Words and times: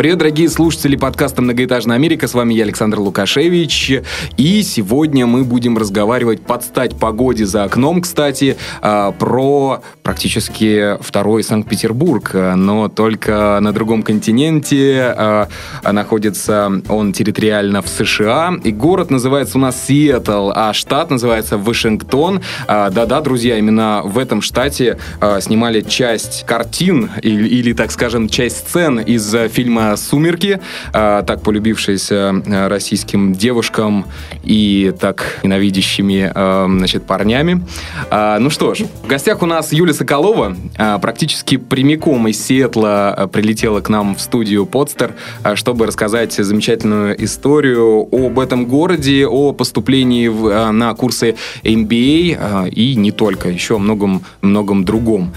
Привет, 0.00 0.16
дорогие 0.16 0.48
слушатели 0.48 0.96
подкаста 0.96 1.42
«Многоэтажная 1.42 1.96
Америка». 1.96 2.26
С 2.26 2.32
вами 2.32 2.54
я, 2.54 2.64
Александр 2.64 3.00
Лукашевич. 3.00 4.00
И 4.38 4.62
сегодня 4.62 5.26
мы 5.26 5.44
будем 5.44 5.76
разговаривать 5.76 6.40
под 6.40 6.64
стать 6.64 6.98
погоде 6.98 7.44
за 7.44 7.64
окном, 7.64 8.00
кстати, 8.00 8.56
а, 8.80 9.12
про 9.12 9.82
практически 10.02 10.96
второй 11.02 11.44
Санкт-Петербург, 11.44 12.32
но 12.32 12.88
только 12.88 13.58
на 13.60 13.72
другом 13.72 14.02
континенте. 14.02 15.14
А, 15.14 15.48
находится 15.84 16.72
он 16.88 17.12
территориально 17.12 17.82
в 17.82 17.88
США. 17.88 18.54
И 18.64 18.72
город 18.72 19.10
называется 19.10 19.58
у 19.58 19.60
нас 19.60 19.84
Сиэтл, 19.86 20.50
а 20.54 20.72
штат 20.72 21.10
называется 21.10 21.58
Вашингтон. 21.58 22.40
А, 22.66 22.88
да-да, 22.88 23.20
друзья, 23.20 23.58
именно 23.58 24.00
в 24.02 24.16
этом 24.16 24.40
штате 24.40 24.96
снимали 25.40 25.82
часть 25.82 26.46
картин 26.46 27.10
или, 27.20 27.46
или 27.46 27.74
так 27.74 27.90
скажем, 27.90 28.30
часть 28.30 28.66
сцен 28.66 28.98
из 28.98 29.30
фильма 29.50 29.89
«Сумерки», 29.96 30.60
а, 30.92 31.22
так 31.22 31.42
полюбившиеся 31.42 32.42
а, 32.46 32.68
российским 32.68 33.32
девушкам 33.34 34.06
и 34.42 34.92
так 34.98 35.40
ненавидящими 35.42 36.30
а, 36.34 36.66
значит, 36.68 37.04
парнями. 37.04 37.62
Ну 38.10 38.50
что 38.50 38.74
ж, 38.74 38.84
в 39.02 39.06
гостях 39.06 39.42
у 39.42 39.46
нас 39.46 39.72
Юлия 39.72 39.94
Соколова, 39.94 40.56
практически 41.00 41.56
прямиком 41.56 42.28
из 42.28 42.44
Сиэтла 42.44 43.28
прилетела 43.32 43.80
к 43.80 43.88
нам 43.88 44.14
в 44.14 44.20
студию 44.20 44.66
«Подстер», 44.66 45.14
чтобы 45.54 45.86
рассказать 45.86 46.32
замечательную 46.32 47.22
историю 47.24 48.08
об 48.12 48.38
этом 48.38 48.66
городе, 48.66 49.26
о 49.26 49.52
поступлении 49.52 50.28
на 50.72 50.94
курсы 50.94 51.36
MBA 51.62 52.70
и 52.70 52.94
не 52.94 53.12
только, 53.12 53.48
еще 53.48 53.76
о 53.76 53.78
многом, 53.78 54.22
многом 54.42 54.84
другом. 54.84 55.34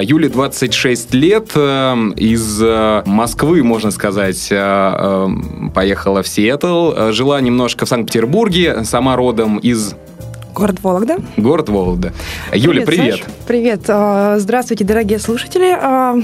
Юле 0.00 0.28
26 0.28 1.14
лет, 1.14 1.50
из 1.56 2.60
Москвы, 3.06 3.62
можно 3.62 3.90
сказать, 3.92 4.48
э, 4.50 4.56
э, 4.56 5.28
поехала 5.74 6.22
в 6.22 6.28
Сиэтл, 6.28 6.92
э, 6.92 7.12
жила 7.12 7.40
немножко 7.40 7.86
в 7.86 7.88
Санкт-Петербурге, 7.88 8.84
сама 8.84 9.16
родом 9.16 9.58
из 9.58 9.94
Город 10.54 10.80
Вологда. 10.82 11.16
Город 11.38 11.70
Вологда. 11.70 12.12
Юля, 12.52 12.84
привет. 12.84 13.24
Привет. 13.46 13.84
Привет. 13.86 14.40
Здравствуйте, 14.42 14.84
дорогие 14.84 15.18
слушатели. 15.18 15.78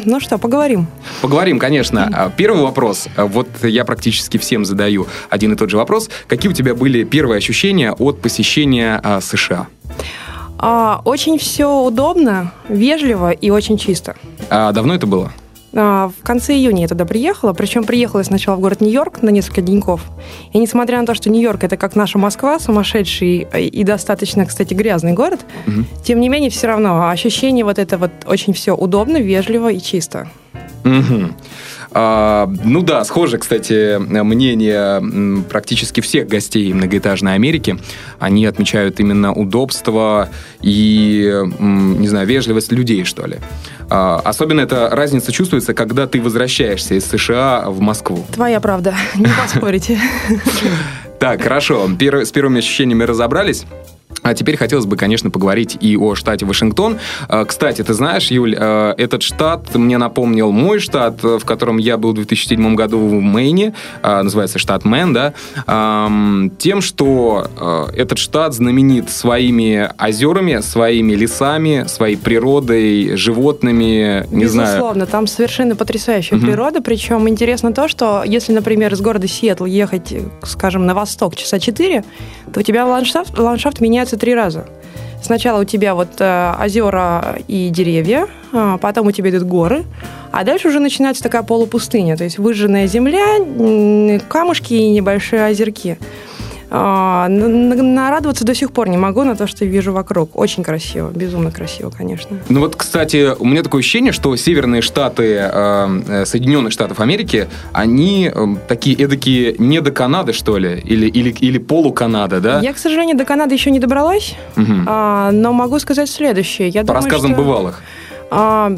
Ну 0.04 0.20
что, 0.20 0.36
поговорим? 0.36 0.86
Поговорим, 1.22 1.58
конечно. 1.58 2.30
Первый 2.36 2.62
вопрос. 2.62 3.08
Вот 3.16 3.48
я 3.62 3.86
практически 3.86 4.36
всем 4.36 4.66
задаю 4.66 5.06
один 5.30 5.54
и 5.54 5.56
тот 5.56 5.70
же 5.70 5.78
вопрос. 5.78 6.10
Какие 6.26 6.50
у 6.50 6.54
тебя 6.54 6.74
были 6.74 7.04
первые 7.04 7.38
ощущения 7.38 7.90
от 7.92 8.20
посещения 8.20 9.02
США? 9.22 9.68
Очень 11.06 11.38
все 11.38 11.82
удобно, 11.82 12.52
вежливо 12.68 13.30
и 13.30 13.48
очень 13.48 13.78
чисто. 13.78 14.14
А 14.50 14.72
давно 14.72 14.94
это 14.94 15.06
было? 15.06 15.32
А, 15.74 16.08
в 16.08 16.24
конце 16.24 16.54
июня 16.54 16.82
я 16.82 16.88
туда 16.88 17.04
приехала, 17.04 17.52
причем 17.52 17.84
приехала 17.84 18.22
сначала 18.22 18.56
в 18.56 18.60
город 18.60 18.80
Нью-Йорк 18.80 19.22
на 19.22 19.30
несколько 19.30 19.60
деньков. 19.60 20.02
И 20.52 20.58
несмотря 20.58 21.00
на 21.00 21.06
то, 21.06 21.14
что 21.14 21.30
Нью-Йорк 21.30 21.64
это 21.64 21.76
как 21.76 21.94
наша 21.94 22.18
Москва, 22.18 22.58
сумасшедший 22.58 23.46
и 23.54 23.84
достаточно, 23.84 24.46
кстати, 24.46 24.74
грязный 24.74 25.12
город, 25.12 25.40
угу. 25.66 25.84
тем 26.04 26.20
не 26.20 26.28
менее 26.28 26.50
все 26.50 26.66
равно 26.68 27.08
ощущение 27.08 27.64
вот 27.64 27.78
это 27.78 27.98
вот 27.98 28.10
очень 28.26 28.52
все 28.52 28.74
удобно, 28.74 29.18
вежливо 29.18 29.70
и 29.72 29.80
чисто. 29.80 30.28
Угу. 30.84 31.34
А, 31.92 32.50
ну 32.64 32.82
да, 32.82 33.04
схоже, 33.04 33.38
кстати, 33.38 33.98
мнение 33.98 35.42
практически 35.44 36.00
всех 36.00 36.28
гостей 36.28 36.72
многоэтажной 36.72 37.34
Америки. 37.34 37.78
Они 38.18 38.46
отмечают 38.46 39.00
именно 39.00 39.32
удобство 39.32 40.28
и, 40.60 41.42
не 41.58 42.08
знаю, 42.08 42.26
вежливость 42.26 42.72
людей, 42.72 43.04
что 43.04 43.26
ли. 43.26 43.38
А, 43.90 44.20
особенно 44.24 44.60
эта 44.60 44.90
разница 44.90 45.32
чувствуется, 45.32 45.74
когда 45.74 46.06
ты 46.06 46.20
возвращаешься 46.20 46.94
из 46.94 47.06
США 47.06 47.64
в 47.66 47.80
Москву. 47.80 48.24
Твоя 48.32 48.60
правда, 48.60 48.94
не 49.14 49.28
поспорите. 49.42 49.98
Так, 51.18 51.42
хорошо. 51.42 51.88
С 51.88 52.30
первыми 52.30 52.58
ощущениями 52.58 53.02
разобрались. 53.02 53.64
А 54.22 54.34
теперь 54.34 54.56
хотелось 54.56 54.86
бы, 54.86 54.96
конечно, 54.96 55.30
поговорить 55.30 55.76
и 55.80 55.96
о 55.96 56.14
штате 56.14 56.44
Вашингтон. 56.44 56.98
А, 57.28 57.44
кстати, 57.44 57.82
ты 57.82 57.94
знаешь, 57.94 58.30
Юль, 58.30 58.54
а, 58.58 58.94
этот 58.96 59.22
штат 59.22 59.74
мне 59.74 59.96
напомнил 59.96 60.50
мой 60.50 60.80
штат, 60.80 61.22
в 61.22 61.40
котором 61.40 61.78
я 61.78 61.96
был 61.96 62.12
в 62.12 62.14
2007 62.14 62.74
году 62.74 62.98
в 62.98 63.12
Мэйне, 63.12 63.74
а, 64.02 64.22
называется 64.22 64.58
штат 64.58 64.84
Мэн, 64.84 65.12
да, 65.12 65.34
тем, 66.58 66.80
что 66.80 67.48
этот 67.94 68.18
штат 68.18 68.54
знаменит 68.54 69.10
своими 69.10 69.90
озерами, 69.98 70.60
своими 70.60 71.12
лесами, 71.14 71.84
своей 71.86 72.16
природой, 72.16 73.16
животными, 73.16 74.26
не 74.30 74.42
Безусловно, 74.42 74.48
знаю. 74.48 74.68
Безусловно, 74.68 75.06
там 75.06 75.26
совершенно 75.26 75.76
потрясающая 75.76 76.36
угу. 76.36 76.46
природа, 76.46 76.82
причем 76.82 77.28
интересно 77.28 77.72
то, 77.72 77.88
что 77.88 78.22
если, 78.24 78.52
например, 78.52 78.92
из 78.92 79.00
города 79.00 79.28
Сиэтл 79.28 79.64
ехать, 79.64 80.14
скажем, 80.42 80.86
на 80.86 80.94
восток 80.94 81.36
часа 81.36 81.58
4, 81.58 82.04
то 82.52 82.60
у 82.60 82.62
тебя 82.62 82.86
ландшафт, 82.86 83.38
ландшафт 83.38 83.80
меняется 83.80 83.97
меняется 83.98 84.16
три 84.16 84.32
раза. 84.32 84.64
Сначала 85.20 85.62
у 85.62 85.64
тебя 85.64 85.96
вот 85.96 86.20
э, 86.20 86.54
озера 86.62 87.38
и 87.48 87.68
деревья, 87.70 88.28
а 88.52 88.78
потом 88.78 89.08
у 89.08 89.10
тебя 89.10 89.30
идут 89.30 89.42
горы, 89.42 89.84
а 90.30 90.44
дальше 90.44 90.68
уже 90.68 90.78
начинается 90.78 91.24
такая 91.24 91.42
полупустыня, 91.42 92.16
то 92.16 92.22
есть 92.22 92.38
выжженная 92.38 92.86
земля, 92.86 94.20
камушки 94.28 94.74
и 94.74 94.90
небольшие 94.90 95.44
озерки. 95.46 95.98
А, 96.70 97.28
нарадоваться 97.28 98.44
до 98.44 98.54
сих 98.54 98.72
пор 98.72 98.88
не 98.88 98.96
могу 98.96 99.24
на 99.24 99.36
то, 99.36 99.46
что 99.46 99.64
вижу 99.64 99.92
вокруг. 99.92 100.36
Очень 100.36 100.62
красиво, 100.62 101.10
безумно 101.10 101.50
красиво, 101.50 101.90
конечно. 101.90 102.38
Ну 102.48 102.60
вот, 102.60 102.76
кстати, 102.76 103.34
у 103.38 103.44
меня 103.44 103.62
такое 103.62 103.80
ощущение, 103.80 104.12
что 104.12 104.34
северные 104.36 104.82
штаты 104.82 105.38
э, 105.40 106.24
Соединенных 106.26 106.72
Штатов 106.72 107.00
Америки, 107.00 107.48
они 107.72 108.30
э, 108.32 108.46
такие 108.66 108.96
эдакие 108.96 109.54
не 109.58 109.80
до 109.80 109.90
Канады, 109.90 110.32
что 110.32 110.58
ли, 110.58 110.80
или, 110.84 111.06
или, 111.06 111.30
или 111.30 111.58
полуканада, 111.58 112.40
да? 112.40 112.60
Я, 112.60 112.72
к 112.72 112.78
сожалению, 112.78 113.16
до 113.16 113.24
Канады 113.24 113.54
еще 113.54 113.70
не 113.70 113.80
добралась, 113.80 114.34
угу. 114.56 114.72
но 114.72 115.52
могу 115.52 115.78
сказать 115.78 116.10
следующее. 116.10 116.68
Я 116.68 116.82
По 116.82 116.88
думаю, 116.88 117.04
рассказам 117.04 117.32
что... 117.32 117.42
бывалых. 117.42 117.82
А, 118.30 118.72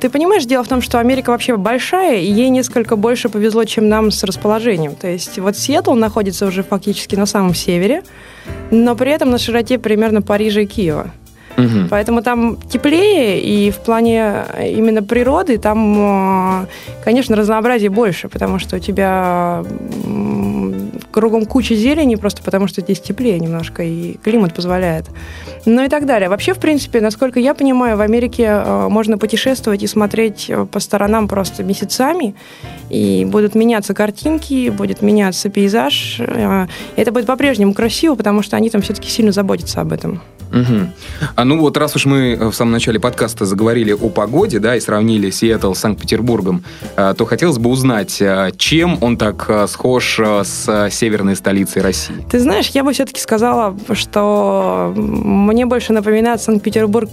ты 0.00 0.08
понимаешь, 0.08 0.44
дело 0.46 0.64
в 0.64 0.68
том, 0.68 0.80
что 0.80 0.98
Америка 0.98 1.30
вообще 1.30 1.56
большая, 1.56 2.20
и 2.20 2.30
ей 2.30 2.48
несколько 2.48 2.96
больше 2.96 3.28
повезло, 3.28 3.64
чем 3.64 3.88
нам 3.88 4.10
с 4.10 4.24
расположением. 4.24 4.94
То 4.94 5.08
есть 5.08 5.38
вот 5.38 5.56
Сиэтл 5.56 5.94
находится 5.94 6.46
уже 6.46 6.62
фактически 6.62 7.14
на 7.14 7.26
самом 7.26 7.54
севере, 7.54 8.02
но 8.70 8.96
при 8.96 9.12
этом 9.12 9.30
на 9.30 9.38
широте 9.38 9.78
примерно 9.78 10.22
Парижа 10.22 10.60
и 10.62 10.66
Киева. 10.66 11.12
Угу. 11.56 11.88
Поэтому 11.90 12.22
там 12.22 12.56
теплее, 12.68 13.40
и 13.40 13.70
в 13.70 13.78
плане 13.78 14.44
именно 14.60 15.02
природы 15.02 15.58
там, 15.58 16.66
конечно, 17.04 17.36
разнообразие 17.36 17.90
больше, 17.90 18.28
потому 18.28 18.58
что 18.58 18.76
у 18.76 18.78
тебя 18.78 19.64
кругом 21.14 21.46
куча 21.46 21.76
зелени, 21.76 22.16
просто 22.16 22.42
потому 22.42 22.66
что 22.66 22.80
здесь 22.80 23.00
теплее 23.00 23.38
немножко, 23.38 23.84
и 23.84 24.14
климат 24.24 24.52
позволяет. 24.52 25.06
Ну 25.64 25.84
и 25.84 25.88
так 25.88 26.06
далее. 26.06 26.28
Вообще, 26.28 26.54
в 26.54 26.58
принципе, 26.58 27.00
насколько 27.00 27.38
я 27.38 27.54
понимаю, 27.54 27.96
в 27.96 28.00
Америке 28.00 28.44
э, 28.44 28.88
можно 28.88 29.16
путешествовать 29.16 29.82
и 29.84 29.86
смотреть 29.86 30.46
э, 30.48 30.66
по 30.66 30.80
сторонам 30.80 31.28
просто 31.28 31.62
месяцами, 31.62 32.34
и 32.90 33.24
будут 33.24 33.54
меняться 33.54 33.94
картинки, 33.94 34.70
будет 34.70 35.02
меняться 35.02 35.48
пейзаж. 35.48 36.16
Э, 36.18 36.66
это 36.96 37.12
будет 37.12 37.26
по-прежнему 37.26 37.74
красиво, 37.74 38.16
потому 38.16 38.42
что 38.42 38.56
они 38.56 38.68
там 38.68 38.82
все-таки 38.82 39.08
сильно 39.08 39.30
заботятся 39.30 39.80
об 39.80 39.92
этом. 39.92 40.20
Угу. 40.54 40.88
А 41.34 41.44
ну 41.44 41.60
вот 41.60 41.76
раз 41.76 41.96
уж 41.96 42.06
мы 42.06 42.36
в 42.50 42.54
самом 42.54 42.72
начале 42.72 42.98
подкаста 43.00 43.44
заговорили 43.44 43.92
о 43.92 44.08
погоде, 44.08 44.58
да, 44.58 44.76
и 44.76 44.80
сравнили 44.80 45.30
Сиэтл 45.30 45.74
с 45.74 45.80
Санкт-Петербургом, 45.80 46.64
то 46.96 47.24
хотелось 47.26 47.58
бы 47.58 47.70
узнать, 47.70 48.22
чем 48.56 48.98
он 49.00 49.16
так 49.16 49.50
схож 49.68 50.20
с 50.20 50.88
северной 50.90 51.36
столицей 51.36 51.82
России? 51.82 52.16
Ты 52.30 52.40
знаешь, 52.40 52.68
я 52.68 52.84
бы 52.84 52.92
все-таки 52.92 53.20
сказала, 53.20 53.76
что 53.92 54.92
мне 54.96 55.66
больше 55.66 55.92
напоминает 55.92 56.40
Санкт-Петербург 56.40 57.10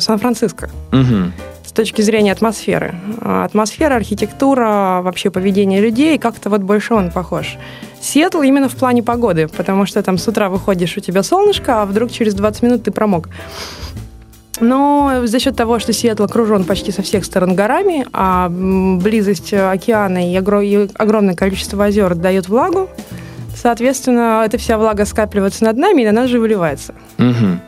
Сан-Франциско. 0.00 0.70
Угу 0.92 1.32
точки 1.74 2.02
зрения 2.02 2.32
атмосферы. 2.32 2.94
Атмосфера, 3.20 3.94
архитектура, 3.96 5.00
вообще 5.02 5.30
поведение 5.30 5.80
людей, 5.80 6.18
как-то 6.18 6.48
вот 6.50 6.62
больше 6.62 6.94
он 6.94 7.10
похож. 7.10 7.56
Сиэтл 8.00 8.42
именно 8.42 8.68
в 8.68 8.74
плане 8.76 9.02
погоды, 9.02 9.48
потому 9.48 9.86
что 9.86 10.02
там 10.02 10.18
с 10.18 10.28
утра 10.28 10.48
выходишь, 10.48 10.96
у 10.96 11.00
тебя 11.00 11.22
солнышко, 11.22 11.82
а 11.82 11.86
вдруг 11.86 12.10
через 12.12 12.34
20 12.34 12.62
минут 12.62 12.82
ты 12.84 12.90
промок. 12.90 13.28
Но 14.60 15.22
за 15.24 15.40
счет 15.40 15.56
того, 15.56 15.78
что 15.78 15.92
Сиэтл 15.92 16.24
окружен 16.24 16.64
почти 16.64 16.92
со 16.92 17.02
всех 17.02 17.24
сторон 17.24 17.54
горами, 17.54 18.06
а 18.12 18.48
близость 18.48 19.52
океана 19.52 20.30
и 20.30 20.36
огромное 20.36 21.34
количество 21.34 21.84
озер 21.84 22.14
дает 22.14 22.48
влагу, 22.48 22.88
соответственно, 23.56 24.42
эта 24.44 24.58
вся 24.58 24.78
влага 24.78 25.06
скапливается 25.06 25.64
над 25.64 25.76
нами 25.76 26.02
и 26.02 26.06
на 26.06 26.12
нас 26.12 26.30
же 26.30 26.38
выливается. 26.38 26.94
Угу. 27.18 27.58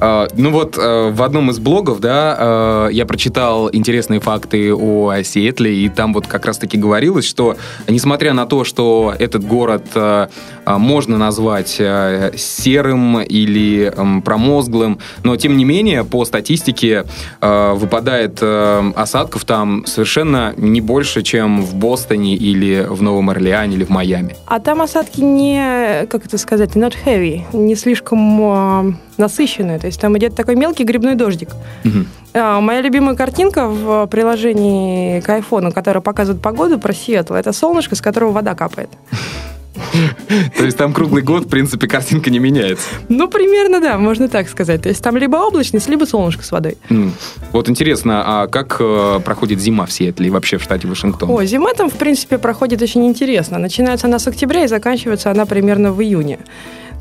А, 0.00 0.26
ну 0.36 0.50
вот 0.50 0.76
э, 0.76 1.10
в 1.10 1.22
одном 1.22 1.50
из 1.50 1.58
блогов, 1.58 2.00
да, 2.00 2.36
э, 2.38 2.88
я 2.92 3.06
прочитал 3.06 3.70
интересные 3.72 4.20
факты 4.20 4.74
о 4.74 5.22
Сиэтле, 5.22 5.74
и 5.74 5.88
там 5.88 6.12
вот 6.12 6.26
как 6.26 6.46
раз-таки 6.46 6.76
говорилось, 6.76 7.24
что 7.24 7.56
несмотря 7.88 8.32
на 8.34 8.46
то, 8.46 8.64
что 8.64 9.14
этот 9.18 9.44
город 9.46 9.86
э, 9.94 10.26
можно 10.66 11.16
назвать 11.16 11.68
серым 11.68 13.20
или 13.20 13.92
промозглым, 14.24 14.98
но 15.22 15.36
тем 15.36 15.56
не 15.56 15.64
менее 15.64 16.04
по 16.04 16.24
статистике 16.24 17.04
выпадает 17.40 18.42
осадков 18.42 19.44
там 19.44 19.84
совершенно 19.86 20.54
не 20.56 20.80
больше, 20.80 21.22
чем 21.22 21.62
в 21.62 21.74
Бостоне 21.74 22.34
или 22.34 22.86
в 22.88 23.02
Новом 23.02 23.30
Орлеане 23.30 23.76
или 23.76 23.84
в 23.84 23.90
Майами. 23.90 24.36
А 24.46 24.58
там 24.58 24.80
осадки 24.80 25.20
не, 25.20 26.06
как 26.06 26.24
это 26.26 26.38
сказать, 26.38 26.70
not 26.70 26.94
heavy, 27.04 27.42
не 27.52 27.74
слишком 27.74 28.98
насыщенные. 29.18 29.78
То 29.78 29.86
есть 29.86 30.00
там 30.00 30.16
идет 30.18 30.34
такой 30.34 30.56
мелкий 30.56 30.84
грибной 30.84 31.14
дождик. 31.14 31.50
Угу. 31.84 32.06
А, 32.34 32.60
моя 32.60 32.80
любимая 32.80 33.14
картинка 33.14 33.68
в 33.68 34.06
приложении 34.06 35.20
к 35.20 35.28
айфону, 35.28 35.72
которая 35.72 36.00
показывает 36.00 36.42
погоду 36.42 36.78
про 36.78 36.92
Сиэтл, 36.92 37.34
это 37.34 37.52
солнышко, 37.52 37.94
с 37.94 38.00
которого 38.00 38.32
вода 38.32 38.54
капает. 38.54 38.90
То 40.56 40.64
есть 40.64 40.76
там 40.76 40.92
круглый 40.92 41.22
год, 41.22 41.46
в 41.46 41.48
принципе, 41.48 41.86
картинка 41.86 42.30
не 42.30 42.38
меняется. 42.38 42.88
Ну, 43.08 43.28
примерно, 43.28 43.80
да, 43.80 43.98
можно 43.98 44.28
так 44.28 44.48
сказать. 44.48 44.82
То 44.82 44.88
есть 44.88 45.02
там 45.02 45.16
либо 45.16 45.36
облачность, 45.36 45.88
либо 45.88 46.04
солнышко 46.04 46.44
с 46.44 46.52
водой. 46.52 46.76
Вот 47.52 47.68
интересно, 47.68 48.22
а 48.24 48.46
как 48.46 48.76
э, 48.80 49.20
проходит 49.24 49.60
зима 49.60 49.86
в 49.86 49.92
Сиэтле 49.92 50.28
и 50.28 50.30
вообще 50.30 50.58
в 50.58 50.62
штате 50.62 50.88
Вашингтон? 50.88 51.30
О, 51.30 51.44
зима 51.44 51.72
там, 51.74 51.90
в 51.90 51.94
принципе, 51.94 52.38
проходит 52.38 52.82
очень 52.82 53.06
интересно. 53.06 53.58
Начинается 53.58 54.06
она 54.06 54.18
с 54.18 54.26
октября 54.26 54.64
и 54.64 54.68
заканчивается 54.68 55.30
она 55.30 55.46
примерно 55.46 55.92
в 55.92 56.02
июне. 56.02 56.38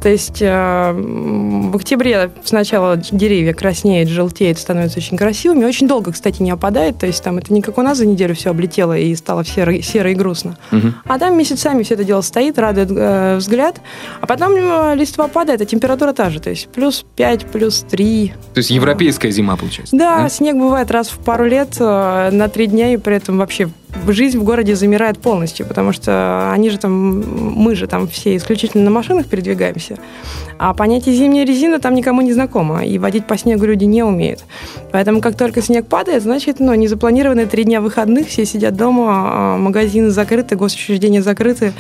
То 0.04 0.10
есть 0.10 0.42
э, 0.42 0.92
в 0.94 1.74
октябре 1.78 2.30
сначала 2.44 2.98
деревья 2.98 3.54
краснеют, 3.54 4.10
желтеют, 4.10 4.60
становятся 4.60 5.00
очень 5.00 5.16
красивыми. 5.16 5.64
Очень 5.64 5.88
долго, 5.88 6.12
кстати, 6.12 6.42
не 6.42 6.52
опадает. 6.52 6.98
То 6.98 7.08
есть 7.08 7.24
там 7.24 7.38
это 7.38 7.54
не 7.54 7.62
как 7.62 7.78
у 7.78 7.82
нас 7.82 8.00
за 8.00 8.06
неделю 8.06 8.36
все 8.36 8.50
облетело 8.50 8.98
и 8.98 9.16
стало 9.16 9.46
серо, 9.46 9.82
серо 9.82 10.12
и 10.12 10.14
грустно. 10.14 10.58
Угу. 10.74 10.88
А 11.06 11.18
там 11.18 11.38
месяцами 11.38 11.84
все 11.84 11.94
это 11.94 12.04
дело 12.04 12.20
стоит, 12.20 12.60
радует 12.60 12.90
э, 12.92 13.38
взгляд. 13.38 13.80
А 14.20 14.28
потом 14.28 14.52
э, 14.56 14.96
листва 14.96 15.30
падает, 15.30 15.62
а 15.62 15.66
температура 15.66 16.12
та 16.12 16.30
же. 16.30 16.42
То 16.42 16.50
есть 16.50 16.68
плюс 16.68 17.06
5, 17.16 17.46
плюс 17.46 17.86
3. 17.90 18.34
То 18.54 18.58
есть 18.58 18.72
европейская 18.72 19.32
зима 19.32 19.56
получается? 19.56 19.96
Да, 19.96 20.24
да, 20.24 20.30
снег 20.30 20.58
бывает 20.58 20.92
раз 20.92 21.08
в 21.08 21.20
пару 21.20 21.46
лет 21.46 21.78
э, 21.80 22.30
на 22.30 22.50
три 22.50 22.68
дня, 22.68 22.94
и 22.94 22.98
при 22.98 23.16
этом 23.16 23.38
вообще 23.38 23.70
жизнь 24.08 24.38
в 24.38 24.44
городе 24.44 24.76
замирает 24.76 25.18
полностью, 25.20 25.66
потому 25.66 25.94
что 25.94 26.52
они 26.52 26.70
же 26.70 26.78
там, 26.78 27.22
мы 27.56 27.76
же 27.76 27.88
там 27.88 28.08
все 28.08 28.36
исключительно 28.36 28.84
на 28.84 28.92
машинах 28.92 29.28
передвигаемся, 29.28 29.98
а 30.58 30.74
понятие 30.74 31.16
зимняя 31.16 31.46
резина 31.46 31.80
там 31.80 31.96
никому 31.96 32.22
не 32.22 32.34
знакомо, 32.34 32.86
и 32.86 32.98
водить 32.98 33.26
по 33.26 33.38
снегу 33.38 33.66
люди 33.66 33.86
не 33.86 34.04
умеют. 34.04 34.44
Поэтому 34.92 35.22
как 35.22 35.38
только 35.38 35.62
снег 35.62 35.88
падает, 35.88 36.24
значит, 36.24 36.60
ну, 36.60 36.74
незапланированные 36.74 37.46
три 37.46 37.64
дня 37.64 37.82
выходных, 37.82 38.28
все 38.28 38.46
сидят 38.46 38.76
дома, 38.76 39.06
а 39.08 39.58
магазины 39.58 40.10
закрыты, 40.10 40.56
госучреждения 40.56 41.22
закрыты, 41.22 41.74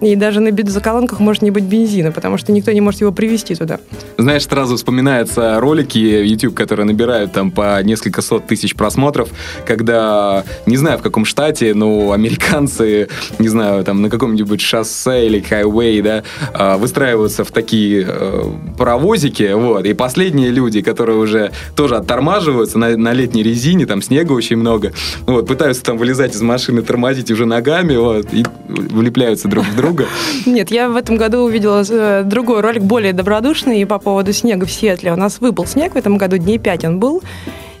и 0.00 0.14
даже 0.16 0.40
на 0.40 0.50
бензоколонках 0.50 1.20
может 1.20 1.42
не 1.42 1.50
быть 1.50 1.64
бензина, 1.64 2.12
потому 2.12 2.36
что 2.36 2.52
никто 2.52 2.72
не 2.72 2.80
может 2.80 3.00
его 3.00 3.12
привезти 3.12 3.54
туда. 3.54 3.80
Знаешь, 4.18 4.44
сразу 4.44 4.76
вспоминаются 4.76 5.58
ролики 5.60 5.98
YouTube, 5.98 6.54
которые 6.54 6.86
набирают 6.86 7.32
там 7.32 7.50
по 7.50 7.82
несколько 7.82 8.22
сот 8.22 8.46
тысяч 8.46 8.74
просмотров, 8.74 9.30
когда, 9.66 10.44
не 10.66 10.76
знаю 10.76 10.98
в 10.98 11.02
каком 11.02 11.24
штате, 11.24 11.74
но 11.74 12.12
американцы, 12.12 13.08
не 13.38 13.48
знаю, 13.48 13.84
там 13.84 14.02
на 14.02 14.10
каком-нибудь 14.10 14.60
шоссе 14.60 15.26
или 15.26 15.40
хайвей, 15.40 16.02
да, 16.02 16.22
а, 16.52 16.76
выстраиваются 16.76 17.44
в 17.44 17.50
такие 17.50 18.04
э, 18.06 18.42
паровозики, 18.76 19.52
вот, 19.54 19.84
и 19.84 19.94
последние 19.94 20.50
люди, 20.50 20.82
которые 20.82 21.18
уже 21.18 21.52
тоже 21.74 21.96
оттормаживаются 21.96 22.78
на, 22.78 22.96
на 22.96 23.12
летней 23.12 23.42
резине, 23.42 23.86
там 23.86 24.02
снега 24.02 24.32
очень 24.32 24.56
много, 24.56 24.92
вот, 25.26 25.46
пытаются 25.46 25.82
там 25.82 25.96
вылезать 25.96 26.34
из 26.34 26.42
машины, 26.42 26.82
тормозить 26.82 27.30
уже 27.30 27.46
ногами, 27.46 27.96
вот, 27.96 28.32
и 28.32 28.44
влепляются 28.68 29.48
друг 29.48 29.64
в 29.64 29.76
друга 29.76 29.85
друга. 29.86 30.06
Нет, 30.46 30.70
я 30.70 30.88
в 30.88 30.96
этом 30.96 31.16
году 31.16 31.38
увидела 31.40 31.82
э, 31.88 32.22
другой 32.24 32.60
ролик, 32.60 32.82
более 32.82 33.12
добродушный, 33.12 33.86
по 33.86 33.98
поводу 33.98 34.32
снега 34.32 34.66
в 34.66 34.72
Сиэтле. 34.72 35.12
У 35.12 35.16
нас 35.16 35.40
выпал 35.40 35.66
снег 35.66 35.94
в 35.94 35.96
этом 35.96 36.18
году, 36.18 36.36
дней 36.38 36.58
пять 36.58 36.84
он 36.84 36.98
был. 36.98 37.22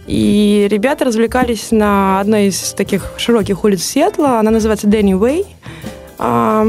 И 0.06 0.68
ребята 0.70 1.04
развлекались 1.04 1.72
на 1.72 2.20
одной 2.20 2.46
из 2.46 2.72
таких 2.74 3.12
широких 3.16 3.64
улиц 3.64 3.82
Сиэтла. 3.82 4.38
Она 4.38 4.52
называется 4.52 4.86
Дэнни 4.86 5.14
Уэй. 5.14 5.44
А, 6.18 6.66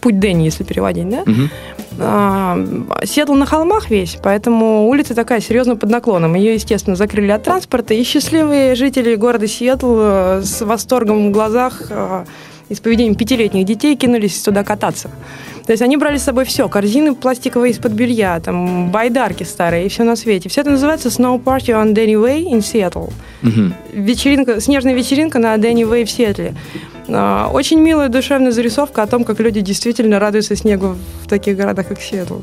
путь 0.00 0.18
Дэнни, 0.18 0.44
если 0.44 0.64
переводить, 0.64 1.08
да? 1.08 1.22
Угу. 1.22 1.48
Сиэтл 3.04 3.34
на 3.34 3.44
холмах 3.44 3.90
весь, 3.90 4.18
поэтому 4.22 4.88
улица 4.88 5.16
такая 5.16 5.40
серьезно 5.40 5.74
под 5.74 5.90
наклоном. 5.90 6.34
Ее, 6.34 6.54
естественно, 6.54 6.94
закрыли 6.94 7.32
от 7.32 7.42
транспорта, 7.42 7.92
и 7.94 8.04
счастливые 8.04 8.76
жители 8.76 9.16
города 9.16 9.48
Сиэтл 9.48 9.96
э, 9.98 10.42
с 10.44 10.64
восторгом 10.64 11.28
в 11.28 11.32
глазах 11.32 11.82
э, 11.90 12.24
и 12.68 12.74
с 12.74 12.80
поведением 12.80 13.14
пятилетних 13.14 13.64
детей 13.64 13.96
кинулись 13.96 14.40
туда 14.42 14.64
кататься. 14.64 15.10
То 15.66 15.72
есть 15.72 15.82
они 15.82 15.98
брали 15.98 16.16
с 16.16 16.22
собой 16.22 16.46
все, 16.46 16.66
корзины 16.66 17.14
пластиковые 17.14 17.72
из-под 17.72 17.92
белья, 17.92 18.40
там, 18.40 18.90
байдарки 18.90 19.42
старые 19.42 19.84
и 19.84 19.88
все 19.90 20.02
на 20.02 20.16
свете. 20.16 20.48
Все 20.48 20.62
это 20.62 20.70
называется 20.70 21.08
Snow 21.08 21.42
Party 21.42 21.74
on 21.74 21.92
Danny 21.92 22.14
Way 22.14 22.44
in 22.50 22.60
Seattle. 22.60 23.12
Угу. 23.42 23.74
Вечеринка, 23.92 24.62
снежная 24.62 24.94
вечеринка 24.94 25.38
на 25.38 25.54
Danny 25.56 25.82
Way 25.82 26.06
в 26.06 26.10
Сиэтле. 26.10 26.54
А, 27.08 27.50
очень 27.52 27.80
милая 27.80 28.08
душевная 28.08 28.50
зарисовка 28.50 29.02
о 29.02 29.06
том, 29.06 29.24
как 29.24 29.40
люди 29.40 29.60
действительно 29.60 30.18
радуются 30.18 30.56
снегу 30.56 30.96
в 31.22 31.28
таких 31.28 31.56
городах, 31.56 31.88
как 31.88 32.00
Сиэтл. 32.00 32.36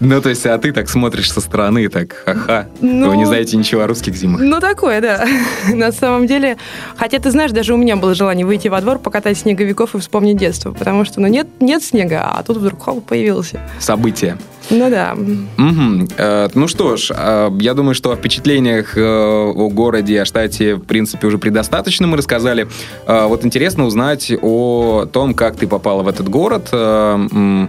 Ну, 0.00 0.20
то 0.20 0.28
есть, 0.28 0.46
а 0.46 0.56
ты 0.58 0.72
так 0.72 0.88
смотришь 0.88 1.32
со 1.32 1.40
стороны, 1.40 1.88
так, 1.88 2.12
ха-ха, 2.24 2.68
ну, 2.80 3.10
вы 3.10 3.16
не 3.16 3.24
знаете 3.24 3.56
ничего 3.56 3.82
о 3.82 3.86
русских 3.86 4.14
зимах. 4.14 4.40
Ну, 4.40 4.60
такое, 4.60 5.00
да. 5.00 5.26
На 5.74 5.90
самом 5.90 6.26
деле, 6.26 6.56
хотя, 6.96 7.18
ты 7.18 7.30
знаешь, 7.30 7.50
даже 7.50 7.74
у 7.74 7.76
меня 7.76 7.96
было 7.96 8.14
желание 8.14 8.46
выйти 8.46 8.68
во 8.68 8.80
двор, 8.80 8.98
покатать 8.98 9.38
снеговиков 9.38 9.94
и 9.94 9.98
вспомнить 9.98 10.36
детство, 10.36 10.72
потому 10.72 11.04
что, 11.04 11.20
ну, 11.20 11.26
нет, 11.26 11.48
нет 11.60 11.82
снега, 11.82 12.30
а 12.32 12.42
тут 12.42 12.58
вдруг 12.58 12.82
хоп, 12.82 13.04
появился. 13.04 13.60
Событие. 13.80 14.38
Ну 14.70 14.90
да. 14.90 15.14
Угу. 15.14 16.08
Э, 16.18 16.48
ну 16.54 16.68
что 16.68 16.96
ж, 16.96 17.10
э, 17.14 17.50
я 17.60 17.74
думаю, 17.74 17.94
что 17.94 18.12
о 18.12 18.16
впечатлениях 18.16 18.96
э, 18.96 19.02
о 19.02 19.68
городе, 19.70 20.20
о 20.20 20.24
штате, 20.24 20.74
в 20.74 20.82
принципе, 20.82 21.26
уже 21.26 21.38
предостаточно 21.38 22.06
мы 22.06 22.18
рассказали. 22.18 22.68
Э, 23.06 23.26
вот 23.26 23.44
интересно 23.44 23.86
узнать 23.86 24.30
о 24.42 25.06
том, 25.10 25.32
как 25.34 25.56
ты 25.56 25.66
попала 25.66 26.02
в 26.02 26.08
этот 26.08 26.28
город, 26.28 26.68
э, 26.72 27.28
э, 27.32 27.68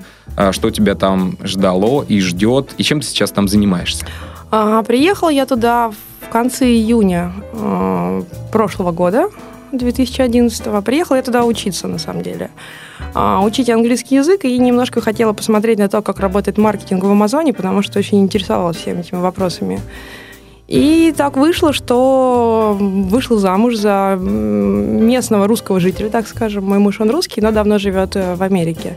что 0.51 0.71
тебя 0.71 0.95
там 0.95 1.37
ждало 1.43 2.03
и 2.07 2.19
ждет, 2.21 2.73
и 2.77 2.83
чем 2.83 3.01
ты 3.01 3.07
сейчас 3.07 3.31
там 3.31 3.47
занимаешься. 3.47 4.05
А, 4.51 4.81
приехала 4.83 5.29
я 5.29 5.45
туда 5.45 5.91
в 6.21 6.29
конце 6.29 6.65
июня 6.65 7.31
э, 7.53 8.23
прошлого 8.51 8.91
года, 8.91 9.29
2011 9.71 10.67
-го. 10.67 10.81
Приехала 10.81 11.17
я 11.17 11.23
туда 11.23 11.43
учиться, 11.43 11.87
на 11.87 11.99
самом 11.99 12.23
деле. 12.23 12.49
А, 13.13 13.41
учить 13.43 13.69
английский 13.69 14.15
язык 14.15 14.45
и 14.45 14.57
немножко 14.57 15.01
хотела 15.01 15.33
посмотреть 15.33 15.79
на 15.79 15.87
то, 15.87 16.01
как 16.01 16.19
работает 16.19 16.57
маркетинг 16.57 17.03
в 17.03 17.11
Амазоне, 17.11 17.53
потому 17.53 17.81
что 17.81 17.99
очень 17.99 18.19
интересовалась 18.19 18.77
всеми 18.77 19.01
этими 19.01 19.19
вопросами. 19.19 19.79
И 20.67 21.13
так 21.17 21.35
вышло, 21.35 21.73
что 21.73 22.77
вышла 22.79 23.39
замуж 23.39 23.75
за 23.75 24.15
местного 24.19 25.47
русского 25.47 25.79
жителя, 25.79 26.09
так 26.09 26.27
скажем. 26.27 26.63
Мой 26.63 26.77
муж, 26.77 27.01
он 27.01 27.09
русский, 27.09 27.41
но 27.41 27.51
давно 27.51 27.79
живет 27.79 28.15
э, 28.15 28.35
в 28.35 28.43
Америке. 28.43 28.95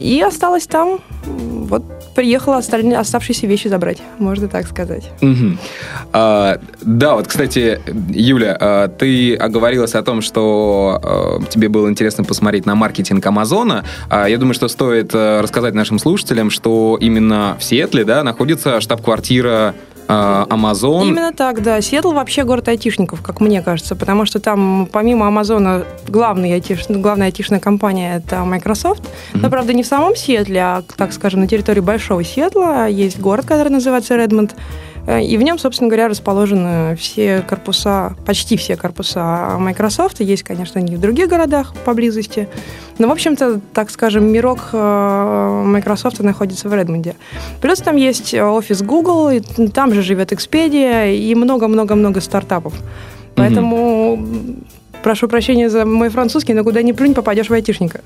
И 0.00 0.20
осталась 0.20 0.66
там. 0.66 1.00
Вот 1.24 1.82
приехала 2.14 2.56
остальные, 2.56 2.98
оставшиеся 2.98 3.46
вещи 3.46 3.68
забрать, 3.68 3.98
можно 4.18 4.48
так 4.48 4.66
сказать. 4.66 5.10
Угу. 5.20 5.58
А, 6.12 6.58
да, 6.80 7.14
вот, 7.14 7.28
кстати, 7.28 7.80
Юля, 8.10 8.56
а, 8.58 8.88
ты 8.88 9.36
оговорилась 9.36 9.94
о 9.94 10.02
том, 10.02 10.22
что 10.22 11.00
а, 11.02 11.44
тебе 11.48 11.68
было 11.68 11.88
интересно 11.88 12.24
посмотреть 12.24 12.66
на 12.66 12.74
маркетинг 12.74 13.24
Амазона. 13.26 13.84
А, 14.08 14.28
я 14.28 14.38
думаю, 14.38 14.54
что 14.54 14.68
стоит 14.68 15.14
рассказать 15.14 15.74
нашим 15.74 15.98
слушателям, 15.98 16.50
что 16.50 16.96
именно 17.00 17.56
в 17.58 17.64
Сиэтле 17.64 18.04
да, 18.04 18.22
находится 18.22 18.80
штаб-квартира 18.80 19.74
Amazon. 20.08 21.06
Именно 21.06 21.32
так, 21.32 21.62
да. 21.62 21.80
Сиэтл 21.80 22.12
вообще 22.12 22.44
город 22.44 22.68
айтишников, 22.68 23.20
как 23.22 23.40
мне 23.40 23.60
кажется, 23.62 23.94
потому 23.94 24.24
что 24.24 24.40
там 24.40 24.88
помимо 24.90 25.26
Амазона 25.26 25.84
главная, 26.06 26.54
айтиш, 26.54 26.86
главная 26.88 27.26
айтишная 27.26 27.60
компания 27.60 28.16
это 28.16 28.44
Microsoft. 28.44 29.02
Mm-hmm. 29.02 29.40
Но, 29.40 29.50
правда, 29.50 29.72
не 29.74 29.82
в 29.82 29.86
самом 29.86 30.16
Сиэтле, 30.16 30.60
а, 30.60 30.82
так 30.96 31.12
скажем, 31.12 31.40
на 31.40 31.46
территории 31.46 31.80
Большого 31.80 32.24
Сиэтла 32.24 32.88
есть 32.88 33.20
город, 33.20 33.44
который 33.46 33.68
называется 33.68 34.16
Редмонд. 34.16 34.54
Э, 35.08 35.22
и 35.22 35.38
в 35.38 35.42
нем, 35.42 35.58
собственно 35.58 35.88
говоря, 35.88 36.08
расположены 36.08 36.94
все 36.96 37.40
корпуса, 37.40 38.14
почти 38.26 38.58
все 38.58 38.76
корпуса 38.76 39.56
Microsoft. 39.58 40.20
Есть, 40.20 40.42
конечно, 40.42 40.80
они 40.80 40.96
в 40.96 41.00
других 41.00 41.28
городах 41.28 41.72
поблизости. 41.84 42.46
Но, 42.98 43.08
в 43.08 43.12
общем-то, 43.12 43.60
так 43.72 43.90
скажем, 43.90 44.26
мирок 44.26 44.68
э, 44.72 45.62
Microsoft 45.64 46.20
находится 46.20 46.68
в 46.68 46.74
Редмонде. 46.74 47.16
Плюс 47.62 47.78
там 47.78 47.96
есть 47.96 48.34
офис 48.34 48.82
Google, 48.82 49.30
и 49.30 49.40
там 49.70 49.94
же 49.94 50.02
живет 50.02 50.32
Expedia 50.32 51.16
и 51.16 51.34
много-много-много 51.34 52.20
стартапов. 52.20 52.74
Поэтому 53.34 54.16
mm-hmm. 54.16 54.64
Прошу 55.02 55.28
прощения 55.28 55.68
за 55.70 55.84
мой 55.84 56.08
французский, 56.08 56.54
но 56.54 56.64
куда 56.64 56.82
ни 56.82 56.92
плюнь, 56.92 57.14
попадешь 57.14 57.48
в 57.48 57.52
айтишника. 57.52 58.00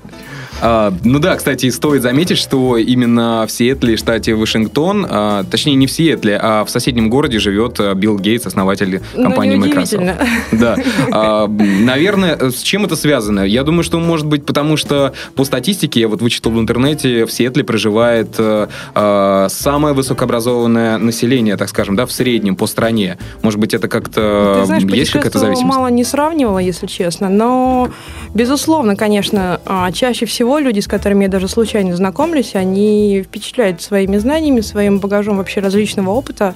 А, 0.61 0.93
ну 1.03 1.19
да, 1.19 1.35
кстати, 1.35 1.69
стоит 1.71 2.01
заметить, 2.03 2.37
что 2.37 2.77
именно 2.77 3.45
в 3.47 3.51
Сиэтле, 3.51 3.97
штате 3.97 4.33
Вашингтон, 4.35 5.05
а, 5.09 5.43
точнее 5.43 5.75
не 5.75 5.87
в 5.87 5.91
Сиэтле, 5.91 6.39
а 6.41 6.63
в 6.63 6.69
соседнем 6.69 7.09
городе 7.09 7.39
живет 7.39 7.79
а, 7.79 7.93
Билл 7.95 8.17
Гейтс, 8.17 8.45
основатель 8.45 9.01
Ну, 9.15 9.23
компании 9.23 9.57
Microsoft. 9.57 9.93
неудивительно. 9.93 10.27
Да. 10.51 10.77
А, 11.11 11.47
наверное, 11.47 12.37
с 12.51 12.61
чем 12.61 12.85
это 12.85 12.95
связано? 12.95 13.41
Я 13.41 13.63
думаю, 13.63 13.83
что 13.83 13.99
может 13.99 14.25
быть 14.25 14.45
потому, 14.45 14.77
что 14.77 15.13
по 15.35 15.43
статистике, 15.43 15.99
я 16.01 16.07
вот 16.07 16.21
вычитал 16.21 16.51
в 16.53 16.59
интернете, 16.59 17.25
в 17.25 17.31
Сиэтле 17.31 17.63
проживает 17.63 18.35
э, 18.37 18.67
э, 18.95 19.47
самое 19.49 19.93
высокообразованное 19.95 20.97
население, 20.97 21.57
так 21.57 21.69
скажем, 21.69 21.95
да, 21.95 22.05
в 22.05 22.11
среднем 22.11 22.55
по 22.55 22.67
стране. 22.67 23.17
Может 23.41 23.59
быть, 23.59 23.73
это 23.73 23.87
как-то 23.87 24.59
Ты 24.61 24.65
знаешь, 24.67 24.83
есть 24.83 25.11
какая-то 25.11 25.39
зависимость? 25.39 25.75
мало 25.75 25.87
не 25.87 26.03
сравнивала, 26.03 26.59
если 26.59 26.82
честно, 26.87 27.29
но, 27.29 27.89
безусловно, 28.33 28.95
конечно, 28.95 29.59
а, 29.65 29.91
чаще 29.91 30.25
всего 30.25 30.59
люди, 30.59 30.79
с 30.79 30.87
которыми 30.87 31.23
я 31.23 31.29
даже 31.29 31.47
случайно 31.47 31.95
знакомлюсь, 31.95 32.55
они 32.55 33.23
впечатляют 33.25 33.81
своими 33.81 34.17
знаниями, 34.17 34.61
своим 34.61 34.99
багажом 34.99 35.37
вообще 35.37 35.61
различного 35.61 36.11
опыта. 36.11 36.55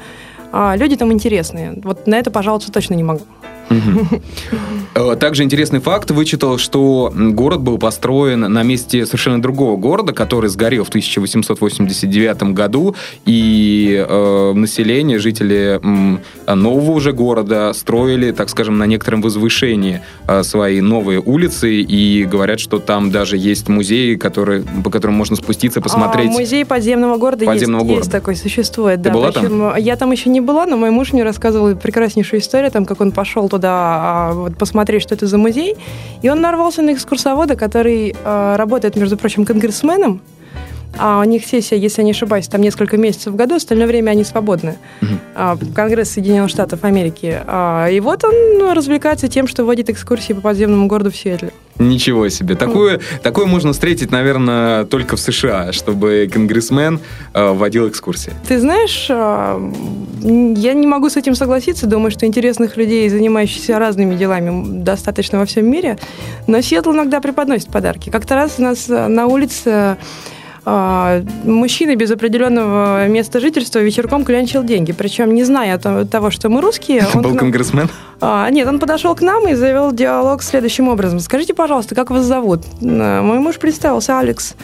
А, 0.51 0.75
Люди 0.75 0.96
там 0.96 1.12
интересные. 1.12 1.74
Вот 1.84 2.07
на 2.07 2.15
это 2.15 2.31
пожаловаться 2.31 2.72
точно 2.72 2.93
не 2.93 3.03
могу. 3.03 3.22
Э, 4.95 5.15
Также 5.19 5.43
интересный 5.43 5.79
факт. 5.79 6.12
Вычитал, 6.12 6.57
что 6.57 7.12
город 7.15 7.62
был 7.62 7.77
построен 7.77 8.39
на 8.41 8.63
месте 8.63 9.05
совершенно 9.05 9.41
другого 9.41 9.77
города, 9.77 10.13
который 10.13 10.50
сгорел 10.50 10.83
в 10.83 10.89
1889 10.89 12.53
году, 12.53 12.95
и 13.25 14.05
э, 14.07 14.53
население, 14.53 15.19
жители 15.19 15.79
м, 15.83 16.19
нового 16.47 16.91
уже 16.91 17.12
города 17.13 17.74
строили, 17.74 18.31
так 18.31 18.50
скажем, 18.50 18.77
на 18.77 18.86
некотором 18.86 19.21
возвышении 19.21 20.01
э, 20.27 20.43
свои 20.43 20.81
новые 20.81 21.19
улицы, 21.19 21.81
и 21.81 22.24
говорят, 22.25 22.59
что 22.59 22.79
там 22.79 23.12
даже 23.12 23.38
есть 23.38 23.69
музей, 23.69 24.17
который, 24.17 24.63
по 24.83 24.89
которому 24.89 25.17
можно 25.17 25.36
спуститься, 25.36 25.81
посмотреть. 25.81 26.29
А, 26.29 26.33
музей 26.33 26.65
подземного 26.65 27.17
города, 27.17 27.45
Подземного 27.45 27.81
есть, 27.81 27.88
города. 27.88 28.01
есть 28.05 28.12
такой, 28.12 28.36
существует. 28.36 29.01
Ты 29.03 29.09
да. 29.09 29.13
была 29.13 29.31
там? 29.31 29.43
Причем, 29.43 29.75
Я 29.77 29.95
там 29.95 30.12
еще 30.12 30.29
не 30.29 30.41
была, 30.41 30.65
но 30.65 30.77
мой 30.77 30.89
муж 30.91 31.13
мне 31.13 31.24
рассказывал 31.24 31.75
прекраснейшую 31.75 32.39
историю, 32.41 32.71
там, 32.71 32.86
как 32.86 33.01
он 33.01 33.12
пошел 33.12 33.47
туда 33.50 33.57
а, 33.66 34.34
вот, 34.34 34.58
посмотреть, 34.58 35.04
что 35.04 35.16
это 35.16 35.28
за 35.28 35.38
музей. 35.38 35.76
И 36.22 36.30
он 36.30 36.42
нарвался 36.42 36.82
на 36.82 36.94
экскурсовода, 36.94 37.56
который 37.56 38.16
а, 38.24 38.58
работает, 38.58 38.96
между 38.96 39.18
прочим, 39.18 39.46
конгрессменом. 39.46 40.22
А 41.00 41.20
у 41.20 41.24
них 41.24 41.46
сессия, 41.46 41.77
если 41.77 42.01
я 42.01 42.06
не 42.06 42.12
ошибаюсь, 42.12 42.48
там 42.48 42.62
несколько 42.62 42.98
месяцев 42.98 43.34
в 43.34 43.36
году, 43.36 43.56
остальное 43.56 43.88
время 43.88 44.12
они 44.12 44.24
свободны. 44.24 44.77
А, 45.36 45.58
Конгресс 45.75 46.12
Соединенных 46.12 46.50
Штатов 46.50 46.84
Америки. 46.84 47.42
А, 47.46 47.88
И 47.88 48.00
вот 48.00 48.24
он 48.24 48.34
ну, 48.58 48.74
развлекается 48.74 49.27
тем, 49.27 49.48
что 49.48 49.63
водит 49.63 49.89
экскурсии 49.89 50.34
по 50.34 50.42
подземному 50.42 50.88
городу 50.88 51.12
в 51.12 51.16
Сиэтле. 51.16 51.51
Ничего 51.80 52.27
себе. 52.30 52.56
Такое, 52.56 53.00
такое 53.22 53.46
можно 53.46 53.72
встретить, 53.72 54.10
наверное, 54.10 54.86
только 54.86 55.16
в 55.16 55.20
США, 55.20 55.72
чтобы 55.74 56.27
конгрессмен 56.32 57.00
э, 57.34 57.54
водил 57.54 57.88
экскурсии. 57.88 58.34
Ты 58.48 58.60
знаешь, 58.60 59.08
я 59.10 60.74
не 60.74 60.88
могу 60.88 61.10
с 61.10 61.18
этим 61.18 61.36
согласиться. 61.36 61.86
Думаю, 61.86 62.10
что 62.10 62.25
интересных 62.25 62.77
людей, 62.77 63.08
занимающихся 63.10 63.77
разными 63.77 64.16
делами, 64.16 64.82
достаточно 64.82 65.38
во 65.38 65.46
всем 65.46 65.70
мире. 65.70 66.00
Но 66.48 66.62
Сиэтл 66.62 66.92
иногда 66.92 67.22
преподносит 67.22 67.68
подарки. 67.68 68.10
Как-то 68.10 68.34
раз 68.36 68.56
у 68.58 68.63
нас 68.63 68.88
на 68.88 69.27
улице 69.27 69.98
мужчина 71.45 71.95
без 71.95 72.12
определенного 72.12 73.07
места 73.07 73.39
жительства 73.39 73.79
вечерком 73.79 74.25
клянчил 74.25 74.63
деньги. 74.63 74.91
Причем 74.91 75.33
не 75.33 75.43
зная 75.45 75.77
то- 75.77 76.05
того, 76.05 76.29
что 76.29 76.50
мы 76.50 76.59
русские. 76.62 77.00
Это 77.00 77.12
он 77.17 77.21
был 77.24 77.36
конгрессмен? 77.36 77.89
а, 78.19 78.50
нет, 78.50 78.67
он 78.67 78.79
подошел 78.79 79.15
к 79.15 79.21
нам 79.21 79.47
и 79.47 79.53
завел 79.53 79.91
диалог 79.93 80.43
следующим 80.43 80.89
образом. 80.89 81.19
Скажите, 81.21 81.53
пожалуйста, 81.53 81.95
как 81.95 82.09
вас 82.09 82.25
зовут? 82.25 82.62
А, 82.81 83.21
Мой 83.21 83.39
муж 83.39 83.57
представился, 83.59 84.19
Алекс. 84.19 84.55
А, 84.55 84.63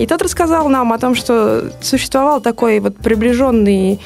И 0.00 0.06
тот 0.06 0.22
рассказал 0.22 0.68
нам 0.68 0.92
о 0.92 0.98
том, 0.98 1.14
что 1.14 1.70
существовал 1.82 2.40
такой 2.40 2.80
вот 2.80 2.96
приближенный, 2.96 4.00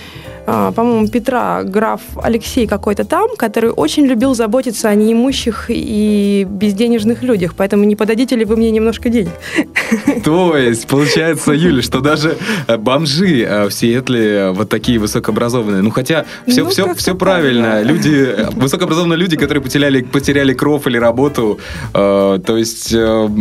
а, 0.44 0.72
по-моему, 0.72 1.08
Петра, 1.08 1.62
граф 1.62 2.00
Алексей 2.20 2.66
какой-то 2.66 3.04
там, 3.04 3.28
который 3.36 3.70
очень 3.70 4.06
любил 4.06 4.34
заботиться 4.34 4.88
о 4.88 4.94
неимущих 4.94 5.66
и 5.68 6.44
безденежных 6.48 7.22
людях. 7.22 7.54
Поэтому 7.56 7.84
не 7.84 7.94
подадите 7.94 8.34
ли 8.34 8.44
вы 8.44 8.56
мне 8.56 8.70
немножко 8.72 9.08
денег? 9.08 9.30
То 10.24 10.56
есть, 10.56 10.88
получается, 10.88 11.52
Юля, 11.52 11.80
что 11.82 12.00
даже 12.00 12.36
э, 12.66 12.76
бомжи 12.76 13.42
э, 13.42 13.68
в 13.68 13.72
Сиэтле 13.72 14.50
вот 14.50 14.68
такие 14.68 14.98
высокообразованные. 14.98 15.82
Ну, 15.82 15.90
хотя 15.90 16.24
все, 16.48 16.64
Ну, 16.64 16.70
все, 16.70 16.94
все 16.94 17.14
правильно. 17.14 17.74
да. 17.74 17.82
Люди, 17.82 18.26
э, 18.36 18.50
высокообразованные 18.50 19.18
люди, 19.18 19.36
которые 19.36 19.62
потеряли, 19.62 20.02
потеряли 20.02 20.54
кров 20.54 20.88
или 20.88 20.96
работу. 20.96 21.60
Э, 21.94 22.40
То 22.44 22.56
есть, 22.56 22.92
э, 22.92 22.96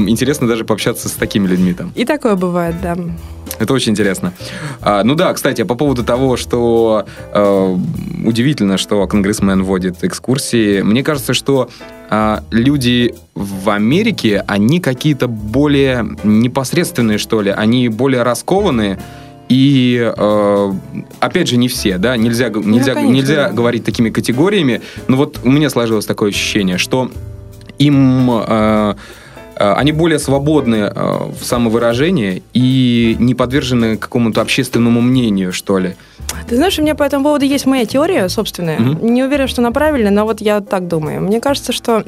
интересно 0.07 0.47
даже 0.47 0.65
пообщаться 0.65 1.09
с 1.09 1.13
такими 1.13 1.47
людьми 1.47 1.73
там. 1.73 1.91
И 1.95 2.05
такое 2.11 2.35
бывает, 2.35 2.75
да. 2.81 2.97
Это 3.59 3.73
очень 3.73 3.91
интересно. 3.91 4.33
А, 4.81 5.03
ну 5.03 5.15
да, 5.15 5.33
кстати, 5.33 5.63
по 5.63 5.75
поводу 5.75 6.03
того, 6.03 6.35
что 6.35 7.05
э, 7.31 7.77
удивительно, 8.25 8.77
что 8.77 9.05
конгрессмен 9.07 9.63
вводит 9.63 10.03
экскурсии, 10.03 10.81
мне 10.81 11.03
кажется, 11.03 11.33
что 11.33 11.69
а, 12.09 12.43
люди 12.49 13.13
в 13.35 13.69
Америке, 13.69 14.43
они 14.47 14.79
какие-то 14.79 15.27
более 15.27 16.05
непосредственные, 16.23 17.17
что 17.17 17.41
ли, 17.41 17.51
они 17.51 17.87
более 17.87 18.23
раскованные. 18.23 18.99
И 19.47 19.99
э, 20.01 20.71
опять 21.19 21.49
же, 21.49 21.57
не 21.57 21.67
все, 21.67 21.97
да, 21.97 22.15
нельзя, 22.15 22.49
нельзя, 22.49 22.93
конечно, 22.93 23.13
нельзя 23.13 23.47
да. 23.49 23.51
говорить 23.51 23.83
такими 23.83 24.09
категориями. 24.09 24.81
Но 25.07 25.17
вот 25.17 25.39
у 25.43 25.51
меня 25.51 25.69
сложилось 25.69 26.05
такое 26.05 26.29
ощущение, 26.29 26.77
что 26.77 27.11
им 27.77 28.31
э, 28.31 28.43
э, 28.47 28.95
они 29.61 29.91
более 29.91 30.19
свободны 30.19 30.75
э, 30.75 31.17
в 31.39 31.43
самовыражении 31.43 32.43
и 32.53 33.15
не 33.19 33.35
подвержены 33.35 33.97
какому-то 33.97 34.41
общественному 34.41 35.01
мнению, 35.01 35.53
что 35.53 35.77
ли. 35.79 35.95
Ты 36.47 36.55
знаешь, 36.55 36.79
у 36.79 36.81
меня 36.81 36.95
по 36.95 37.03
этому 37.03 37.23
поводу 37.23 37.45
есть 37.45 37.65
моя 37.65 37.85
теория 37.85 38.29
собственная. 38.29 38.79
Мгм. 38.79 39.13
Не 39.13 39.23
уверена, 39.23 39.47
что 39.47 39.61
она 39.61 39.71
правильная, 39.71 40.11
но 40.11 40.25
вот 40.25 40.41
я 40.41 40.61
так 40.61 40.87
думаю. 40.87 41.21
Мне 41.21 41.39
кажется, 41.39 41.71
что 41.71 42.03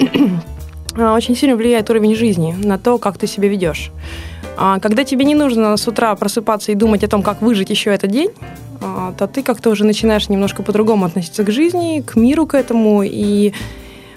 а, 0.97 1.15
очень 1.15 1.35
сильно 1.35 1.55
влияет 1.55 1.89
уровень 1.89 2.15
жизни 2.15 2.55
на 2.57 2.77
то, 2.77 2.97
как 2.97 3.17
ты 3.17 3.27
себя 3.27 3.47
ведешь. 3.47 3.91
А, 4.57 4.79
Когда 4.79 5.03
тебе 5.03 5.25
не 5.25 5.35
нужно 5.35 5.75
с 5.77 5.87
утра 5.87 6.15
просыпаться 6.15 6.71
и 6.71 6.75
думать 6.75 7.03
о 7.03 7.07
том, 7.07 7.23
как 7.23 7.41
выжить 7.41 7.69
еще 7.69 7.91
этот 7.91 8.11
день, 8.11 8.29
а, 8.81 9.13
то 9.17 9.27
ты 9.27 9.43
как-то 9.43 9.69
уже 9.69 9.85
начинаешь 9.85 10.29
немножко 10.29 10.63
по-другому 10.63 11.05
относиться 11.05 11.43
к 11.43 11.51
жизни, 11.51 12.01
к 12.05 12.15
миру, 12.15 12.45
к 12.45 12.55
этому. 12.55 13.03
И, 13.03 13.53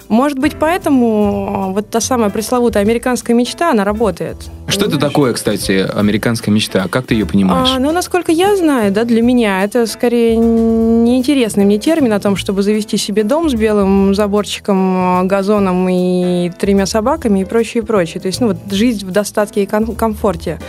может 0.09 0.39
быть, 0.39 0.53
поэтому 0.59 1.49
а, 1.49 1.67
вот 1.73 1.89
та 1.89 1.99
самая 1.99 2.29
пресловутая 2.29 2.83
американская 2.83 3.35
мечта, 3.35 3.71
она 3.71 3.83
работает. 3.83 4.37
Что 4.67 4.81
это 4.81 4.91
Понимаешь? 4.91 5.11
такое, 5.13 5.33
кстати, 5.33 5.87
американская 5.93 6.53
мечта? 6.53 6.87
Как 6.89 7.05
ты 7.05 7.15
ее 7.15 7.25
понимаешь? 7.25 7.69
А, 7.75 7.79
ну, 7.79 7.91
насколько 7.91 8.31
я 8.31 8.55
знаю, 8.55 8.91
да, 8.91 9.03
для 9.03 9.21
меня 9.21 9.63
это 9.63 9.85
скорее 9.87 10.35
неинтересный 10.37 11.65
мне 11.65 11.77
термин 11.77 12.13
о 12.13 12.19
том, 12.19 12.35
чтобы 12.35 12.63
завести 12.63 12.97
себе 12.97 13.23
дом 13.23 13.49
с 13.49 13.53
белым 13.53 14.13
заборчиком, 14.15 15.23
э, 15.23 15.27
газоном 15.27 15.87
и 15.89 16.51
тремя 16.57 16.85
собаками 16.85 17.41
и 17.41 17.45
прочее, 17.45 17.83
и 17.83 17.85
прочее. 17.85 18.21
То 18.21 18.27
есть, 18.27 18.41
ну, 18.41 18.47
вот 18.47 18.57
жизнь 18.71 19.05
в 19.05 19.11
достатке 19.11 19.63
и 19.63 19.65
ком- 19.65 19.95
комфорте. 19.95 20.59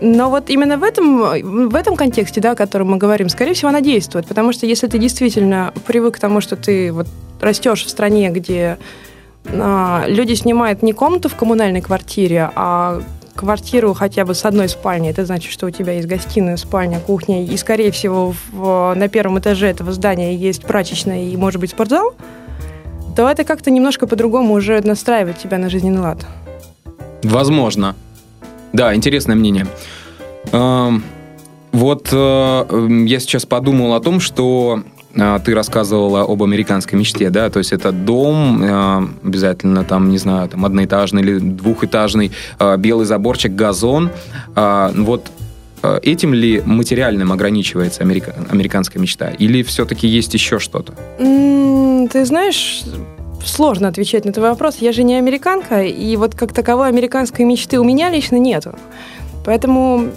Но 0.00 0.30
вот 0.30 0.50
именно 0.50 0.76
в 0.76 0.82
этом, 0.82 1.68
в 1.68 1.74
этом 1.74 1.96
контексте, 1.96 2.40
да, 2.40 2.52
о 2.52 2.56
котором 2.56 2.90
мы 2.90 2.96
говорим, 2.96 3.28
скорее 3.28 3.54
всего, 3.54 3.68
она 3.68 3.80
действует. 3.80 4.26
Потому 4.26 4.52
что 4.52 4.66
если 4.66 4.86
ты 4.88 4.98
действительно 4.98 5.72
привык 5.86 6.16
к 6.16 6.20
тому, 6.20 6.40
что 6.40 6.56
ты 6.56 6.92
вот 6.92 7.06
растешь 7.40 7.84
в 7.84 7.88
стране, 7.88 8.30
где 8.30 8.78
а, 9.46 10.04
люди 10.06 10.34
снимают 10.34 10.82
не 10.82 10.92
комнату 10.92 11.28
в 11.28 11.34
коммунальной 11.36 11.80
квартире, 11.80 12.50
а 12.54 13.02
квартиру 13.34 13.94
хотя 13.94 14.24
бы 14.24 14.34
с 14.34 14.44
одной 14.44 14.68
спальней. 14.68 15.10
Это 15.10 15.24
значит, 15.24 15.52
что 15.52 15.66
у 15.66 15.70
тебя 15.70 15.92
есть 15.92 16.08
гостиная, 16.08 16.56
спальня, 16.56 16.98
кухня, 16.98 17.44
и, 17.44 17.56
скорее 17.56 17.92
всего, 17.92 18.34
в- 18.52 18.94
на 18.96 19.08
первом 19.08 19.38
этаже 19.38 19.68
этого 19.68 19.92
здания 19.92 20.34
есть 20.34 20.64
прачечная 20.64 21.24
и, 21.24 21.36
может 21.36 21.60
быть, 21.60 21.70
спортзал, 21.70 22.14
то 23.16 23.28
это 23.28 23.44
как-то 23.44 23.70
немножко 23.70 24.06
по-другому 24.06 24.54
уже 24.54 24.80
настраивает 24.80 25.38
тебя 25.38 25.58
на 25.58 25.70
жизненный 25.70 26.00
лад. 26.00 26.26
Возможно. 27.22 27.94
Да, 28.72 28.94
интересное 28.94 29.36
мнение. 29.36 29.66
Эм, 30.52 31.02
Вот 31.72 32.08
э, 32.12 32.88
я 33.06 33.20
сейчас 33.20 33.44
подумал 33.44 33.92
о 33.94 34.00
том, 34.00 34.20
что 34.20 34.82
ты 35.44 35.54
рассказывала 35.54 36.22
об 36.22 36.42
американской 36.42 36.98
мечте, 36.98 37.30
да, 37.30 37.50
то 37.50 37.58
есть 37.58 37.72
это 37.72 37.92
дом, 37.92 38.62
э, 38.62 39.08
обязательно 39.24 39.84
там, 39.84 40.10
не 40.10 40.18
знаю, 40.18 40.48
там 40.48 40.64
одноэтажный 40.64 41.22
или 41.22 41.38
двухэтажный, 41.38 42.30
э, 42.58 42.76
белый 42.76 43.06
заборчик, 43.06 43.52
газон. 43.54 44.10
А, 44.54 44.92
Вот 44.94 45.30
этим 46.02 46.34
ли 46.34 46.60
материальным 46.64 47.30
ограничивается 47.30 48.02
америка- 48.02 48.34
американская 48.50 49.00
мечта? 49.00 49.30
Или 49.30 49.62
все-таки 49.62 50.08
есть 50.08 50.34
еще 50.34 50.58
что-то? 50.58 50.92
Ты 51.18 52.24
знаешь, 52.24 52.82
сложно 53.44 53.88
отвечать 53.88 54.24
на 54.24 54.32
твой 54.32 54.50
вопрос. 54.50 54.78
Я 54.80 54.92
же 54.92 55.04
не 55.04 55.14
американка, 55.14 55.82
и 55.82 56.16
вот 56.16 56.34
как 56.34 56.52
таковой 56.52 56.88
американской 56.88 57.44
мечты 57.44 57.78
у 57.78 57.84
меня 57.84 58.10
лично 58.10 58.36
нету. 58.36 58.74
Поэтому 59.44 60.08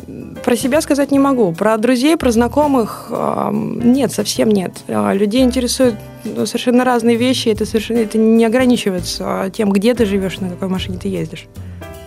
про 0.44 0.56
себя 0.56 0.82
сказать 0.82 1.12
не 1.12 1.20
могу. 1.20 1.52
Про 1.54 1.78
друзей, 1.78 2.18
про 2.18 2.32
знакомых 2.32 3.08
эм, 3.10 3.94
нет, 3.94 4.12
совсем 4.12 4.50
нет. 4.50 4.74
А, 4.88 5.14
Людей 5.14 5.44
интересуют 5.44 5.96
ну, 6.24 6.46
совершенно 6.46 6.84
разные 6.84 7.16
вещи. 7.16 7.50
Это 7.50 7.66
совершенно 7.66 8.00
это 8.00 8.18
не 8.18 8.46
ограничивается 8.46 9.24
а, 9.26 9.50
тем, 9.50 9.72
где 9.72 9.94
ты 9.94 10.06
живешь, 10.06 10.40
на 10.40 10.50
какой 10.50 10.68
машине 10.68 10.98
ты 11.02 11.08
ездишь. 11.08 11.48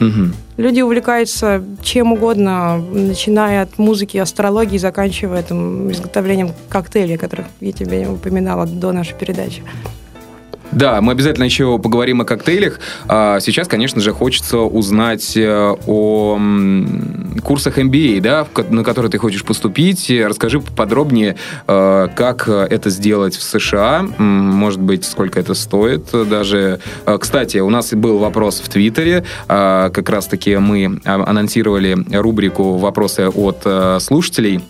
Мгм. 0.00 0.35
Люди 0.57 0.81
увлекаются 0.81 1.62
чем 1.83 2.12
угодно, 2.12 2.79
начиная 2.79 3.62
от 3.62 3.79
музыки, 3.79 4.19
астрологии, 4.19 4.79
заканчивая 4.79 5.43
там, 5.43 5.91
изготовлением 5.91 6.53
коктейлей, 6.69 7.17
которых 7.17 7.47
я 7.61 7.73
тебе 7.73 8.09
упоминала 8.09 8.67
до 8.67 8.93
нашей 8.93 9.14
передачи. 9.14 9.62
Да, 10.75 11.00
мы 11.00 11.12
обязательно 11.12 11.45
еще 11.45 11.78
поговорим 11.78 12.21
о 12.21 12.25
коктейлях. 12.25 12.81
А 13.07 13.38
сейчас, 13.40 13.69
конечно 13.69 14.00
же, 14.00 14.12
хочется 14.12 14.59
узнать 14.59 15.37
э, 15.37 15.75
о 15.87 16.38
курсах 17.43 17.78
MBA, 17.78 18.21
да, 18.21 18.45
в 18.45 18.50
ко- 18.50 18.64
на 18.64 18.83
которые 18.83 19.11
ты 19.11 19.19
хочешь 19.19 19.45
поступить. 19.45 20.11
И 20.11 20.25
Расскажи 20.25 20.61
подробнее, 20.61 21.37
э, 21.66 22.09
как 22.16 22.49
э, 22.49 22.66
это 22.71 22.90
сделать 22.90 23.37
в 23.37 23.43
США, 23.43 24.04
может 24.19 24.81
быть, 24.81 25.04
сколько 25.04 25.38
это 25.38 25.54
стоит 25.54 26.09
э, 26.12 26.25
даже. 26.25 26.81
Э, 27.07 27.19
Кстати, 27.21 27.59
у 27.59 27.71
нас 27.71 27.93
был 27.95 28.19
вопрос 28.19 28.61
в 28.61 28.69
Твиттере, 28.69 29.25
А, 29.49 29.90
как 29.90 30.09
раз-таки 30.11 30.57
мы 30.57 31.00
а, 31.04 31.23
анонсировали 31.26 31.97
рубрику 32.16 32.76
«Вопросы 32.78 33.28
от 33.28 33.59
э, 33.64 33.99
слушателей». 34.00 34.61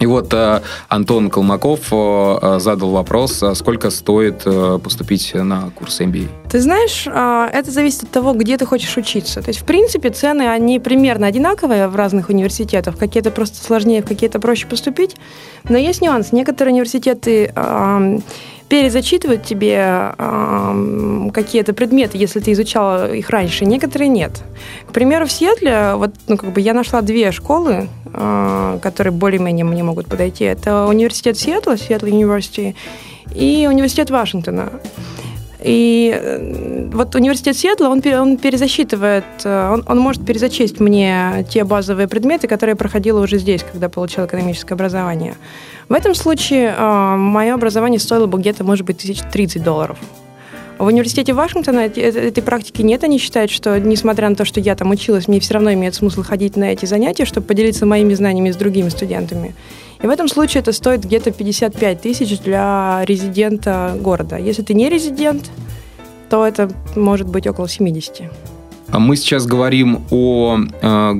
И 0.00 0.06
вот 0.06 0.32
э, 0.32 0.60
Антон 0.88 1.28
Колмаков 1.28 1.88
э, 1.90 2.58
задал 2.60 2.90
вопрос, 2.90 3.42
сколько 3.54 3.90
стоит 3.90 4.42
э, 4.44 4.78
поступить 4.82 5.34
на 5.34 5.70
курс 5.74 6.00
MBA. 6.00 6.28
Ты 6.50 6.60
знаешь, 6.60 7.06
а, 7.06 7.48
это 7.52 7.70
зависит 7.70 8.04
от 8.04 8.10
того, 8.10 8.32
где 8.32 8.56
ты 8.56 8.64
хочешь 8.64 8.96
учиться. 8.96 9.42
То 9.42 9.48
есть, 9.48 9.60
в 9.60 9.64
принципе, 9.64 10.10
цены, 10.10 10.48
они 10.48 10.78
примерно 10.78 11.26
одинаковые 11.26 11.88
в 11.88 11.96
разных 11.96 12.28
университетах. 12.28 12.96
Какие-то 12.96 13.30
просто 13.30 13.62
сложнее, 13.62 14.02
какие-то 14.02 14.40
проще 14.40 14.66
поступить. 14.66 15.16
Но 15.68 15.76
есть 15.76 16.00
нюанс. 16.00 16.32
Некоторые 16.32 16.72
университеты 16.72 17.52
перезачитывают 18.68 19.44
тебе 19.44 20.14
ам, 20.18 21.30
какие-то 21.30 21.72
предметы, 21.72 22.18
если 22.18 22.40
ты 22.40 22.52
изучала 22.52 23.12
их 23.12 23.30
раньше, 23.30 23.64
некоторые 23.64 24.08
нет. 24.08 24.42
К 24.86 24.92
примеру, 24.92 25.26
в 25.26 25.32
Сиэтле, 25.32 25.94
вот, 25.94 26.10
ну, 26.26 26.36
как 26.36 26.52
бы 26.52 26.60
я 26.60 26.74
нашла 26.74 27.00
две 27.00 27.32
школы, 27.32 27.88
а, 28.12 28.78
которые 28.80 29.12
более-менее 29.12 29.64
мне 29.64 29.82
могут 29.82 30.06
подойти. 30.06 30.44
Это 30.44 30.86
университет 30.86 31.38
Сиэтла, 31.38 31.76
Сиэтл 31.76 32.06
University, 32.06 32.74
и 33.34 33.66
университет 33.68 34.10
Вашингтона. 34.10 34.70
И 35.62 36.14
э, 36.14 36.88
вот 36.92 37.14
университет 37.14 37.56
Сиэтла, 37.56 37.88
он, 37.88 38.02
он 38.06 38.36
перезасчитывает, 38.36 39.24
э, 39.44 39.70
он, 39.72 39.84
он 39.88 39.98
может 39.98 40.24
перезачесть 40.24 40.78
мне 40.78 41.44
те 41.50 41.64
базовые 41.64 42.06
предметы, 42.06 42.46
которые 42.46 42.72
я 42.72 42.76
проходила 42.76 43.20
уже 43.20 43.38
здесь, 43.38 43.64
когда 43.70 43.88
получила 43.88 44.26
экономическое 44.26 44.74
образование. 44.74 45.34
В 45.88 45.94
этом 45.94 46.14
случае 46.14 46.74
э, 46.76 47.16
мое 47.16 47.54
образование 47.54 47.98
стоило 47.98 48.26
бы 48.26 48.38
где-то, 48.38 48.62
может 48.62 48.86
быть, 48.86 48.98
тысяч 48.98 49.20
30 49.32 49.62
долларов. 49.62 49.98
В 50.78 50.86
университете 50.86 51.32
Вашингтона 51.32 51.86
э- 51.86 52.28
этой 52.28 52.42
практики 52.42 52.82
нет. 52.82 53.02
Они 53.02 53.18
считают, 53.18 53.50
что, 53.50 53.78
несмотря 53.80 54.28
на 54.28 54.36
то, 54.36 54.44
что 54.44 54.60
я 54.60 54.76
там 54.76 54.90
училась, 54.90 55.26
мне 55.26 55.40
все 55.40 55.54
равно 55.54 55.72
имеет 55.72 55.94
смысл 55.94 56.22
ходить 56.22 56.56
на 56.56 56.64
эти 56.64 56.86
занятия, 56.86 57.24
чтобы 57.24 57.46
поделиться 57.46 57.84
моими 57.84 58.14
знаниями 58.14 58.50
с 58.52 58.56
другими 58.56 58.88
студентами. 58.88 59.54
И 60.00 60.06
в 60.06 60.10
этом 60.10 60.28
случае 60.28 60.60
это 60.60 60.72
стоит 60.72 61.04
где-то 61.04 61.32
55 61.32 62.00
тысяч 62.00 62.38
для 62.38 63.02
резидента 63.04 63.96
города. 64.00 64.36
Если 64.36 64.62
ты 64.62 64.74
не 64.74 64.88
резидент, 64.88 65.50
то 66.30 66.46
это 66.46 66.70
может 66.94 67.26
быть 67.26 67.46
около 67.48 67.68
70. 67.68 68.22
А 68.90 68.98
мы 69.00 69.16
сейчас 69.16 69.46
говорим 69.46 70.04
о, 70.10 70.58
э, 70.80 71.12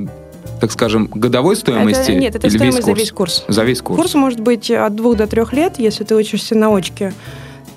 так 0.61 0.71
скажем, 0.71 1.07
годовой 1.13 1.57
стоимости? 1.57 2.11
Это- 2.11 2.15
нет, 2.15 2.35
это 2.35 2.49
стоимость 2.49 2.77
весь 2.77 2.85
за 2.85 2.91
весь 2.93 3.11
курс. 3.11 3.43
За 3.49 3.63
весь 3.65 3.81
курс. 3.81 3.99
Курс 3.99 4.13
может 4.15 4.39
быть 4.39 4.71
от 4.71 4.95
двух 4.95 5.17
до 5.17 5.27
трех 5.27 5.51
лет. 5.51 5.73
Если 5.77 6.05
ты 6.05 6.15
учишься 6.15 6.55
на 6.55 6.73
очке, 6.73 7.13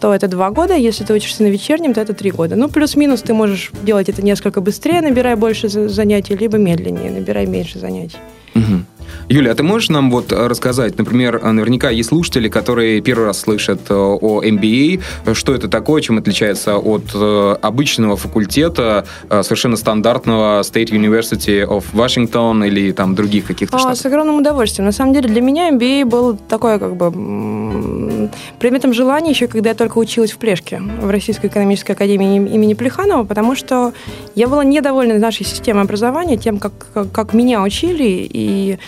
то 0.02 0.12
это 0.12 0.26
два 0.26 0.50
года. 0.50 0.74
Если 0.74 1.04
ты 1.04 1.14
учишься 1.14 1.44
на 1.44 1.46
вечернем, 1.46 1.94
то 1.94 2.00
это 2.00 2.12
три 2.12 2.32
года. 2.32 2.56
Ну, 2.56 2.68
плюс-минус 2.68 3.22
ты 3.22 3.34
можешь 3.34 3.70
делать 3.84 4.08
это 4.08 4.20
несколько 4.20 4.60
быстрее, 4.60 5.00
набирая 5.00 5.36
больше 5.36 5.68
за- 5.68 5.88
занятий, 5.88 6.34
либо 6.34 6.58
медленнее, 6.58 7.12
набирая 7.12 7.46
меньше 7.46 7.78
занятий. 7.78 8.16
Мгм. 8.54 8.84
Юля, 9.28 9.52
а 9.52 9.54
ты 9.54 9.62
можешь 9.62 9.88
нам 9.88 10.10
вот 10.10 10.32
э, 10.32 10.46
рассказать, 10.46 10.98
например, 10.98 11.40
э, 11.42 11.50
наверняка 11.52 11.90
есть 11.90 12.08
слушатели, 12.10 12.48
которые 12.48 13.00
первый 13.00 13.26
раз 13.26 13.40
слышат 13.40 13.80
э, 13.88 13.94
о 13.94 14.42
MBA, 14.42 15.00
э, 15.26 15.34
что 15.34 15.54
это 15.54 15.68
такое, 15.68 16.02
чем 16.02 16.18
отличается 16.18 16.76
от 16.76 17.14
обычного 17.62 18.16
факультета, 18.16 19.06
совершенно 19.28 19.76
стандартного 19.76 20.60
State 20.60 20.90
University 20.90 21.66
of 21.66 21.84
Washington 21.92 22.66
или 22.66 22.92
там 22.92 23.14
других 23.14 23.46
каких-то 23.46 23.76
А, 23.76 23.80
штатов? 23.80 23.98
с 23.98 24.06
огромным 24.06 24.38
удовольствием. 24.38 24.86
На 24.86 24.92
самом 24.92 25.12
деле 25.14 25.28
для 25.28 25.40
меня 25.40 25.70
MBA 25.70 26.04
был 26.04 26.36
такое 26.36 26.78
как 26.78 26.96
бы 26.96 27.10
предметом 28.58 28.92
желания 28.92 29.30
еще, 29.30 29.46
когда 29.46 29.70
я 29.70 29.74
только 29.74 29.98
училась 29.98 30.32
в 30.32 30.38
Плешке, 30.38 30.80
в 31.00 31.10
Российской 31.10 31.46
экономической 31.46 31.92
академии 31.92 32.36
им- 32.36 32.46
имени 32.46 32.74
Плеханова, 32.74 33.24
потому 33.24 33.54
что 33.54 33.92
я 34.34 34.48
была 34.48 34.64
недовольна 34.64 35.18
нашей 35.18 35.44
системой 35.44 35.82
образования, 35.84 36.36
тем, 36.36 36.58
как, 36.58 36.72
как, 36.94 37.10
как 37.12 37.34
меня 37.34 37.62
учили, 37.62 38.28
и 38.30 38.78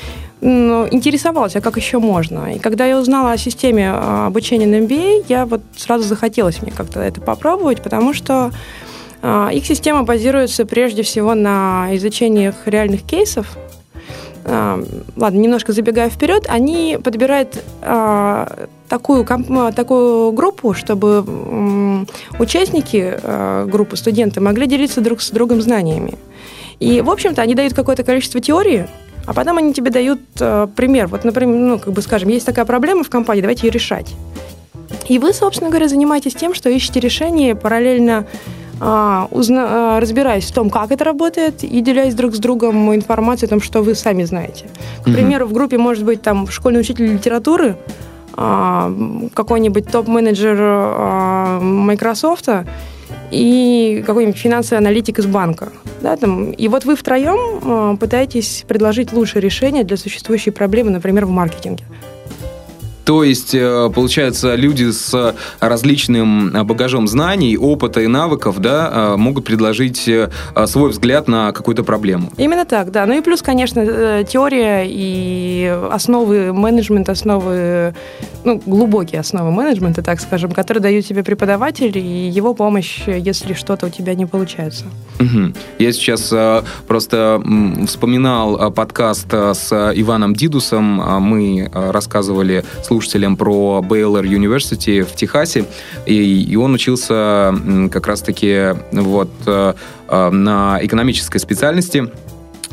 интересовалась, 0.45 1.57
а 1.57 1.63
как 1.63 1.77
еще 1.77 1.99
можно. 1.99 2.55
И 2.55 2.59
когда 2.59 2.85
я 2.85 2.99
узнала 2.99 3.33
о 3.33 3.39
системе 3.39 3.91
а, 3.91 4.27
обучения 4.27 4.67
на 4.67 4.85
MBA, 4.85 5.25
я 5.29 5.47
вот 5.47 5.63
сразу 5.75 6.05
захотелось 6.05 6.61
мне 6.61 6.71
как-то 6.71 7.01
это 7.01 7.21
попробовать, 7.23 7.83
потому 7.83 8.13
что 8.13 8.51
а, 9.23 9.49
их 9.51 9.65
система 9.65 10.03
базируется 10.03 10.67
прежде 10.67 11.03
всего 11.03 11.35
на 11.35 11.89
изучении 11.93 12.53
реальных 12.67 13.05
кейсов, 13.05 13.57
а, 14.45 14.85
ладно, 15.17 15.39
немножко 15.39 15.73
забегая 15.73 16.11
вперед, 16.11 16.45
они 16.49 16.99
подбирают 17.03 17.63
такую, 18.89 19.27
такую 19.75 20.33
группу, 20.33 20.75
чтобы 20.75 22.05
участники 22.39 23.67
группы, 23.67 23.97
студенты, 23.97 24.43
могли 24.43 24.67
делиться 24.67 25.01
друг 25.01 25.23
с 25.23 25.31
другом 25.31 25.63
знаниями. 25.63 26.19
И, 26.81 27.01
в 27.01 27.09
общем-то, 27.09 27.41
они 27.41 27.55
дают 27.55 27.73
какое-то 27.73 28.05
количество 28.05 28.41
теории, 28.41 28.87
а 29.27 29.33
потом 29.33 29.59
они 29.59 29.73
тебе 29.73 29.91
дают 29.91 30.21
а, 30.41 30.67
пример. 30.67 31.07
Вот, 31.09 31.25
например, 31.25 31.57
ну, 31.57 31.79
как 31.79 31.93
бы 31.93 32.03
скажем, 32.03 32.29
есть 32.29 32.47
такая 32.47 32.65
проблема 32.65 33.05
в 33.05 33.11
компании, 33.11 33.41
давайте 33.43 33.67
ее 33.67 33.71
решать. 33.73 34.15
И 35.09 35.19
вы, 35.19 35.33
собственно 35.33 35.71
говоря, 35.71 35.89
занимаетесь 35.89 36.35
тем, 36.35 36.55
что 36.55 36.69
ищете 36.71 37.01
решение 37.01 37.55
параллельно 37.55 38.27
а, 38.81 39.29
узна- 39.31 39.97
а, 39.97 40.01
разбираясь 40.01 40.45
в 40.51 40.53
том, 40.55 40.69
как 40.69 40.91
это 40.91 41.05
работает, 41.05 41.63
и 41.63 41.81
делясь 41.81 42.15
друг 42.15 42.35
с 42.35 42.39
другом 42.39 42.95
информацией 42.95 43.47
о 43.47 43.51
том, 43.51 43.61
что 43.63 43.83
вы 43.83 43.95
сами 43.95 44.25
знаете. 44.25 44.67
К 45.05 45.07
Мгм. 45.07 45.15
примеру, 45.15 45.47
в 45.47 45.53
группе 45.53 45.79
может 45.79 46.05
быть 46.05 46.23
там 46.23 46.49
школьный 46.49 46.81
учитель 46.81 47.07
литературы, 47.13 47.77
а, 48.37 48.93
какой-нибудь 49.33 49.87
топ-менеджер 49.91 50.57
а, 50.61 51.61
Microsoft 51.61 52.49
и 53.35 54.03
какой-нибудь 54.07 54.39
финансовый 54.39 54.79
аналитик 54.79 55.19
из 55.19 55.27
банка. 55.27 55.73
Да, 56.01 56.17
там. 56.17 56.53
И 56.53 56.69
вот 56.69 56.85
вы 56.85 56.95
втроем 56.95 57.61
а, 57.65 57.97
пытаетесь 57.97 58.65
предложить 58.69 59.13
лучшее 59.13 59.43
решение 59.43 59.85
для 59.85 59.97
существующей 59.97 60.51
проблемы, 60.51 60.91
например, 60.91 61.27
в 61.27 61.31
маркетинге. 61.31 61.85
То 63.05 63.23
есть, 63.23 63.55
э, 63.55 63.91
получается, 63.95 64.55
люди 64.55 64.91
с 64.91 65.35
различным 65.61 66.57
э, 66.57 66.65
багажом 66.65 67.07
знаний, 67.07 67.57
опыта 67.57 68.01
и 68.01 68.07
навыков 68.07 68.61
да, 68.61 68.91
э, 68.93 69.17
могут 69.17 69.45
предложить 69.45 70.11
свой 70.67 70.91
взгляд 70.91 71.29
на 71.29 71.53
какую-то 71.53 71.85
проблему. 71.85 72.31
Именно 72.39 72.65
так, 72.65 72.91
да. 72.91 73.07
Ну 73.07 73.17
и 73.19 73.21
плюс, 73.21 73.43
конечно, 73.43 74.25
теория 74.25 74.85
и 74.87 75.79
основы 75.91 76.53
менеджмента, 76.53 77.13
основы, 77.13 77.95
ну, 78.45 78.61
глубокие 78.65 79.21
основы 79.21 79.51
менеджмента, 79.51 80.03
так 80.03 80.21
скажем, 80.21 80.53
которые 80.53 80.83
дают 80.83 81.07
тебе 81.07 81.23
преподаватель 81.23 81.97
и 81.97 82.29
его 82.29 82.55
помощь, 82.55 83.03
если 83.07 83.55
что-то 83.55 83.87
у 83.87 83.91
тебя 83.91 84.15
не 84.15 84.27
получается. 84.27 84.87
Мгм. 85.19 85.55
Я 85.79 85.93
сейчас 85.93 86.33
просто 86.87 87.43
вспоминал 87.87 88.73
подкаст 88.73 89.33
с 89.33 89.93
Иваном 89.95 90.35
Дидусом. 90.35 91.23
Мы 91.23 91.71
рассказывали 91.73 92.65
слушателям 92.95 93.37
про 93.37 93.83
Бейлор 93.83 94.25
University 94.25 95.03
в 95.03 95.17
Техасе, 95.17 95.65
и, 96.07 96.45
и 96.45 96.55
он 96.55 96.75
учился 96.75 97.53
как 97.91 98.07
раз-таки 98.07 98.77
вот 98.93 99.31
э, 99.47 99.75
э, 100.09 100.31
на 100.31 100.79
экономической 100.81 101.39
специальности. 101.39 102.09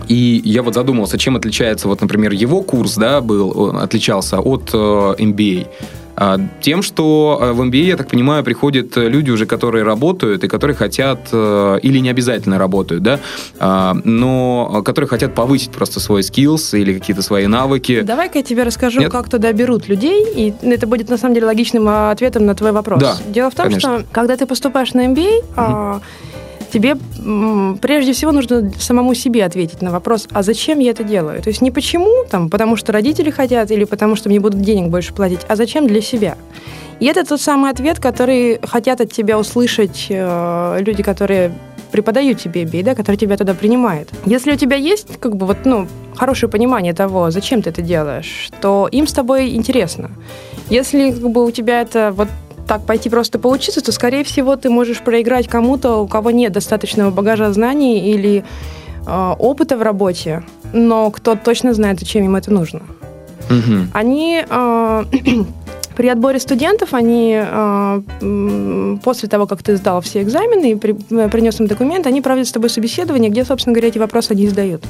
И 0.08 0.42
я 0.46 0.62
вот 0.62 0.76
задумался, 0.76 1.18
чем 1.18 1.36
отличается, 1.38 1.88
вот, 1.88 2.02
например, 2.02 2.34
его 2.34 2.62
курс, 2.62 2.98
да, 2.98 3.20
был, 3.20 3.76
отличался 3.78 4.40
от 4.40 4.70
э, 4.74 4.78
MBA. 4.78 5.68
А, 6.16 6.40
Тем, 6.62 6.82
что 6.82 7.40
э, 7.42 7.52
в 7.54 7.62
MBA, 7.62 7.84
я 7.84 7.98
так 7.98 8.10
понимаю, 8.10 8.44
приходят 8.44 8.98
э, 8.98 9.08
люди 9.08 9.32
уже, 9.32 9.46
которые 9.46 9.84
работают 9.84 10.44
и 10.44 10.48
которые 10.48 10.76
хотят, 10.76 11.30
э, 11.32 11.80
или 11.82 12.00
не 12.00 12.10
обязательно 12.10 12.58
работают, 12.58 13.04
да, 13.04 13.20
а, 13.60 13.96
но 14.04 14.82
которые 14.84 15.08
хотят 15.08 15.34
повысить 15.34 15.72
просто 15.72 16.00
свой 16.00 16.22
skills 16.22 16.78
или 16.78 16.98
какие-то 16.98 17.22
свои 17.22 17.48
навыки. 17.48 18.02
Давай-ка 18.02 18.40
я 18.40 18.44
тебе 18.44 18.64
расскажу, 18.64 19.00
Нет? 19.00 19.12
как 19.12 19.30
туда 19.30 19.52
берут 19.54 19.88
людей, 19.88 20.26
и 20.36 20.54
это 20.62 20.88
будет 20.88 21.10
на 21.10 21.18
самом 21.18 21.34
деле 21.34 21.48
логичным 21.48 21.88
а, 21.88 22.12
ответом 22.12 22.46
на 22.46 22.56
твой 22.56 22.72
вопрос. 22.72 23.02
Да, 23.02 23.18
Дело 23.28 23.50
в 23.50 23.56
том, 23.56 23.66
конечно. 23.66 24.00
что 24.00 24.08
когда 24.12 24.38
ты 24.38 24.46
поступаешь 24.46 24.94
на 24.94 25.08
MBA, 25.08 25.44
а, 25.56 26.02
тебе 26.72 26.96
прежде 27.82 28.14
всего 28.14 28.32
нужно 28.32 28.72
самому 28.80 29.14
себе 29.14 29.46
ответить 29.46 29.82
на 29.82 29.92
вопрос, 29.92 30.28
а 30.32 30.44
зачем 30.44 30.80
я 30.80 30.92
это 30.92 31.04
делаю? 31.04 31.42
То 31.42 31.50
есть 31.50 31.62
не 31.62 31.72
почему, 31.72 32.26
там, 32.30 32.50
потому 32.50 32.76
что 32.76 32.92
родители 32.92 33.30
хотят 33.30 33.72
или 33.72 33.84
потому 33.84 34.16
что 34.16 34.30
мне 34.30 34.40
будут 34.40 34.62
денег 34.62 34.90
больше 34.90 35.14
платить, 35.14 35.42
а 35.48 35.56
зачем 35.56 35.88
для 35.88 36.02
себя? 36.02 36.38
И 37.00 37.06
это 37.06 37.26
тот 37.26 37.42
самый 37.42 37.72
ответ, 37.72 38.00
который 38.00 38.60
хотят 38.64 39.02
от 39.02 39.12
тебя 39.12 39.40
услышать 39.40 40.08
э, 40.10 40.78
люди, 40.82 41.02
которые 41.02 41.52
преподают 41.92 42.40
тебе 42.40 42.64
MBA, 42.64 42.84
да, 42.84 42.96
который 42.96 43.18
тебя 43.18 43.38
туда 43.38 43.54
принимает. 43.54 44.10
Если 44.26 44.52
у 44.52 44.56
тебя 44.56 44.78
есть 44.78 45.20
как 45.20 45.36
бы 45.36 45.46
вот, 45.46 45.58
ну, 45.66 45.88
хорошее 46.16 46.50
понимание 46.50 46.94
того, 46.94 47.32
зачем 47.32 47.62
ты 47.62 47.70
это 47.70 47.82
делаешь, 47.82 48.50
то 48.62 48.88
им 48.92 49.08
с 49.08 49.14
тобой 49.14 49.56
интересно. 49.56 50.12
Если 50.70 51.12
как 51.12 51.30
бы 51.30 51.46
у 51.46 51.52
тебя 51.52 51.82
это 51.82 52.14
вот 52.16 52.28
так 52.72 52.86
пойти 52.86 53.10
просто 53.10 53.38
поучиться, 53.38 53.82
то, 53.82 53.92
скорее 53.92 54.24
всего, 54.24 54.56
ты 54.56 54.70
можешь 54.70 55.02
проиграть 55.02 55.50
кому-то, 55.50 55.98
у 55.98 56.08
кого 56.08 56.32
нет 56.32 56.54
достаточного 56.54 57.12
багажа 57.12 57.52
знаний 57.52 58.00
или 58.14 58.46
э, 59.06 59.34
опыта 59.40 59.76
в 59.76 59.82
работе, 59.82 60.44
но 60.72 61.12
кто 61.12 61.36
точно 61.36 61.74
знает, 61.74 62.00
зачем 62.00 62.24
им 62.24 62.38
это 62.38 62.50
нужно. 62.50 62.80
Угу. 63.50 63.88
Они 63.94 64.42
э, 64.50 65.04
при 65.98 66.08
отборе 66.08 66.40
студентов, 66.40 66.94
они 66.94 67.38
э, 67.44 68.98
после 69.04 69.28
того, 69.28 69.48
как 69.48 69.64
ты 69.64 69.76
сдал 69.76 70.00
все 70.00 70.22
экзамены 70.22 70.72
и 70.72 70.76
при, 70.76 70.96
э, 71.10 71.28
принес 71.28 71.60
им 71.60 71.68
документ, 71.68 72.08
они 72.08 72.22
проводят 72.22 72.48
с 72.48 72.54
тобой 72.54 72.70
собеседование, 72.70 73.30
где, 73.30 73.44
собственно 73.44 73.74
говоря, 73.74 73.90
эти 73.90 73.98
вопросы 74.00 74.32
они 74.32 74.48
задают. 74.48 74.82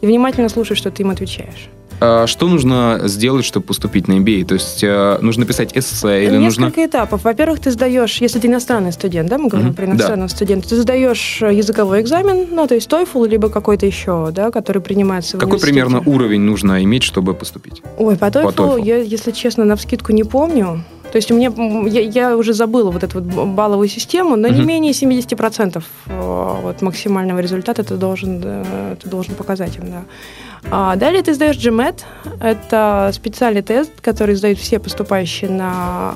И 0.00 0.06
внимательно 0.06 0.48
слушают, 0.48 0.78
что 0.78 0.90
ты 0.90 1.02
им 1.02 1.10
отвечаешь. 1.10 1.68
А 2.00 2.26
что 2.26 2.48
нужно 2.48 3.02
сделать, 3.04 3.44
чтобы 3.44 3.66
поступить 3.66 4.08
на 4.08 4.14
MBA? 4.14 4.46
То 4.46 4.54
есть 4.54 4.82
э, 4.82 5.18
нужно 5.20 5.44
писать 5.44 5.76
эссе 5.76 6.24
или 6.24 6.36
Несколько 6.36 6.70
нужно... 6.70 6.86
этапов. 6.86 7.24
Во-первых, 7.24 7.60
ты 7.60 7.70
сдаешь, 7.70 8.20
если 8.20 8.38
ты 8.38 8.48
иностранный 8.48 8.92
студент, 8.92 9.28
да, 9.28 9.38
мы 9.38 9.48
говорим 9.48 9.70
mm-hmm. 9.70 9.74
про 9.74 9.84
иностранного 9.84 10.28
да. 10.28 10.34
студента, 10.34 10.68
ты 10.68 10.76
сдаешь 10.80 11.42
языковой 11.42 12.00
экзамен, 12.00 12.48
ну, 12.50 12.66
то 12.66 12.74
есть 12.74 12.90
TOEFL, 12.90 13.28
либо 13.28 13.50
какой-то 13.50 13.86
еще, 13.86 14.30
да, 14.32 14.50
который 14.50 14.80
принимается 14.80 15.36
в 15.36 15.40
Какой 15.40 15.60
примерно 15.60 16.02
уровень 16.04 16.40
нужно 16.40 16.82
иметь, 16.84 17.02
чтобы 17.02 17.34
поступить? 17.34 17.82
Ой, 17.98 18.16
по 18.16 18.26
TOEFL, 18.26 18.52
по 18.52 18.62
TOEFL. 18.62 18.84
я, 18.84 18.96
если 18.96 19.30
честно, 19.32 19.64
на 19.64 19.76
вскидку 19.76 20.12
не 20.12 20.24
помню. 20.24 20.82
То 21.12 21.16
есть 21.16 21.30
у 21.30 21.34
меня, 21.34 21.52
я, 21.88 22.00
я 22.00 22.36
уже 22.36 22.52
забыла 22.52 22.90
вот 22.90 23.02
эту 23.02 23.20
вот 23.20 23.46
балловую 23.48 23.88
систему, 23.88 24.36
но 24.36 24.48
не 24.48 24.62
менее 24.62 24.92
70% 24.92 25.82
э, 26.06 26.56
вот 26.62 26.82
максимального 26.82 27.40
результата 27.40 27.82
ты 27.82 27.96
должен, 27.96 28.40
ты 29.02 29.08
должен 29.08 29.34
показать 29.34 29.76
им, 29.76 29.90
да. 29.90 30.02
А 30.70 30.96
далее 30.96 31.22
ты 31.22 31.34
сдаешь 31.34 31.56
GMAT. 31.56 32.02
Это 32.40 33.10
специальный 33.14 33.62
тест, 33.62 33.92
который 34.00 34.34
сдают 34.34 34.58
все 34.58 34.78
поступающие 34.78 35.50
на 35.50 36.14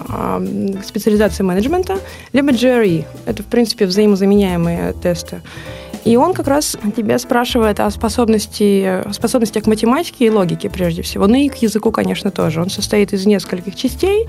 специализацию 0.85 1.47
менеджмента, 1.47 1.99
либо 2.33 2.53
GRE. 2.53 3.05
Это, 3.27 3.43
в 3.43 3.47
принципе, 3.47 3.87
взаимозаменяемые 3.87 4.93
тесты. 5.03 5.41
И 6.05 6.17
он 6.17 6.35
как 6.35 6.49
раз 6.49 6.77
тебя 6.97 7.19
спрашивает 7.19 7.81
о 7.81 7.91
способности, 7.91 9.03
способностях 9.13 9.65
к 9.65 9.67
математике 9.67 10.27
и 10.27 10.31
логике, 10.31 10.69
прежде 10.69 11.03
всего. 11.03 11.27
Ну 11.27 11.35
и 11.35 11.49
к 11.49 11.57
языку, 11.57 11.91
конечно, 11.91 12.31
тоже. 12.31 12.61
Он 12.61 12.71
состоит 12.71 13.13
из 13.13 13.25
нескольких 13.27 13.75
частей. 13.75 14.27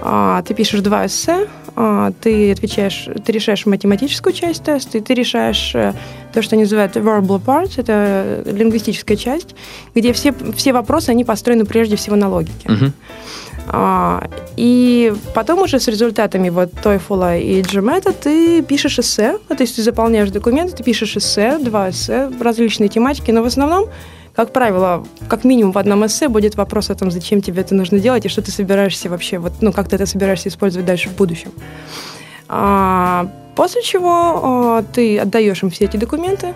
А, 0.00 0.42
ты 0.42 0.54
пишешь 0.54 0.80
два 0.80 1.06
эссе, 1.06 1.48
а, 1.76 2.12
ты 2.20 2.52
отвечаешь, 2.52 3.08
ты 3.24 3.32
решаешь 3.32 3.66
математическую 3.66 4.32
часть 4.32 4.64
теста, 4.64 4.98
и 4.98 5.00
ты 5.00 5.12
решаешь 5.14 5.72
э, 5.74 5.92
то, 6.32 6.40
что 6.40 6.56
называют 6.56 6.96
verbal 6.96 7.42
part, 7.44 7.72
это 7.76 8.42
лингвистическая 8.46 9.16
часть, 9.16 9.54
где 9.94 10.12
все, 10.12 10.32
все 10.56 10.72
вопросы, 10.72 11.10
они 11.10 11.24
построены 11.24 11.64
прежде 11.64 11.96
всего 11.96 12.16
на 12.16 12.28
логике. 12.28 12.68
Uh-huh. 12.68 12.92
И 14.56 15.12
потом 15.34 15.60
уже 15.60 15.78
с 15.78 15.88
результатами 15.88 16.48
вот 16.48 16.72
TOEFL 16.72 17.40
и 17.40 17.62
GMAT 17.62 18.14
ты 18.20 18.62
пишешь 18.62 18.98
эссе, 18.98 19.38
то 19.48 19.56
есть 19.60 19.76
ты 19.76 19.82
заполняешь 19.82 20.30
документы, 20.30 20.76
ты 20.76 20.82
пишешь 20.82 21.16
эссе, 21.16 21.58
два 21.58 21.90
эссе, 21.90 22.30
различные 22.40 22.88
тематики, 22.88 23.30
но 23.30 23.42
в 23.42 23.46
основном 23.46 23.88
как 24.38 24.52
правило, 24.52 25.04
как 25.28 25.42
минимум 25.42 25.72
в 25.72 25.78
одном 25.78 26.06
эссе 26.06 26.28
будет 26.28 26.54
вопрос 26.54 26.90
о 26.90 26.94
том, 26.94 27.10
зачем 27.10 27.42
тебе 27.42 27.62
это 27.62 27.74
нужно 27.74 27.98
делать 27.98 28.24
и 28.24 28.28
что 28.28 28.40
ты 28.40 28.52
собираешься 28.52 29.10
вообще, 29.10 29.38
вот, 29.38 29.54
ну, 29.60 29.72
как 29.72 29.88
ты 29.88 29.96
это 29.96 30.06
собираешься 30.06 30.48
использовать 30.48 30.86
дальше 30.86 31.08
в 31.08 31.16
будущем. 31.16 31.50
А, 32.48 33.28
после 33.56 33.82
чего 33.82 34.10
а, 34.12 34.84
ты 34.94 35.18
отдаешь 35.18 35.60
им 35.64 35.70
все 35.70 35.86
эти 35.86 35.96
документы, 35.96 36.54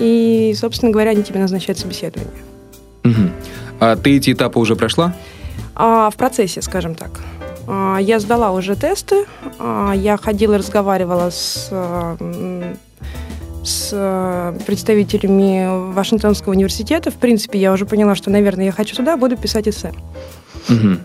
и, 0.00 0.56
собственно 0.58 0.90
говоря, 0.90 1.12
они 1.12 1.22
тебе 1.22 1.38
назначают 1.38 1.78
собеседование. 1.78 2.42
Угу. 3.04 3.30
А 3.78 3.94
ты 3.94 4.16
эти 4.16 4.32
этапы 4.32 4.58
уже 4.58 4.74
прошла? 4.74 5.14
А, 5.74 6.10
в 6.10 6.16
процессе, 6.16 6.62
скажем 6.62 6.94
так. 6.94 7.20
А, 7.66 7.98
я 7.98 8.20
сдала 8.20 8.52
уже 8.52 8.76
тесты, 8.76 9.26
а, 9.58 9.92
я 9.92 10.16
ходила, 10.16 10.58
разговаривала 10.58 11.30
с 11.30 11.70
с 13.64 14.54
представителями 14.66 15.92
Вашингтонского 15.94 16.52
университета. 16.52 17.10
В 17.10 17.14
принципе, 17.14 17.58
я 17.58 17.72
уже 17.72 17.86
поняла, 17.86 18.14
что, 18.14 18.28
наверное, 18.28 18.66
я 18.66 18.72
хочу 18.72 18.94
туда, 18.94 19.16
буду 19.16 19.38
писать 19.38 19.66
эссе. 19.66 19.94
Угу. 20.68 20.98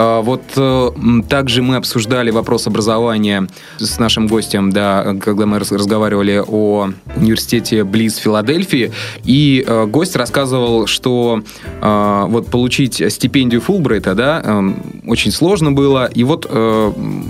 А, 0.00 0.22
вот 0.22 0.42
э, 0.56 0.90
также 1.28 1.60
мы 1.60 1.76
обсуждали 1.76 2.30
вопрос 2.30 2.66
образования 2.66 3.46
с 3.78 3.98
нашим 3.98 4.28
гостем, 4.28 4.72
да, 4.72 5.14
когда 5.20 5.44
мы 5.44 5.58
разговаривали 5.58 6.42
о 6.46 6.88
университете 7.16 7.84
близ 7.84 8.16
Филадельфии, 8.16 8.92
и 9.24 9.62
э, 9.66 9.84
гость 9.84 10.16
рассказывал, 10.16 10.86
что 10.86 11.42
э, 11.82 12.24
вот 12.28 12.46
получить 12.46 13.02
стипендию 13.12 13.60
Фулбрайта, 13.60 14.14
да, 14.14 14.64
очень 15.06 15.32
сложно 15.32 15.72
было, 15.72 16.06
и 16.06 16.24
вот 16.24 16.50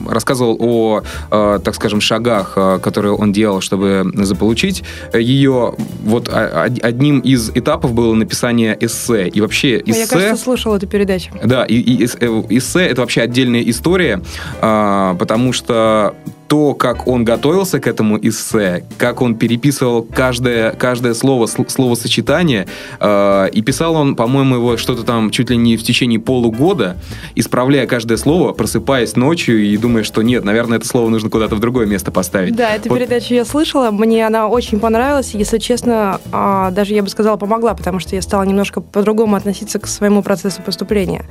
рассказывал 0.08 0.56
о, 0.60 1.02
так 1.30 1.74
скажем, 1.74 2.00
шагах, 2.00 2.54
которые 2.82 3.14
он 3.14 3.32
делал, 3.32 3.60
чтобы 3.60 4.10
заполучить 4.14 4.84
ее. 5.12 5.74
Вот 6.04 6.28
одним 6.28 7.20
из 7.20 7.50
этапов 7.50 7.94
было 7.94 8.14
написание 8.14 8.76
эссе, 8.80 9.28
и 9.28 9.40
вообще 9.40 9.80
эссе... 9.80 10.00
Я, 10.00 10.06
кажется, 10.06 10.36
слушала 10.36 10.76
эту 10.76 10.86
передачу. 10.86 11.32
Да, 11.42 11.64
и, 11.64 11.74
и, 11.74 12.08
и 12.48 12.59
эссе— 12.60 12.86
это 12.86 13.00
вообще 13.00 13.22
отдельная 13.22 13.62
история, 13.62 14.22
а, 14.60 15.14
потому 15.16 15.52
что 15.52 16.14
то, 16.50 16.74
как 16.74 17.06
он 17.06 17.24
готовился 17.24 17.78
к 17.78 17.86
этому 17.86 18.18
эссе, 18.20 18.84
как 18.98 19.22
он 19.22 19.36
переписывал 19.36 20.02
каждое, 20.02 20.72
каждое 20.72 21.14
слово, 21.14 21.46
словосочетание, 21.46 22.66
э, 22.98 23.48
и 23.52 23.62
писал 23.62 23.94
он, 23.94 24.16
по-моему, 24.16 24.56
его 24.56 24.76
что-то 24.76 25.04
там 25.04 25.30
чуть 25.30 25.48
ли 25.50 25.56
не 25.56 25.76
в 25.76 25.84
течение 25.84 26.18
полугода, 26.18 26.96
исправляя 27.36 27.86
каждое 27.86 28.16
слово, 28.16 28.52
просыпаясь 28.52 29.14
ночью 29.14 29.64
и 29.64 29.76
думая, 29.76 30.02
что 30.02 30.22
нет, 30.22 30.42
наверное, 30.42 30.78
это 30.78 30.88
слово 30.88 31.08
нужно 31.08 31.30
куда-то 31.30 31.54
в 31.54 31.60
другое 31.60 31.86
место 31.86 32.10
поставить. 32.10 32.56
Да, 32.56 32.74
эту 32.74 32.88
вот. 32.88 32.98
передачу 32.98 33.32
я 33.32 33.44
слышала, 33.44 33.92
мне 33.92 34.26
она 34.26 34.48
очень 34.48 34.80
понравилась, 34.80 35.30
если 35.34 35.58
честно, 35.58 36.20
э, 36.32 36.70
даже 36.72 36.94
я 36.94 37.04
бы 37.04 37.08
сказала, 37.10 37.36
помогла, 37.36 37.74
потому 37.74 38.00
что 38.00 38.16
я 38.16 38.22
стала 38.22 38.42
немножко 38.42 38.80
по-другому 38.80 39.36
относиться 39.36 39.78
к 39.78 39.86
своему 39.86 40.20
процессу 40.24 40.62
поступления. 40.62 41.26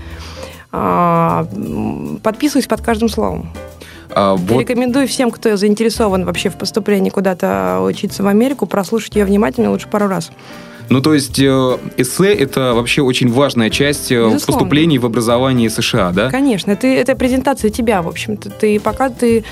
Э, 0.72 1.46
подписываюсь 2.22 2.68
под 2.68 2.82
каждым 2.82 3.10
словом. 3.10 3.50
А, 4.12 4.36
вот... 4.36 4.62
Рекомендую 4.62 5.08
всем, 5.08 5.32
кто 5.32 5.56
заинтересован 5.56 6.26
вообще 6.26 6.50
в 6.50 6.58
поступлении 6.58 7.10
куда-то 7.10 7.80
учиться 7.82 8.24
в 8.24 8.28
Америку, 8.28 8.66
прослушать 8.66 9.16
ее 9.16 9.26
внимательно 9.26 9.72
лучше 9.72 9.88
пару 9.88 10.08
раз. 10.08 10.32
Ну, 10.90 11.02
то 11.02 11.14
есть 11.14 11.40
э, 11.40 11.78
эссе– 11.98 12.34
это 12.40 12.74
вообще 12.74 13.04
очень 13.04 13.32
важная 13.32 13.70
часть 13.70 14.12
э, 14.12 14.16
Безусловно. 14.16 14.46
поступлений 14.46 14.98
в 14.98 15.06
образование 15.06 15.70
США, 15.70 16.12
да? 16.12 16.32
Конечно. 16.32 16.72
Это, 16.72 16.88
это 16.88 17.16
презентация 17.16 17.70
тебя, 17.70 18.02
в 18.02 18.08
общем-то. 18.08 18.50
Ты 18.50 18.80
пока 18.80 19.10
ты 19.10 19.44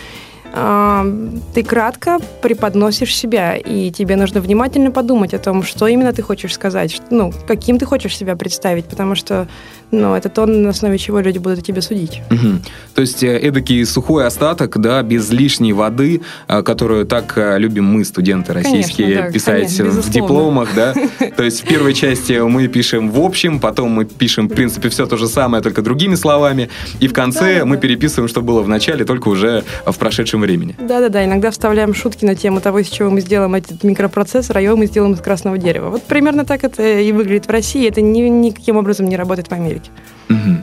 ты 0.53 1.63
кратко 1.63 2.19
преподносишь 2.41 3.15
себя, 3.15 3.55
и 3.55 3.91
тебе 3.91 4.15
нужно 4.15 4.41
внимательно 4.41 4.91
подумать 4.91 5.33
о 5.33 5.39
том, 5.39 5.63
что 5.63 5.87
именно 5.87 6.13
ты 6.13 6.21
хочешь 6.21 6.53
сказать, 6.53 7.01
ну, 7.09 7.33
каким 7.47 7.77
ты 7.77 7.85
хочешь 7.85 8.17
себя 8.17 8.35
представить, 8.35 8.85
потому 8.85 9.15
что 9.15 9.47
ну, 9.91 10.15
это 10.15 10.27
то, 10.29 10.45
на 10.45 10.69
основе 10.69 10.97
чего 10.97 11.21
люди 11.21 11.37
будут 11.37 11.59
о 11.59 11.61
тебе 11.61 11.81
судить. 11.81 12.21
Угу. 12.29 12.59
То 12.95 13.01
есть 13.01 13.23
э, 13.23 13.39
эдакий 13.39 13.85
сухой 13.85 14.25
остаток, 14.25 14.77
да, 14.79 15.01
без 15.01 15.31
лишней 15.31 15.71
воды, 15.71 16.21
э, 16.47 16.61
которую 16.61 17.05
так 17.05 17.33
э, 17.37 17.57
любим 17.57 17.85
мы, 17.85 18.03
студенты 18.03 18.51
российские, 18.51 19.07
конечно, 19.07 19.25
да, 19.27 19.31
писать 19.31 19.77
конечно, 19.77 20.01
в 20.01 20.09
дипломах, 20.09 20.69
да. 20.75 20.93
То 21.37 21.43
есть 21.43 21.63
в 21.63 21.67
первой 21.67 21.93
части 21.93 22.33
мы 22.33 22.67
пишем 22.67 23.09
в 23.11 23.19
общем, 23.21 23.59
потом 23.59 23.91
мы 23.91 24.03
пишем, 24.03 24.49
в 24.49 24.53
принципе, 24.53 24.89
все 24.89 25.05
то 25.05 25.15
же 25.15 25.27
самое, 25.27 25.63
только 25.63 25.81
другими 25.81 26.15
словами, 26.15 26.69
и 26.99 27.07
в 27.07 27.13
конце 27.13 27.63
мы 27.63 27.77
переписываем, 27.77 28.27
что 28.27 28.41
было 28.41 28.61
в 28.61 28.67
начале, 28.67 29.05
только 29.05 29.29
уже 29.29 29.63
в 29.85 29.97
прошедшем 29.97 30.43
времени. 30.47 30.75
Да-да-да, 30.79 31.23
иногда 31.23 31.51
вставляем 31.51 31.93
шутки 31.93 32.25
на 32.25 32.35
тему 32.35 32.61
того, 32.61 32.79
из 32.79 32.87
чего 32.87 33.09
мы 33.09 33.21
сделаем 33.21 33.55
этот 33.55 33.83
микропроцессор, 33.83 34.57
а 34.57 34.61
его 34.61 34.75
мы 34.75 34.87
сделаем 34.87 35.13
из 35.13 35.21
красного 35.21 35.57
дерева. 35.57 35.89
Вот 35.89 36.03
примерно 36.03 36.45
так 36.45 36.63
это 36.63 36.99
и 36.99 37.11
выглядит 37.11 37.47
в 37.47 37.51
России, 37.51 37.87
это 37.87 38.01
ни, 38.01 38.21
никаким 38.21 38.77
образом 38.77 39.07
не 39.07 39.17
работает 39.17 39.47
в 39.49 39.51
Америке. 39.53 39.91
Угу. 40.29 40.57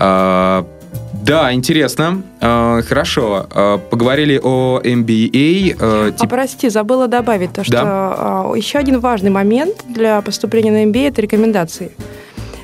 А, 0.00 0.66
да, 1.24 1.52
интересно. 1.52 2.22
А, 2.40 2.82
хорошо. 2.82 3.46
А, 3.50 3.78
поговорили 3.78 4.40
о 4.42 4.80
MBA. 4.82 5.76
А, 5.78 6.10
тип... 6.12 6.22
а 6.22 6.26
прости, 6.26 6.68
забыла 6.68 7.08
добавить 7.08 7.52
то, 7.52 7.64
что 7.64 7.72
да? 7.72 7.82
а, 7.84 8.52
еще 8.56 8.78
один 8.78 9.00
важный 9.00 9.30
момент 9.30 9.84
для 9.88 10.20
поступления 10.22 10.70
на 10.70 10.84
MBA– 10.84 11.08
это 11.10 11.22
рекомендации. 11.22 11.92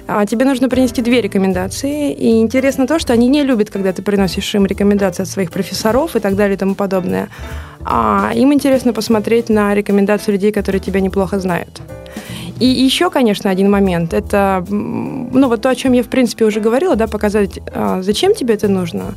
А, 0.07 0.27
тебе 0.27 0.45
нужно 0.45 0.69
принести 0.69 1.03
две 1.03 1.21
рекомендации. 1.21 2.13
И 2.13 2.41
интересно 2.41 2.87
то, 2.87 2.99
что 2.99 3.13
они 3.13 3.29
не 3.29 3.43
любят, 3.43 3.71
когда 3.71 3.93
ты 3.93 4.03
приносишь 4.03 4.55
им 4.55 4.67
рекомендации 4.67 5.23
от 5.23 5.29
своих 5.29 5.51
профессоров 5.51 6.15
и 6.15 6.21
так 6.21 6.37
далее 6.37 6.57
и 6.57 6.59
тому 6.59 6.75
подобное. 6.75 7.29
А 7.85 8.33
им 8.35 8.53
интересно 8.53 8.93
посмотреть 8.93 9.49
на 9.49 9.75
рекомендации 9.75 10.33
людей, 10.33 10.53
которые 10.53 10.81
тебя 10.81 11.01
неплохо 11.01 11.39
знают. 11.39 11.81
И 12.61 12.67
еще, 12.67 13.11
конечно, 13.11 13.51
один 13.51 13.71
момент. 13.71 14.15
Это, 14.15 14.65
ну, 14.69 15.49
вот 15.49 15.63
то, 15.63 15.71
о 15.71 15.75
чем 15.75 15.93
я, 15.93 16.03
в 16.03 16.09
принципе, 16.09 16.45
уже 16.45 16.61
говорила, 16.61 16.97
да, 16.97 17.07
показать, 17.07 17.59
а, 17.75 18.03
зачем 18.03 18.35
тебе 18.35 18.55
это 18.55 18.69
нужно. 18.69 19.15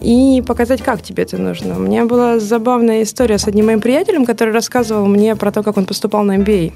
и 0.00 0.42
показать, 0.46 0.82
как 0.82 1.00
тебе 1.00 1.22
это 1.22 1.38
нужно. 1.38 1.76
У 1.76 1.78
меня 1.78 2.04
была 2.04 2.38
забавная 2.38 3.02
история 3.02 3.38
с 3.38 3.48
одним 3.48 3.66
моим 3.66 3.80
приятелем, 3.80 4.26
который 4.26 4.52
рассказывал 4.52 5.06
мне 5.06 5.34
про 5.34 5.50
то, 5.50 5.62
как 5.62 5.78
он 5.78 5.86
поступал 5.86 6.24
на 6.24 6.36
MBA. 6.36 6.72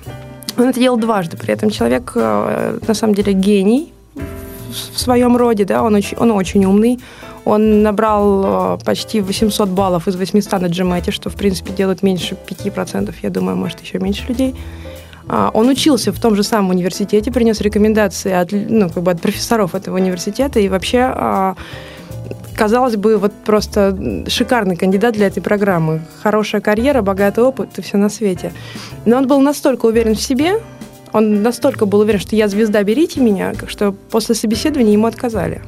Он 0.59 0.69
это 0.69 0.81
делал 0.81 0.99
дважды. 0.99 1.37
При 1.37 1.55
этом 1.55 1.71
человек, 1.71 2.13
э, 2.15 2.79
на 2.87 2.95
самом 2.95 3.15
деле, 3.15 3.33
гений 3.33 3.93
в 4.15 4.99
своем 4.99 5.37
роде, 5.37 5.65
да, 5.65 5.83
он 5.83 5.95
очень, 5.95 6.17
он 6.19 6.31
очень 6.33 6.65
умный. 6.65 6.99
Он 7.45 7.83
набрал 7.83 8.77
э, 8.77 8.85
почти 8.85 9.21
800 9.21 9.69
баллов 9.69 10.09
из 10.09 10.17
800 10.17 10.61
на 10.61 10.67
GMAT, 10.67 11.11
что, 11.13 11.31
в 11.31 11.37
принципе, 11.37 11.73
делает 11.73 12.03
меньше 12.03 12.37
5%, 12.47 13.15
я 13.23 13.31
думаю, 13.31 13.57
может, 13.57 13.81
еще 13.81 13.99
меньше 13.99 14.27
людей. 14.29 14.55
А, 15.29 15.51
он 15.55 15.69
учился 15.69 16.13
в 16.13 16.19
том 16.19 16.35
же 16.35 16.43
самом 16.43 16.71
университете, 16.71 17.31
принес 17.31 17.61
рекомендации 17.61 18.33
от, 18.33 18.53
ну, 18.53 18.91
как 18.91 19.03
бы 19.03 19.11
от 19.11 19.21
профессоров 19.21 19.75
этого 19.75 19.97
университета, 19.97 20.59
и 20.59 20.69
вообще 20.69 21.13
а, 21.15 21.55
казалось 22.57 22.97
бы, 22.97 23.17
вот 23.17 23.33
просто 23.45 24.25
шикарный 24.27 24.77
кандидат 24.77 25.15
для 25.15 25.29
этой 25.29 25.41
программы. 25.43 26.03
Хорошая 26.23 26.61
карьера, 26.61 27.03
богатый 27.03 27.45
опыт 27.45 27.79
и 27.79 27.83
все 27.83 27.97
на 27.97 28.09
свете. 28.09 28.53
Но 29.05 29.17
он 29.17 29.27
был 29.27 29.41
настолько 29.41 29.87
уверен 29.87 30.15
в 30.15 30.21
себе, 30.21 30.61
он 31.13 31.43
настолько 31.43 31.87
был 31.87 32.01
уверен, 32.01 32.21
что 32.21 32.37
я 32.37 32.49
звезда, 32.49 32.83
берите 32.83 33.21
меня, 33.21 33.53
что 33.67 33.93
после 34.11 34.35
собеседования 34.35 34.93
ему 34.93 35.07
отказали. 35.07 35.63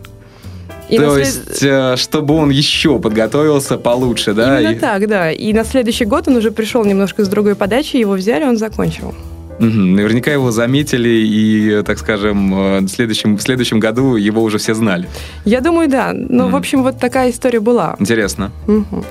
И 0.88 0.98
То 0.98 1.14
след... 1.14 1.26
есть, 1.26 1.62
э, 1.62 1.96
чтобы 1.96 2.34
он 2.34 2.50
еще 2.50 2.98
подготовился 2.98 3.78
получше, 3.78 4.34
да? 4.34 4.60
Именно 4.60 4.72
и... 4.72 4.78
так, 4.78 5.06
да. 5.06 5.30
И 5.30 5.52
на 5.52 5.64
следующий 5.64 6.04
год 6.04 6.26
он 6.26 6.36
уже 6.36 6.50
пришел 6.50 6.84
немножко 6.84 7.24
с 7.24 7.28
другой 7.28 7.54
подачи, 7.54 7.96
его 7.96 8.14
взяли, 8.14 8.44
он 8.44 8.56
закончил. 8.56 9.14
Угу. 9.60 9.68
Наверняка 9.68 10.32
его 10.32 10.50
заметили, 10.50 11.08
и, 11.08 11.82
так 11.82 11.98
скажем, 11.98 12.54
э, 12.54 12.80
в 12.80 12.88
следующем, 12.88 13.36
в 13.36 13.42
следующем 13.42 13.78
году 13.78 14.16
его 14.16 14.42
уже 14.42 14.58
все 14.58 14.74
знали. 14.74 15.08
Я 15.44 15.60
думаю, 15.60 15.88
да. 15.88 16.12
Ну, 16.14 16.44
угу. 16.44 16.52
в 16.52 16.56
общем, 16.56 16.82
вот 16.82 16.98
такая 16.98 17.30
история 17.30 17.60
была. 17.60 17.96
Интересно. 17.98 18.50
Угу. 18.66 19.04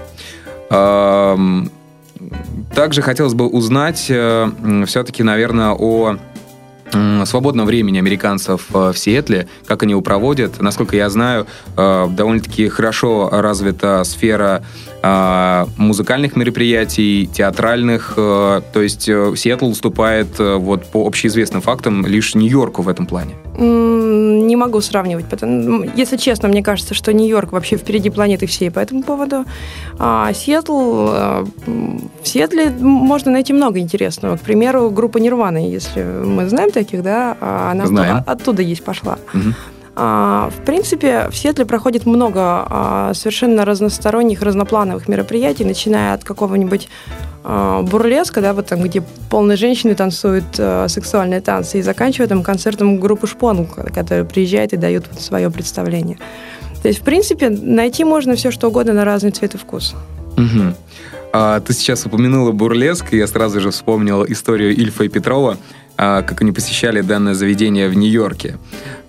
Также 2.76 3.02
хотелось 3.02 3.34
бы 3.34 3.48
узнать 3.48 4.08
э, 4.10 4.50
все-таки, 4.86 5.24
наверное, 5.24 5.72
о 5.72 6.18
свободном 7.26 7.66
времени 7.66 7.98
американцев 7.98 8.68
э, 8.74 8.92
в 8.94 8.98
Сиэтле, 8.98 9.48
как 9.66 9.84
они 9.84 9.92
его 9.92 10.02
проводят. 10.02 10.62
Насколько 10.62 10.96
я 10.96 11.10
знаю, 11.10 11.48
довольно-таки 11.76 12.68
хорошо 12.70 13.30
развита 13.32 14.04
сфера 14.04 14.64
а, 15.02 15.68
музыкальных 15.78 16.36
мероприятий, 16.36 17.30
театральных. 17.32 18.14
Э, 18.18 18.62
то 18.74 18.82
есть 18.82 19.08
э, 19.08 19.34
Сиэтл 19.36 19.70
уступает 19.70 20.40
э, 20.40 20.56
вот 20.56 20.86
по 20.88 21.08
общеизвестным 21.08 21.62
фактам 21.62 22.06
лишь 22.06 22.36
Нью-Йорку 22.36 22.82
в 22.82 22.90
этом 22.90 23.06
плане. 23.06 23.36
Не 23.60 24.56
могу 24.56 24.82
сравнивать. 24.82 25.26
Потому, 25.26 25.84
если 25.96 26.18
честно, 26.18 26.48
мне 26.48 26.64
кажется, 26.64 26.94
что 26.94 27.14
Нью-Йорк 27.14 27.52
вообще 27.52 27.78
впереди 27.78 28.10
планеты 28.10 28.48
всей 28.48 28.72
по 28.72 28.80
этому 28.80 29.04
поводу. 29.04 29.46
А 29.98 30.32
Сиэтл... 30.34 31.10
В 32.24 32.28
Сиэтле 32.28 32.70
можно 32.70 33.32
найти 33.32 33.54
много 33.54 33.80
интересного. 33.80 34.38
К 34.38 34.42
примеру, 34.42 34.90
группа 34.90 35.18
Нирваны, 35.18 35.58
если 35.58 36.04
мы 36.04 36.48
знаем 36.48 36.72
таких, 36.72 37.04
да, 37.04 37.38
а 37.42 37.72
она 37.72 37.86
знаем. 37.86 38.24
оттуда 38.26 38.62
есть 38.62 38.84
пошла. 38.84 39.18
Угу. 39.34 39.54
А, 40.02 40.50
в 40.50 40.64
принципе, 40.64 41.28
в 41.30 41.36
Сетле 41.36 41.66
проходит 41.66 42.06
много 42.06 42.40
а, 42.42 43.12
совершенно 43.14 43.66
разносторонних, 43.66 44.42
разноплановых 44.42 45.10
мероприятий, 45.10 45.66
начиная 45.66 46.14
от 46.14 46.24
какого-нибудь 46.24 46.88
а, 47.44 47.82
бурлеска, 47.82 48.42
да, 48.42 48.54
вот 48.54 48.68
там, 48.68 48.82
где 48.82 49.04
полные 49.30 49.58
женщины 49.58 49.96
танцуют 49.96 50.46
сексуальные 50.88 51.42
танцы, 51.42 51.80
и 51.80 51.82
заканчивая 51.82 52.28
там 52.28 52.44
концертом 52.44 53.00
группы 53.00 53.28
Шпон, 53.28 53.66
которые 53.68 54.26
приезжают 54.26 54.74
и 54.74 54.78
дают 54.78 55.06
вот 55.12 55.22
свое 55.22 55.50
представление. 55.50 56.18
То 56.82 56.88
есть, 56.88 57.02
в 57.02 57.04
принципе, 57.04 57.50
найти 57.50 58.04
можно 58.04 58.36
все, 58.36 58.52
что 58.52 58.70
угодно 58.70 58.94
на 58.94 59.06
разный 59.06 59.32
цвет 59.32 59.56
и 59.56 59.58
вкус. 59.58 59.96
Угу. 60.38 60.74
А, 61.34 61.60
ты 61.60 61.74
сейчас 61.74 62.06
упомянула 62.06 62.52
бурлеск, 62.52 63.14
и 63.14 63.18
я 63.18 63.28
сразу 63.28 63.60
же 63.60 63.72
вспомнил 63.72 64.26
историю 64.26 64.76
Ильфа 64.76 65.04
и 65.04 65.10
Петрова, 65.10 65.58
как 66.00 66.42
они 66.42 66.54
посещали 66.54 67.02
данное 67.02 67.34
заведение 67.34 67.90
в 67.90 67.94
Нью-Йорке. 67.94 68.58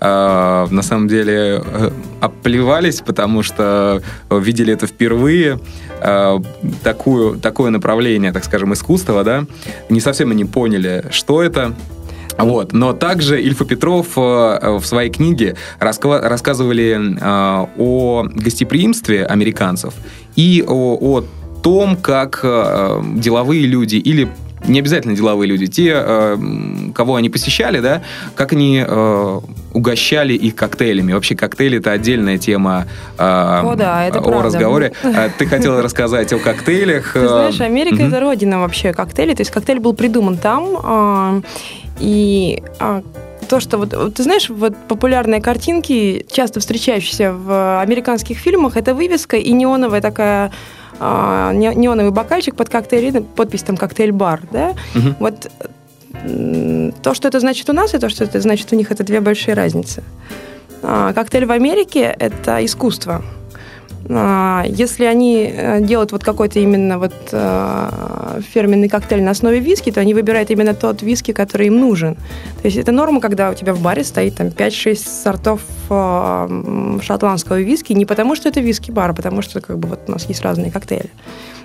А, 0.00 0.66
на 0.70 0.82
самом 0.82 1.06
деле 1.06 1.62
э, 1.64 1.90
оплевались, 2.20 3.00
потому 3.00 3.44
что 3.44 4.02
видели 4.30 4.72
это 4.72 4.88
впервые. 4.88 5.60
А, 6.00 6.42
такую, 6.82 7.38
такое 7.38 7.70
направление, 7.70 8.32
так 8.32 8.44
скажем, 8.44 8.72
искусства, 8.72 9.22
да, 9.22 9.44
не 9.88 10.00
совсем 10.00 10.32
они 10.32 10.44
поняли, 10.44 11.04
что 11.12 11.42
это, 11.42 11.74
вот. 12.38 12.72
Но 12.72 12.92
также 12.92 13.40
Ильфа 13.40 13.64
Петров 13.64 14.08
э, 14.16 14.78
в 14.80 14.84
своей 14.84 15.10
книге 15.10 15.56
рассказывали 15.78 16.98
э, 17.20 17.66
о 17.78 18.24
гостеприимстве 18.24 19.26
американцев 19.26 19.94
и 20.34 20.64
о, 20.66 20.96
о 21.00 21.24
том, 21.62 21.96
как 21.98 22.40
деловые 22.42 23.66
люди 23.66 23.96
или 23.96 24.30
не 24.68 24.78
обязательно 24.78 25.14
деловые 25.14 25.48
люди, 25.48 25.66
те, 25.66 25.92
э, 25.94 26.36
кого 26.94 27.16
они 27.16 27.30
посещали, 27.30 27.80
да, 27.80 28.02
как 28.34 28.52
они 28.52 28.84
э, 28.86 29.40
угощали 29.72 30.34
их 30.34 30.54
коктейлями. 30.54 31.12
Вообще 31.12 31.34
коктейли 31.34 31.78
это 31.78 31.92
отдельная 31.92 32.38
тема 32.38 32.86
э, 33.18 33.22
о, 33.22 33.74
да, 33.76 34.06
это 34.06 34.18
о 34.18 34.22
правда. 34.22 34.46
разговоре. 34.46 34.92
Ты 35.38 35.46
хотела 35.46 35.82
рассказать 35.82 36.32
о 36.32 36.38
коктейлях. 36.38 37.12
Ты 37.14 37.28
знаешь, 37.28 37.60
Америка 37.60 38.02
это 38.02 38.20
родина 38.20 38.60
вообще 38.60 38.92
коктейлей. 38.92 39.34
То 39.34 39.42
есть 39.42 39.50
коктейль 39.50 39.80
был 39.80 39.94
придуман 39.94 40.36
там, 40.36 41.42
и 41.98 42.62
то, 43.48 43.58
что 43.58 43.78
вот, 43.78 44.14
ты 44.14 44.22
знаешь, 44.22 44.48
вот 44.48 44.76
популярные 44.88 45.42
картинки, 45.42 46.24
часто 46.30 46.60
встречающиеся 46.60 47.32
в 47.32 47.80
американских 47.80 48.38
фильмах, 48.38 48.76
это 48.76 48.94
вывеска 48.94 49.36
и 49.36 49.52
неоновая 49.52 50.00
такая 50.00 50.52
а, 51.00 51.52
неоновый 51.52 52.12
бокальчик 52.12 52.54
под 52.54 52.68
коктейль, 52.68 53.22
подпись 53.22 53.62
там 53.62 53.76
коктейль-бар, 53.76 54.42
да, 54.52 54.74
угу. 54.94 55.14
вот 55.18 55.50
то, 57.02 57.14
что 57.14 57.28
это 57.28 57.40
значит 57.40 57.70
у 57.70 57.72
нас, 57.72 57.94
и 57.94 57.98
то, 57.98 58.08
что 58.08 58.24
это 58.24 58.40
значит 58.40 58.72
у 58.72 58.76
них, 58.76 58.90
это 58.90 59.02
две 59.04 59.20
большие 59.20 59.54
разницы. 59.54 60.02
А, 60.82 61.12
коктейль 61.12 61.46
в 61.46 61.52
Америке– 61.52 62.14
это 62.18 62.64
искусство. 62.64 63.22
А, 64.12 64.64
если 64.66 65.04
они 65.04 65.52
э, 65.54 65.80
делают 65.80 66.10
вот 66.10 66.24
какой-то 66.24 66.58
именно 66.58 66.98
вот 66.98 67.14
э, 67.30 68.40
фирменный 68.52 68.88
коктейль 68.88 69.22
на 69.22 69.30
основе 69.30 69.60
виски, 69.60 69.92
то 69.92 70.00
они 70.00 70.14
выбирают 70.14 70.50
именно 70.50 70.74
тот 70.74 71.02
виски, 71.02 71.32
который 71.32 71.68
им 71.68 71.78
нужен. 71.78 72.16
То 72.60 72.64
есть 72.64 72.76
это 72.76 72.90
норма, 72.90 73.20
когда 73.20 73.50
у 73.50 73.54
тебя 73.54 73.72
в 73.72 73.80
баре 73.80 74.02
стоит 74.02 74.36
там 74.36 74.48
5-6 74.48 74.96
сортов 74.96 75.60
э, 75.90 76.98
шотландского 77.02 77.60
виски, 77.60 77.92
не 77.92 78.04
потому 78.04 78.34
что 78.34 78.48
это 78.48 78.60
виски-бар, 78.60 79.10
а 79.10 79.14
потому 79.14 79.42
что 79.42 79.60
как 79.60 79.78
бы 79.78 79.88
вот 79.88 80.00
у 80.08 80.10
нас 80.12 80.26
есть 80.28 80.42
разные 80.42 80.72
коктейли. 80.72 81.10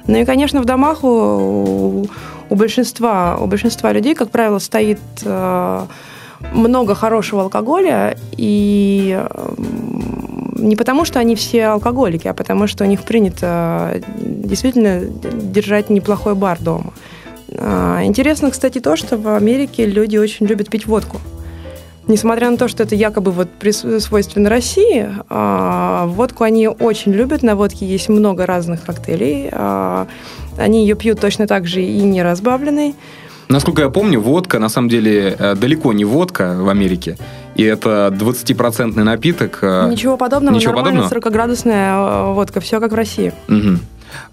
Ну 0.05 0.17
и, 0.17 0.25
конечно, 0.25 0.61
в 0.61 0.65
домах 0.65 1.03
у, 1.03 2.07
у, 2.49 2.55
большинства, 2.55 3.37
у 3.41 3.47
большинства 3.47 3.91
людей, 3.91 4.13
как 4.13 4.29
правило, 4.29 4.59
стоит 4.59 4.99
много 6.53 6.93
хорошего 6.93 7.41
алкоголя, 7.41 8.15
и 8.37 9.19
не 10.55 10.75
потому, 10.75 11.05
что 11.05 11.19
они 11.19 11.35
все 11.35 11.65
алкоголики, 11.65 12.27
а 12.27 12.33
потому, 12.33 12.67
что 12.67 12.83
у 12.83 12.87
них 12.87 13.03
принято 13.03 13.91
э, 13.93 14.01
действительно 14.17 15.01
держать 15.01 15.89
неплохой 15.89 16.35
бар 16.35 16.59
дома. 16.59 16.93
А, 17.57 18.01
интересно, 18.03 18.51
кстати, 18.51 18.79
то, 18.79 18.95
что 18.95 19.17
в 19.17 19.35
Америке 19.35 19.85
люди 19.85 20.17
очень 20.17 20.45
любят 20.45 20.69
пить 20.69 20.87
водку. 20.87 21.19
Несмотря 22.07 22.51
на 22.51 22.57
то, 22.57 22.67
что 22.67 22.83
это 22.83 22.93
якобы 22.93 23.31
вот 23.31 23.49
свойственно 23.99 24.49
России, 24.49 25.07
а, 25.29 26.05
водку 26.05 26.43
они 26.43 26.67
очень 26.67 27.11
любят. 27.11 27.41
На 27.41 27.55
водке 27.55 27.85
есть 27.85 28.09
много 28.09 28.45
разных 28.45 28.83
коктейлей. 28.83 29.49
А, 29.51 30.07
они 30.57 30.81
ее 30.81 30.95
пьют 30.95 31.19
точно 31.19 31.47
так 31.47 31.67
же 31.67 31.81
и 31.81 32.01
не 32.01 32.21
разбавленной. 32.21 32.95
Насколько 33.47 33.83
я 33.83 33.89
помню, 33.89 34.19
водка 34.19 34.59
на 34.59 34.69
самом 34.69 34.89
деле 34.89 35.35
э, 35.37 35.55
далеко 35.55 35.93
не 35.93 36.05
водка 36.05 36.55
в 36.59 36.69
Америке. 36.69 37.17
И 37.55 37.63
это 37.63 38.13
20-процентный 38.13 39.03
напиток. 39.03 39.59
Э, 39.61 39.89
Ничего 39.89 40.17
подобного. 40.17 40.55
Ничего 40.55 40.73
подобного. 40.73 41.07
40-градусная 41.07 42.31
э, 42.31 42.33
водка. 42.33 42.59
Все 42.59 42.79
как 42.79 42.91
в 42.91 42.95
России. 42.95 43.33
Угу. 43.47 43.79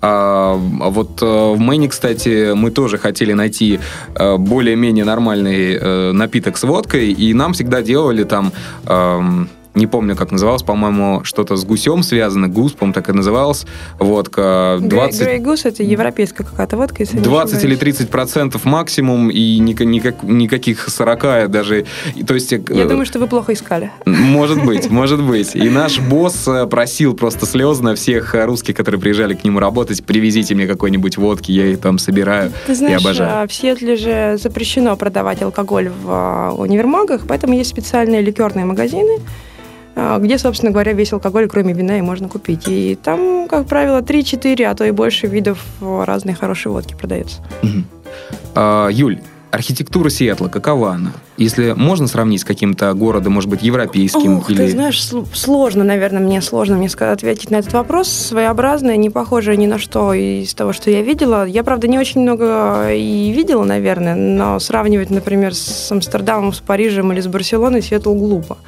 А, 0.01 0.55
вот 0.55 1.21
в 1.21 1.57
Мэне, 1.59 1.89
кстати, 1.89 2.53
мы 2.55 2.71
тоже 2.71 2.99
хотели 2.99 3.33
найти 3.33 3.81
более-менее 4.17 5.05
нормальный 5.05 6.13
напиток 6.13 6.57
с 6.57 6.63
водкой, 6.63 7.11
и 7.11 7.35
нам 7.35 7.53
всегда 7.53 7.83
делали 7.83 8.23
там 8.23 8.53
эм, 8.87 9.49
не 9.75 9.87
помню, 9.87 10.17
как 10.17 10.31
называлось, 10.31 10.63
по-моему, 10.63 11.25
что-то 11.25 11.57
с 11.57 11.65
гусем 11.65 12.03
связано, 12.03 12.49
гус, 12.49 12.73
по-моему, 12.73 12.95
так 12.95 13.09
и 13.09 13.13
называлось, 13.13 13.67
водка 13.99 14.79
20... 14.81 15.21
Грей 15.23 15.39
гус– 15.39 15.65
это 15.65 15.83
европейская 15.83 16.45
какая-то 16.45 16.77
водка, 16.77 17.03
если 17.03 17.19
20 17.19 17.65
или 17.65 17.77
30 17.77 18.11
процентов 18.11 18.65
максимум, 18.65 19.31
и 19.31 19.59
никак, 19.59 20.23
никаких 20.23 20.89
40 20.89 21.51
даже, 21.51 21.87
то 22.27 22.35
есть... 22.35 22.53
Э, 22.53 22.63
Я 22.69 22.87
думаю, 22.87 23.07
что 23.07 23.19
вы 23.19 23.27
плохо 23.27 23.53
искали. 23.53 23.91
Может 24.05 24.65
быть, 24.65 24.91
может 24.91 25.23
быть. 25.23 25.55
И 25.55 25.69
наш 25.71 26.01
босс 26.01 26.47
э, 26.47 26.67
просил 26.67 27.15
просто 27.15 27.47
слезно 27.47 27.95
всех 27.95 28.35
русских, 28.35 28.77
которые 28.77 29.01
приезжали 29.01 29.35
к 29.35 29.45
нему 29.45 29.59
работать, 29.59 30.05
привезите 30.05 30.55
мне 30.55 30.67
какой-нибудь 30.67 31.17
водки, 31.17 31.51
я 31.53 31.67
их 31.67 31.81
там 31.81 31.99
собираю, 31.99 32.53
Ты 32.67 32.75
знаешь, 32.75 33.01
я 33.01 33.09
обожаю. 33.09 33.43
А 33.43 33.47
в 33.47 33.53
Сиэтле 33.53 33.97
же 33.97 34.39
запрещено 34.41 34.97
продавать 34.97 35.43
алкоголь 35.43 35.89
в 35.89 36.09
а, 36.09 36.53
универмагах, 36.53 37.23
поэтому 37.27 37.55
есть 37.55 37.71
специальные 37.71 38.21
ликерные 38.23 38.65
магазины, 38.65 39.19
а, 39.19 39.21
где, 39.95 40.39
собственно 40.39 40.73
говоря, 40.73 40.93
весь 40.93 41.13
алкоголь, 41.13 41.49
кроме 41.49 41.75
вина, 41.75 41.99
и 41.99 42.03
можно 42.03 42.29
купить. 42.29 42.65
И 42.67 42.99
там, 43.03 43.47
как 43.49 43.67
правило, 43.67 44.01
3-4, 44.01 44.65
а 44.65 44.75
то 44.75 44.85
и 44.85 44.91
больше 44.91 45.27
видов 45.27 45.65
разной 45.81 46.35
хорошей 46.35 46.73
водки 46.73 46.95
продается. 46.95 47.41
А, 48.55 48.89
Юль, 48.89 49.21
архитектура 49.51 50.09
Сиэтла, 50.09 50.49
какова 50.49 50.93
она? 50.93 51.13
Если 51.39 51.73
можно 51.73 52.07
сравнить 52.07 52.43
с 52.43 52.45
каким-то 52.45 52.93
городом, 52.95 53.33
может 53.33 53.51
быть, 53.51 53.63
европейским? 53.63 54.39
Ух, 54.39 54.51
или... 54.51 54.59
ты 54.59 54.71
знаешь, 54.71 55.03
сложно, 55.35 55.83
наверное, 55.83 56.21
мне 56.21 56.41
сложно 56.41 56.77
мне 56.77 56.89
ответить 56.89 57.51
на 57.51 57.57
этот 57.57 57.73
вопрос. 57.73 58.09
Своеобразное, 58.09 58.97
не 58.97 59.11
похожее 59.11 59.57
ни 59.57 59.67
на 59.67 59.79
что 59.79 60.13
из 60.15 60.55
того, 60.55 60.73
что 60.73 60.91
я 60.91 61.03
видела. 61.03 61.47
Я, 61.47 61.65
правда, 61.65 61.89
не 61.89 61.99
очень 61.99 62.21
много 62.21 62.93
и 62.93 63.33
видела, 63.33 63.65
наверное, 63.65 64.15
но 64.15 64.59
сравнивать, 64.59 65.11
например, 65.11 65.55
с 65.55 65.91
Амстердамом, 65.91 66.53
с 66.53 66.61
Парижем 66.61 67.13
или 67.13 67.21
с 67.21 67.27
Барселоной 67.27 67.83
Сиэтл 67.83 68.15
глупо. 68.15 68.59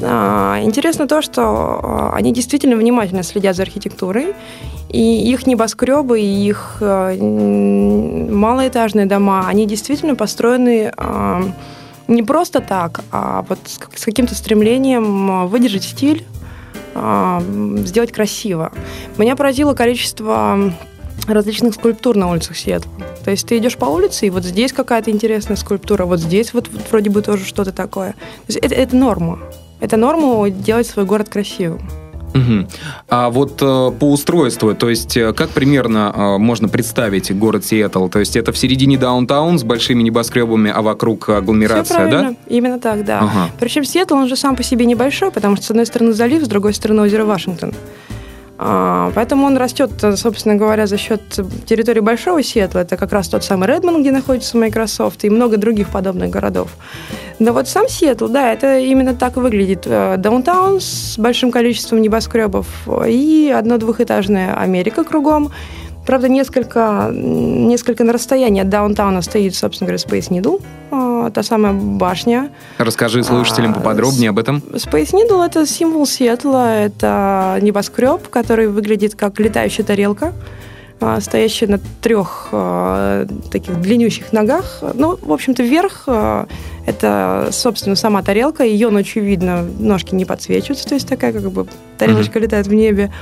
А, 0.00 0.60
интересно 0.62 1.08
то, 1.08 1.22
что 1.22 1.42
а, 1.42 2.12
они 2.14 2.32
действительно 2.32 2.76
внимательно 2.76 3.22
следят 3.22 3.56
за 3.56 3.62
архитектурой, 3.62 4.34
и 4.88 5.30
их 5.30 5.46
небоскребы, 5.46 6.20
и 6.20 6.48
их 6.48 6.78
а, 6.80 7.14
малоэтажные 7.16 9.06
дома, 9.06 9.46
они 9.48 9.66
действительно 9.66 10.14
построены 10.14 10.92
не 12.06 12.22
просто 12.22 12.60
так, 12.60 13.02
а 13.12 13.44
вот 13.48 13.58
с 13.66 14.04
каким-то 14.04 14.34
стремлением 14.34 15.46
выдержать 15.48 15.84
стиль, 15.84 16.24
сделать 16.94 18.12
красиво. 18.12 18.72
Меня 19.18 19.36
поразило 19.36 19.74
количество 19.74 20.72
различных 21.26 21.74
скульптур 21.74 22.16
на 22.16 22.30
улицах 22.30 22.56
Сиэтла. 22.56 22.90
То 23.24 23.30
есть 23.30 23.46
ты 23.46 23.58
идешь 23.58 23.76
по 23.76 23.84
улице, 23.84 24.26
и 24.26 24.30
вот 24.30 24.42
здесь 24.42 24.72
какая-то 24.72 25.10
интересная 25.10 25.56
скульптура, 25.56 26.06
вот 26.06 26.20
здесь 26.20 26.54
вот, 26.54 26.68
вот 26.72 26.80
вроде 26.90 27.10
бы 27.10 27.20
тоже 27.20 27.44
что-то 27.44 27.72
такое. 27.72 28.12
То 28.12 28.52
есть 28.54 28.58
это, 28.60 28.74
это 28.74 28.96
норма. 28.96 29.38
Это 29.80 29.96
норма 29.96 30.50
делать 30.50 30.86
свой 30.86 31.04
город 31.04 31.28
красивым. 31.28 31.80
Угу. 32.34 32.68
А 33.08 33.30
вот 33.30 33.62
э, 33.62 33.90
по 33.98 34.12
устройству, 34.12 34.74
то 34.74 34.90
есть 34.90 35.16
э, 35.16 35.32
как 35.32 35.50
примерно 35.50 36.12
э, 36.14 36.38
можно 36.38 36.68
представить 36.68 37.36
город 37.36 37.64
Сиэтл? 37.64 38.08
То 38.08 38.18
есть 38.18 38.36
это 38.36 38.52
в 38.52 38.58
середине 38.58 38.98
даунтаун 38.98 39.58
с 39.58 39.64
большими 39.64 40.02
небоскребами, 40.02 40.70
а 40.74 40.82
вокруг 40.82 41.28
агломерация, 41.30 41.84
Все 41.84 41.94
правильно. 41.94 42.30
да? 42.30 42.54
Именно 42.54 42.80
так, 42.80 43.04
да. 43.04 43.20
Ага. 43.20 43.50
Причем 43.58 43.84
Сиэтл, 43.84 44.14
он 44.14 44.28
же 44.28 44.36
сам 44.36 44.56
по 44.56 44.62
себе 44.62 44.84
небольшой, 44.84 45.30
потому 45.30 45.56
что 45.56 45.66
с 45.66 45.70
одной 45.70 45.86
стороны 45.86 46.12
залив, 46.12 46.44
с 46.44 46.48
другой 46.48 46.74
стороны 46.74 47.02
озеро 47.02 47.24
Вашингтон. 47.24 47.72
А, 48.60 49.12
поэтому 49.14 49.46
он 49.46 49.56
растет, 49.56 49.90
собственно 50.16 50.56
говоря, 50.56 50.86
за 50.86 50.96
счет 50.96 51.22
территории 51.66 52.00
Большого 52.00 52.42
Сиэтла. 52.42 52.80
Это 52.80 52.96
как 52.96 53.12
раз 53.12 53.28
тот 53.28 53.44
самый 53.44 53.68
Редмонд, 53.68 54.00
где 54.00 54.10
находится 54.10 54.56
Microsoft, 54.56 55.24
и 55.24 55.30
много 55.30 55.56
других 55.56 55.90
подобных 55.90 56.30
городов. 56.30 56.76
Но 57.38 57.52
вот 57.52 57.68
сам 57.68 57.88
Сиэтл, 57.88 58.26
да, 58.26 58.52
это 58.52 58.78
именно 58.78 59.14
так 59.14 59.36
выглядит. 59.36 59.82
Э, 59.86 60.16
даунтаун 60.18 60.80
с 60.80 61.16
большим 61.18 61.52
количеством 61.52 62.02
небоскребов 62.02 62.66
и 63.06 63.54
одно-двухэтажная 63.56 64.54
Америка 64.54 65.04
кругом. 65.04 65.52
Правда, 66.08 66.30
несколько, 66.30 67.10
несколько 67.12 68.02
на 68.02 68.14
расстоянии 68.14 68.62
от 68.62 68.70
даунтауна 68.70 69.20
стоит, 69.20 69.54
собственно 69.54 69.88
говоря, 69.88 70.02
Space 70.02 70.30
Needle, 70.30 70.62
э, 70.90 71.30
та 71.34 71.42
самая 71.42 71.74
башня. 71.74 72.48
Расскажи 72.78 73.22
слушателям 73.22 73.72
а, 73.72 73.74
поподробнее 73.74 74.30
об 74.30 74.38
этом. 74.38 74.62
Space 74.72 75.12
Needle– 75.12 75.44
это 75.46 75.66
символ 75.66 76.06
Сиэтла, 76.06 76.74
это 76.76 77.58
небоскреб, 77.60 78.26
который 78.30 78.68
выглядит 78.68 79.16
как 79.16 79.38
летающая 79.38 79.84
тарелка 79.84 80.32
э, 81.00 81.18
стоящая 81.20 81.66
на 81.68 81.78
трех 82.00 82.48
э, 82.52 83.26
таких 83.50 83.80
длиннющих 83.80 84.32
ногах. 84.32 84.82
Ну, 84.94 85.18
в 85.20 85.32
общем-то, 85.32 85.62
вверх 85.62 86.08
это, 86.88 87.48
собственно, 87.52 87.96
сама 87.96 88.22
тарелка. 88.22 88.64
Ее 88.64 88.88
ночью 88.88 89.22
видно, 89.22 89.62
ножки 89.78 90.14
не 90.14 90.24
подсвечиваются, 90.24 90.88
то 90.88 90.94
есть 90.94 91.06
такая 91.06 91.34
как 91.34 91.50
бы 91.50 91.66
тарелочка 91.98 92.38
mm-hmm. 92.38 92.42
летает 92.42 92.66
в 92.66 92.72
небе. 92.72 93.12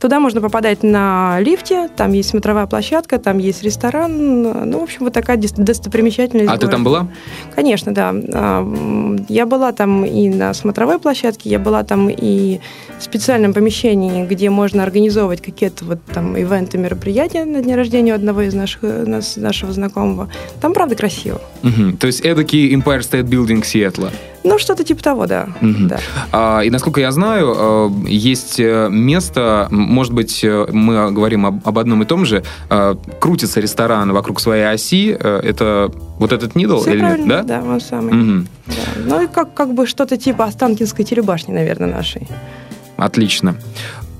Туда 0.00 0.18
можно 0.18 0.40
попадать 0.40 0.82
на 0.82 1.38
лифте, 1.38 1.88
там 1.96 2.12
есть 2.14 2.30
смотровая 2.30 2.66
площадка, 2.66 3.20
там 3.20 3.38
есть 3.38 3.62
ресторан. 3.62 4.42
Ну, 4.68 4.80
в 4.80 4.82
общем, 4.82 5.04
вот 5.04 5.12
такая 5.12 5.36
достопримечательность. 5.36 6.48
А 6.48 6.56
города. 6.56 6.66
ты 6.66 6.72
там 6.72 6.82
была? 6.82 7.08
Конечно, 7.54 7.94
да. 7.94 8.12
А, 8.12 9.24
я 9.28 9.46
была 9.46 9.70
там 9.70 10.04
и 10.04 10.28
на 10.28 10.52
смотровой 10.52 10.98
площадке, 10.98 11.48
я 11.48 11.60
была 11.60 11.84
там 11.84 12.08
и 12.10 12.58
в 12.98 13.04
специальном 13.04 13.52
помещении, 13.52 14.26
где 14.26 14.50
можно 14.50 14.82
организовывать 14.82 15.42
какие-то 15.42 15.84
вот 15.84 15.98
там 16.06 16.36
ивенты, 16.36 16.76
мероприятия 16.76 17.21
на 17.22 17.62
день 17.62 17.74
рождения 17.74 18.14
одного 18.14 18.42
из 18.42 18.54
наших, 18.54 18.82
нашего 18.82 19.72
знакомого. 19.72 20.28
Там, 20.60 20.72
правда, 20.72 20.94
красиво. 20.94 21.40
Угу. 21.62 21.96
То 21.98 22.06
есть 22.06 22.20
эдакий 22.20 22.74
Empire 22.74 23.00
State 23.00 23.24
Building 23.24 23.64
Сиэтла? 23.64 24.10
Ну, 24.44 24.58
что-то 24.58 24.82
типа 24.82 25.02
того, 25.02 25.26
да. 25.26 25.48
Угу. 25.60 25.86
да. 25.88 26.00
А, 26.32 26.60
и 26.62 26.70
насколько 26.70 27.00
я 27.00 27.12
знаю, 27.12 27.54
э, 27.56 28.08
есть 28.08 28.58
э, 28.58 28.88
место, 28.90 29.68
может 29.70 30.12
быть, 30.12 30.42
э, 30.42 30.66
мы 30.72 31.12
говорим 31.12 31.46
об, 31.46 31.66
об 31.66 31.78
одном 31.78 32.02
и 32.02 32.06
том 32.06 32.26
же, 32.26 32.42
крутится 33.20 33.60
ресторан 33.60 34.12
вокруг 34.12 34.40
своей 34.40 34.64
оси, 34.64 35.08
это 35.08 35.90
вот 36.18 36.32
этот 36.32 36.54
Нидл? 36.54 36.80
Все 36.80 36.94
или 36.94 37.00
правильно, 37.00 37.36
нет? 37.36 37.46
да? 37.46 37.60
Да, 37.60 37.68
он 37.68 37.80
самый. 37.80 38.14
Угу. 38.14 38.46
Да. 38.66 38.74
Ну 39.06 39.22
и 39.22 39.26
как, 39.26 39.54
как 39.54 39.74
бы 39.74 39.86
что-то 39.86 40.16
типа 40.16 40.44
Останкинской 40.44 41.04
телебашни, 41.04 41.52
наверное, 41.52 41.88
нашей. 41.88 42.26
Отлично. 42.96 43.56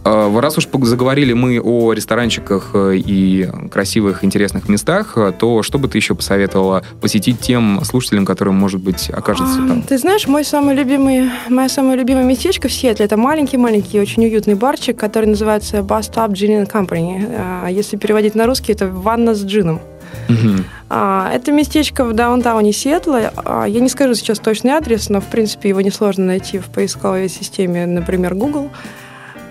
А, 0.05 0.41
раз 0.41 0.59
уж 0.59 0.69
заговорили 0.83 1.33
мы 1.33 1.61
о 1.61 1.93
ресторанчиках 1.93 2.71
э, 2.75 2.97
и 2.97 3.49
красивых, 3.71 4.25
интересных 4.25 4.69
местах, 4.69 5.13
э, 5.17 5.33
то 5.39 5.63
что 5.63 5.79
бы 5.79 5.89
ты 5.89 5.99
еще 5.99 6.15
посоветовала 6.15 6.83
посетить 7.01 7.41
тем 7.41 7.83
слушателям, 7.85 8.27
которым, 8.27 8.57
может 8.57 8.81
быть, 8.81 9.11
окажется 9.11 9.61
а, 9.65 9.69
там? 9.69 9.83
Ты 9.83 9.99
знаешь, 9.99 10.27
мой 10.27 10.45
самый 10.45 10.75
любимый, 10.75 11.31
моя 11.49 11.69
самая 11.69 11.97
любимая 11.97 12.25
местечко 12.25 12.69
в 12.69 12.73
Сиэтле– 12.73 13.05
это 13.07 13.17
маленький-маленький, 13.17 14.01
очень 14.01 14.25
уютный 14.25 14.55
барчик, 14.55 14.99
который 14.99 15.27
называется 15.27 15.79
Bus 15.79 16.11
Stop 16.13 16.33
Gin 16.33 16.69
Company. 16.69 17.25
А, 17.39 17.69
если 17.69 17.97
переводить 17.97 18.35
на 18.35 18.47
русский, 18.47 18.73
это 18.73 18.89
«Ванна 18.89 19.35
с 19.35 19.45
джином». 19.45 19.81
Угу. 20.29 20.65
Это 20.91 21.53
местечко 21.53 22.05
в 22.05 22.13
даунтауне 22.13 22.73
Сиэтла. 22.73 23.33
Я 23.67 23.81
не 23.81 23.89
скажу 23.89 24.15
сейчас 24.15 24.39
точный 24.41 24.73
адрес, 24.73 25.09
но, 25.09 25.23
в 25.23 25.25
принципе, 25.25 25.71
его 25.71 25.81
несложно 25.81 26.27
найти 26.27 26.59
в 26.59 26.67
поисковой 26.67 27.31
системе, 27.31 27.87
например, 27.87 28.35
Google. 28.35 28.71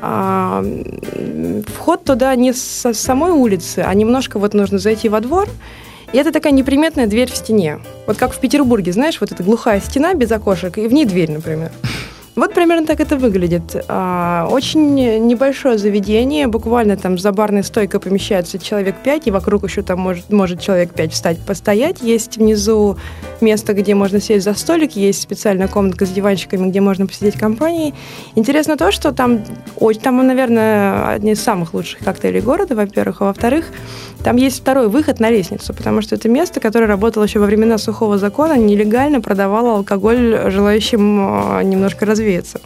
А, 0.01 0.65
вход 1.67 2.03
туда 2.03 2.35
не 2.35 2.53
с 2.53 2.93
самой 2.93 3.31
улицы, 3.31 3.79
а 3.85 3.93
немножко 3.93 4.39
вот 4.39 4.53
нужно 4.53 4.79
зайти 4.79 5.09
во 5.09 5.21
двор, 5.21 5.47
и 6.11 6.17
это 6.17 6.31
такая 6.31 6.51
неприметная 6.51 7.07
дверь 7.07 7.31
в 7.31 7.35
стене. 7.35 7.79
Вот 8.07 8.17
как 8.17 8.33
в 8.33 8.39
Петербурге, 8.39 8.91
знаешь, 8.91 9.21
вот 9.21 9.31
эта 9.31 9.43
глухая 9.43 9.79
стена 9.79 10.13
без 10.13 10.31
окошек, 10.31 10.77
и 10.77 10.87
в 10.87 10.93
ней 10.93 11.05
дверь, 11.05 11.31
например. 11.31 11.71
Вот 12.35 12.53
примерно 12.53 12.87
так 12.87 13.01
это 13.01 13.17
выглядит. 13.17 13.83
А, 13.89 14.47
очень 14.49 14.95
небольшое 15.27 15.77
заведение, 15.77 16.47
буквально 16.47 16.95
там 16.95 17.17
за 17.17 17.31
барной 17.33 17.63
стойкой 17.63 17.99
помещается 17.99 18.57
человек 18.57 18.95
пять, 19.03 19.27
и 19.27 19.31
вокруг 19.31 19.65
еще 19.65 19.81
там 19.81 19.99
может, 19.99 20.31
может 20.31 20.61
человек 20.61 20.93
пять 20.93 21.11
встать, 21.11 21.39
постоять. 21.39 22.01
Есть 22.01 22.37
внизу 22.37 22.97
место, 23.41 23.73
где 23.73 23.95
можно 23.95 24.21
сесть 24.21 24.45
за 24.45 24.53
столик, 24.53 24.95
есть 24.95 25.21
специальная 25.21 25.67
комнатка 25.67 26.05
с 26.05 26.09
диванчиками, 26.09 26.69
где 26.69 26.79
можно 26.79 27.05
посидеть 27.05 27.37
компанией. 27.37 27.93
Интересно 28.35 28.77
то, 28.77 28.91
что 28.91 29.11
там, 29.11 29.43
там, 30.01 30.25
наверное, 30.25 31.09
одни 31.09 31.33
из 31.33 31.41
самых 31.41 31.73
лучших 31.73 31.99
коктейлей 31.99 32.41
города, 32.41 32.75
во-первых, 32.75 33.21
а 33.21 33.25
во-вторых, 33.25 33.65
там 34.23 34.35
есть 34.35 34.59
второй 34.59 34.87
выход 34.87 35.19
на 35.19 35.29
лестницу, 35.29 35.73
потому 35.73 36.01
что 36.01 36.15
это 36.15 36.29
место, 36.29 36.59
которое 36.59 36.85
работало 36.85 37.23
еще 37.23 37.39
во 37.39 37.45
времена 37.45 37.77
сухого 37.77 38.17
закона, 38.17 38.57
нелегально 38.57 39.21
продавало 39.21 39.77
алкоголь 39.77 40.51
желающим 40.51 41.19
а, 41.19 41.61
немножко 41.63 42.05
развеяться. 42.05 42.61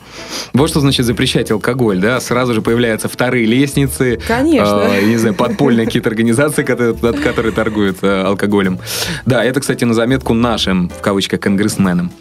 Вот 0.53 0.69
что 0.69 0.79
значит 0.79 1.05
запрещать 1.05 1.51
алкоголь, 1.51 1.99
да? 1.99 2.19
Сразу 2.19 2.53
же 2.53 2.61
появляются 2.61 3.07
вторые 3.07 3.45
лестницы. 3.45 4.19
Конечно. 4.27 4.89
Э, 4.91 5.05
не 5.05 5.17
знаю, 5.17 5.35
подпольные 5.35 5.85
какие-то 5.85 6.09
организации, 6.09 6.63
которые, 6.63 7.51
торгуют 7.53 7.97
э, 8.01 8.23
алкоголем. 8.23 8.79
Да, 9.25 9.43
это, 9.43 9.59
кстати, 9.59 9.83
на 9.85 9.93
заметку 9.93 10.33
нашим, 10.33 10.89
в 10.89 11.01
кавычках, 11.01 11.39
конгрессменам. 11.39 12.11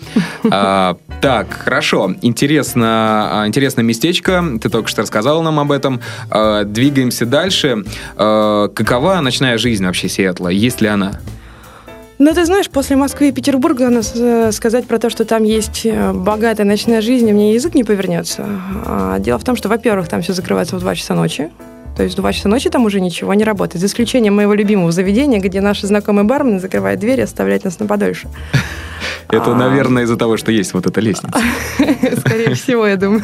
А, 0.51 0.97
так, 1.21 1.53
хорошо. 1.53 2.15
Интересно, 2.23 3.43
а, 3.43 3.47
интересное 3.47 3.83
местечко. 3.83 4.45
Ты 4.63 4.69
только 4.69 4.89
что 4.89 5.03
рассказал 5.03 5.43
нам 5.43 5.59
об 5.59 5.73
этом. 5.73 6.01
А, 6.31 6.65
двигаемся 6.65 7.27
дальше. 7.27 7.85
Какова 8.17 9.19
ночная 9.25 9.59
жизнь 9.59 9.85
вообще 9.85 10.09
Сиэтла? 10.09 10.49
Есть 10.49 10.81
ли 10.81 10.89
она? 10.89 11.21
Ну, 12.19 12.33
ты 12.33 12.45
знаешь, 12.45 12.71
после 12.71 12.95
Москвы 12.95 13.31
и 13.31 13.33
Петербурга 13.33 13.91
сказать 14.53 14.87
про 14.87 14.99
то, 14.99 15.11
что 15.11 15.25
там 15.25 15.43
есть 15.43 15.85
э, 15.85 16.13
богатая 16.13 16.65
ночная 16.65 17.01
жизнь, 17.01 17.31
мне 17.33 17.55
язык 17.55 17.75
не 17.75 17.83
повернется. 17.83 18.47
А, 18.87 19.19
дело 19.19 19.39
в 19.39 19.45
том, 19.45 19.57
что, 19.57 19.69
во-первых, 19.69 20.09
там 20.09 20.23
все 20.23 20.33
закрывается 20.33 20.77
в 20.77 20.81
2 20.81 20.95
часа 20.95 21.15
ночи. 21.15 21.51
То 21.97 22.05
есть 22.05 22.15
в 22.15 22.21
2 22.21 22.33
часа 22.33 22.49
ночи 22.49 22.71
там 22.71 22.85
уже 22.85 23.01
ничего 23.01 23.35
не 23.35 23.43
работает. 23.43 23.81
За 23.81 23.87
исключением 23.87 24.37
моего 24.37 24.55
любимого 24.55 24.93
заведения, 24.93 25.41
где 25.41 25.61
наши 25.61 25.89
знакомые 25.89 26.25
бармены 26.25 26.61
закрывают 26.61 27.01
дверь 27.01 27.19
и 27.19 27.23
оставляют 27.23 27.65
нас 27.65 27.81
на 27.81 27.87
подольше. 27.87 28.29
Это, 29.29 29.51
а. 29.51 29.55
наверное, 29.55 30.05
из-за 30.05 30.17
того, 30.17 30.37
что 30.37 30.53
есть 30.53 30.73
вот 30.73 30.87
эта 30.87 31.01
лестница. 31.01 31.37
Скорее 32.21 32.55
всего, 32.55 32.87
я 32.87 32.97
думаю. 32.97 33.23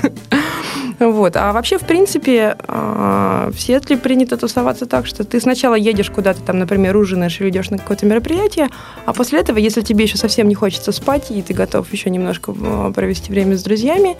Вот. 1.00 1.36
А 1.36 1.52
вообще, 1.52 1.78
в 1.78 1.82
принципе, 1.82 2.56
а, 2.68 3.50
в 3.50 3.58
Сиэтле 3.58 3.96
принято 3.96 4.36
тусоваться 4.36 4.84
так, 4.84 5.06
что 5.06 5.24
ты 5.24 5.40
сначала 5.40 5.74
едешь 5.74 6.10
куда-то, 6.10 6.42
там, 6.42 6.58
например, 6.58 6.94
ужинаешь 6.96 7.40
или 7.40 7.48
идешь 7.48 7.70
на 7.70 7.78
какое-то 7.78 8.04
мероприятие, 8.04 8.68
а 9.06 9.14
после 9.14 9.40
этого, 9.40 9.56
если 9.56 9.80
тебе 9.80 10.04
еще 10.04 10.18
совсем 10.18 10.46
не 10.46 10.54
хочется 10.54 10.92
спать, 10.92 11.30
и 11.30 11.40
ты 11.40 11.54
готов 11.54 11.90
еще 11.90 12.10
немножко 12.10 12.54
а, 12.54 12.92
провести 12.92 13.32
время 13.32 13.56
с 13.56 13.62
друзьями, 13.62 14.16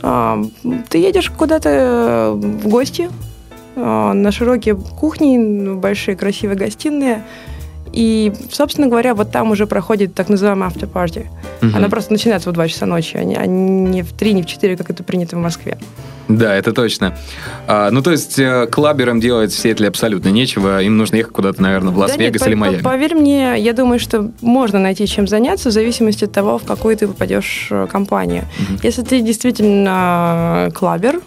а, 0.00 0.42
ты 0.88 0.98
едешь 0.98 1.30
куда-то 1.30 2.32
в 2.34 2.66
гости 2.66 3.10
на 3.74 4.30
широкие 4.32 4.74
кухни, 4.74 5.74
большие 5.74 6.14
красивые 6.14 6.58
гостиные, 6.58 7.24
и, 7.92 8.32
собственно 8.50 8.88
говоря, 8.88 9.14
вот 9.14 9.30
там 9.30 9.50
уже 9.50 9.66
проходит 9.66 10.14
так 10.14 10.28
называемая 10.28 10.70
party. 10.70 11.26
Угу. 11.62 11.76
Она 11.76 11.88
просто 11.88 12.12
начинается 12.12 12.50
в 12.50 12.52
2 12.52 12.68
часа 12.68 12.86
ночи, 12.86 13.16
а 13.16 13.24
не, 13.24 13.36
а 13.36 13.46
не 13.46 14.02
в 14.02 14.12
3, 14.12 14.32
не 14.34 14.42
в 14.42 14.46
4, 14.46 14.76
как 14.76 14.90
это 14.90 15.02
принято 15.04 15.36
в 15.36 15.40
Москве. 15.40 15.78
Да, 16.38 16.54
это 16.54 16.72
точно. 16.72 17.16
А, 17.66 17.90
ну, 17.90 18.02
то 18.02 18.10
есть 18.10 18.38
э, 18.38 18.66
клаберам 18.66 19.20
делать 19.20 19.52
в 19.52 19.58
Сиэтле 19.58 19.88
абсолютно 19.88 20.28
нечего. 20.28 20.82
Им 20.82 20.96
нужно 20.96 21.16
ехать 21.16 21.32
куда-то, 21.32 21.62
наверное, 21.62 21.92
в 21.92 21.98
Лас-Вегас 21.98 22.40
да 22.40 22.46
или 22.46 22.54
Майами. 22.54 22.82
Поверь 22.82 23.14
мне, 23.14 23.58
я 23.58 23.72
думаю, 23.72 23.98
что 23.98 24.30
можно 24.40 24.78
найти 24.78 25.06
чем 25.06 25.26
заняться 25.26 25.68
в 25.68 25.72
зависимости 25.72 26.24
от 26.24 26.32
того, 26.32 26.58
в 26.58 26.64
какую 26.64 26.96
ты 26.96 27.06
попадешь 27.06 27.68
э, 27.70 27.86
компанию. 27.90 28.44
Угу. 28.58 28.80
Если 28.82 29.02
ты 29.02 29.20
действительно 29.20 30.70
клабер, 30.74 31.20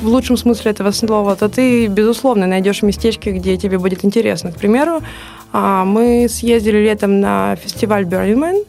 в 0.00 0.06
лучшем 0.06 0.36
смысле 0.36 0.70
этого 0.70 0.90
слова, 0.92 1.36
то 1.36 1.48
ты, 1.48 1.86
безусловно, 1.88 2.46
найдешь 2.46 2.82
местечки, 2.82 3.28
где 3.28 3.56
тебе 3.58 3.78
будет 3.78 4.02
интересно. 4.04 4.50
К 4.50 4.56
примеру, 4.56 5.02
а, 5.52 5.84
мы 5.84 6.26
съездили 6.28 6.78
летом 6.78 7.20
на 7.20 7.56
фестиваль 7.56 8.04
Burning 8.04 8.38
Man, 8.38 8.64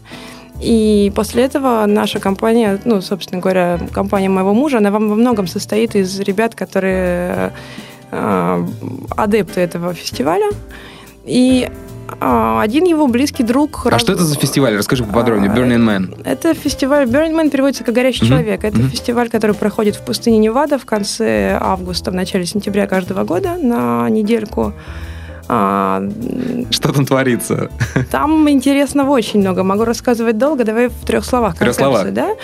и 0.62 1.12
после 1.16 1.44
этого 1.44 1.86
наша 1.86 2.20
компания, 2.20 2.80
ну, 2.84 3.02
собственно 3.02 3.42
говоря, 3.42 3.80
компания 3.94 4.30
моего 4.30 4.54
мужа, 4.54 4.78
она 4.78 4.92
во 4.92 5.00
многом 5.00 5.48
состоит 5.48 5.96
из 5.96 6.20
ребят, 6.20 6.54
которые 6.54 7.54
э, 8.12 8.68
адепты 9.16 9.62
этого 9.62 9.94
фестиваля. 9.94 10.50
И 11.26 11.70
э, 12.20 12.60
один 12.62 12.84
его 12.84 13.08
близкий 13.08 13.44
друг... 13.44 13.86
А 13.86 13.92
раз... 13.92 14.02
что 14.02 14.12
это 14.12 14.24
за 14.24 14.36
фестиваль? 14.36 14.76
Расскажи 14.76 15.06
поподробнее. 15.06 15.50
Burning 15.50 15.86
Man. 15.86 16.22
Это 16.26 16.54
фестиваль... 16.54 17.08
Burning 17.08 17.36
Man 17.40 17.50
переводится 17.50 17.86
как 17.86 17.96
«горящий 17.96 18.26
mm-hmm. 18.26 18.28
человек». 18.28 18.64
Это 18.66 18.78
mm-hmm. 18.78 18.90
фестиваль, 18.90 19.30
который 19.30 19.56
проходит 19.56 19.96
в 19.96 20.02
пустыне 20.02 20.40
Невада 20.40 20.78
в 20.78 20.86
конце 20.86 21.58
августа, 21.60 22.12
в 22.12 22.16
начале 22.16 22.46
сентября 22.46 22.86
каждого 22.86 23.24
года 23.24 23.56
на 23.58 24.10
недельку. 24.10 24.74
А, 25.52 26.04
Что 26.70 26.94
там 26.94 27.06
творится? 27.06 27.72
Там 28.12 28.48
интересного 28.50 29.10
очень 29.10 29.40
много. 29.40 29.64
Могу 29.64 29.84
рассказывать 29.84 30.38
долго. 30.38 30.64
Давай 30.64 30.90
в 30.90 31.06
трех 31.06 31.26
словах. 31.26 31.56
В 31.56 31.60
трех 31.60 31.74
словах. 31.74 32.14
Да? 32.14 32.36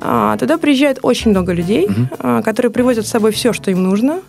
А, 0.00 0.36
туда 0.36 0.58
приезжает 0.58 1.00
очень 1.02 1.32
много 1.32 1.52
людей, 1.52 1.86
угу. 1.86 2.42
которые 2.44 2.70
привозят 2.70 3.06
с 3.06 3.10
собой 3.10 3.32
все, 3.32 3.52
что 3.52 3.72
им 3.72 3.82
нужно. 3.82 4.20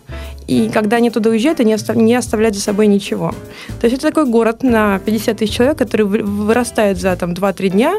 И 0.48 0.68
когда 0.68 0.96
они 0.96 1.10
туда 1.10 1.30
уезжают, 1.30 1.60
они 1.60 1.74
не 1.96 2.14
оставляют 2.14 2.56
за 2.56 2.62
собой 2.62 2.88
ничего. 2.88 3.32
То 3.80 3.86
есть 3.86 3.98
это 3.98 4.08
такой 4.08 4.26
город 4.26 4.64
на 4.64 4.98
50 4.98 5.38
тысяч 5.38 5.54
человек, 5.54 5.78
который 5.78 6.04
вырастает 6.04 6.98
за 6.98 7.14
там, 7.16 7.32
2-3 7.32 7.68
дня 7.68 7.94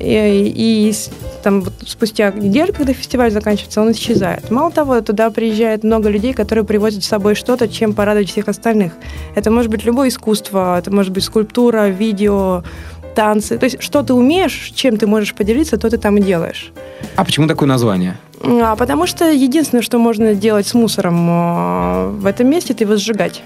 и, 0.00 0.52
и 0.90 0.94
там 1.42 1.60
вот 1.62 1.74
спустя 1.86 2.30
неделю, 2.30 2.72
когда 2.72 2.92
фестиваль 2.92 3.30
заканчивается, 3.30 3.82
он 3.82 3.92
исчезает. 3.92 4.50
Мало 4.50 4.70
того, 4.70 5.00
туда 5.00 5.30
приезжает 5.30 5.84
много 5.84 6.08
людей, 6.08 6.32
которые 6.32 6.64
привозят 6.64 7.04
с 7.04 7.08
собой 7.08 7.34
что-то, 7.34 7.68
чем 7.68 7.92
порадовать 7.92 8.30
всех 8.30 8.48
остальных. 8.48 8.92
Это 9.34 9.50
может 9.50 9.70
быть 9.70 9.84
любое 9.84 10.08
искусство, 10.08 10.78
это 10.78 10.90
может 10.90 11.12
быть 11.12 11.24
скульптура, 11.24 11.88
видео, 11.88 12.64
танцы. 13.14 13.58
То 13.58 13.64
есть, 13.64 13.82
что 13.82 14.02
ты 14.02 14.14
умеешь, 14.14 14.72
чем 14.74 14.96
ты 14.96 15.06
можешь 15.06 15.34
поделиться, 15.34 15.76
то 15.76 15.90
ты 15.90 15.98
там 15.98 16.16
и 16.16 16.22
делаешь. 16.22 16.72
А 17.16 17.24
почему 17.24 17.46
такое 17.46 17.68
название? 17.68 18.16
А, 18.42 18.76
потому 18.76 19.06
что 19.06 19.30
единственное, 19.30 19.82
что 19.82 19.98
можно 19.98 20.34
делать 20.34 20.66
с 20.66 20.74
мусором 20.74 21.28
э, 21.28 22.08
в 22.20 22.26
этом 22.26 22.48
месте, 22.48 22.72
это 22.72 22.84
его 22.84 22.96
сжигать. 22.96 23.42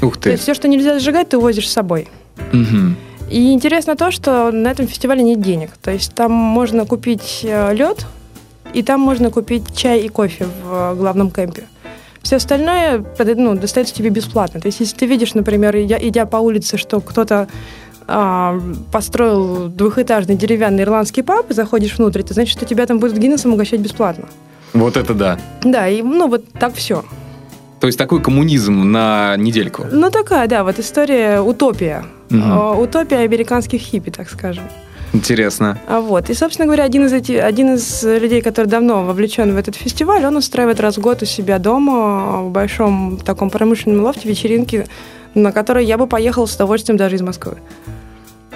Ух 0.00 0.16
ты. 0.16 0.22
То 0.24 0.30
есть 0.30 0.42
все, 0.42 0.54
что 0.54 0.66
нельзя 0.66 0.98
сжигать, 0.98 1.28
ты 1.28 1.38
возишь 1.38 1.68
с 1.68 1.72
собой. 1.72 2.08
Угу. 2.52 2.94
И 3.30 3.52
интересно 3.52 3.96
то, 3.96 4.10
что 4.10 4.50
на 4.50 4.70
этом 4.70 4.86
фестивале 4.86 5.22
нет 5.22 5.40
денег. 5.40 5.70
То 5.82 5.90
есть 5.90 6.14
там 6.14 6.32
можно 6.32 6.84
купить 6.86 7.40
э, 7.44 7.74
лед, 7.74 8.06
и 8.74 8.82
там 8.82 9.00
можно 9.00 9.30
купить 9.30 9.74
чай 9.74 10.00
и 10.00 10.08
кофе 10.08 10.46
в 10.64 10.72
э, 10.72 10.94
главном 10.94 11.30
кемпе. 11.30 11.64
Все 12.22 12.36
остальное 12.36 13.04
ну, 13.36 13.54
достается 13.54 13.94
тебе 13.94 14.10
бесплатно. 14.10 14.60
То 14.60 14.66
есть, 14.66 14.80
если 14.80 14.96
ты 14.96 15.06
видишь, 15.06 15.34
например, 15.34 15.76
идя, 15.76 15.98
идя 16.00 16.24
по 16.24 16.36
улице, 16.36 16.76
что 16.76 17.00
кто-то 17.00 17.48
а, 18.06 18.60
построил 18.92 19.68
двухэтажный 19.68 20.36
деревянный 20.36 20.84
ирландский 20.84 21.22
паб, 21.22 21.50
и 21.50 21.54
заходишь 21.54 21.98
внутрь, 21.98 22.20
это 22.20 22.34
значит, 22.34 22.56
что 22.56 22.64
тебя 22.64 22.86
там 22.86 22.98
будут 23.00 23.18
Гиннесом 23.18 23.52
угощать 23.54 23.80
бесплатно. 23.80 24.28
Вот 24.72 24.96
это 24.96 25.14
да. 25.14 25.38
Да, 25.62 25.88
и 25.88 26.02
ну 26.02 26.28
вот 26.28 26.44
так 26.52 26.74
все. 26.74 27.04
То 27.80 27.86
есть 27.86 27.98
такой 27.98 28.22
коммунизм 28.22 28.92
на 28.92 29.36
недельку. 29.36 29.84
Ну 29.90 30.10
такая, 30.10 30.46
да, 30.46 30.62
вот 30.62 30.78
история 30.78 31.40
утопия. 31.40 32.04
Угу. 32.32 32.82
Утопия 32.82 33.18
американских 33.18 33.80
хиппи, 33.80 34.10
так 34.10 34.30
скажем. 34.30 34.64
Интересно. 35.12 35.78
А 35.86 36.00
вот. 36.00 36.30
И, 36.30 36.34
собственно 36.34 36.66
говоря, 36.66 36.84
один 36.84 37.04
из, 37.04 37.12
эти, 37.12 37.32
один 37.32 37.74
из 37.74 38.02
людей, 38.02 38.40
который 38.40 38.66
давно 38.66 39.04
вовлечен 39.04 39.54
в 39.54 39.58
этот 39.58 39.76
фестиваль, 39.76 40.24
он 40.24 40.36
устраивает 40.36 40.80
раз 40.80 40.96
в 40.96 41.00
год 41.00 41.22
у 41.22 41.26
себя 41.26 41.58
дома 41.58 42.42
в 42.42 42.50
большом 42.50 43.18
таком 43.18 43.50
промышленном 43.50 44.02
лофте 44.02 44.28
вечеринки, 44.28 44.86
на 45.34 45.52
которые 45.52 45.86
я 45.86 45.98
бы 45.98 46.06
поехал 46.06 46.46
с 46.46 46.54
удовольствием 46.54 46.96
даже 46.96 47.16
из 47.16 47.22
Москвы. 47.22 47.58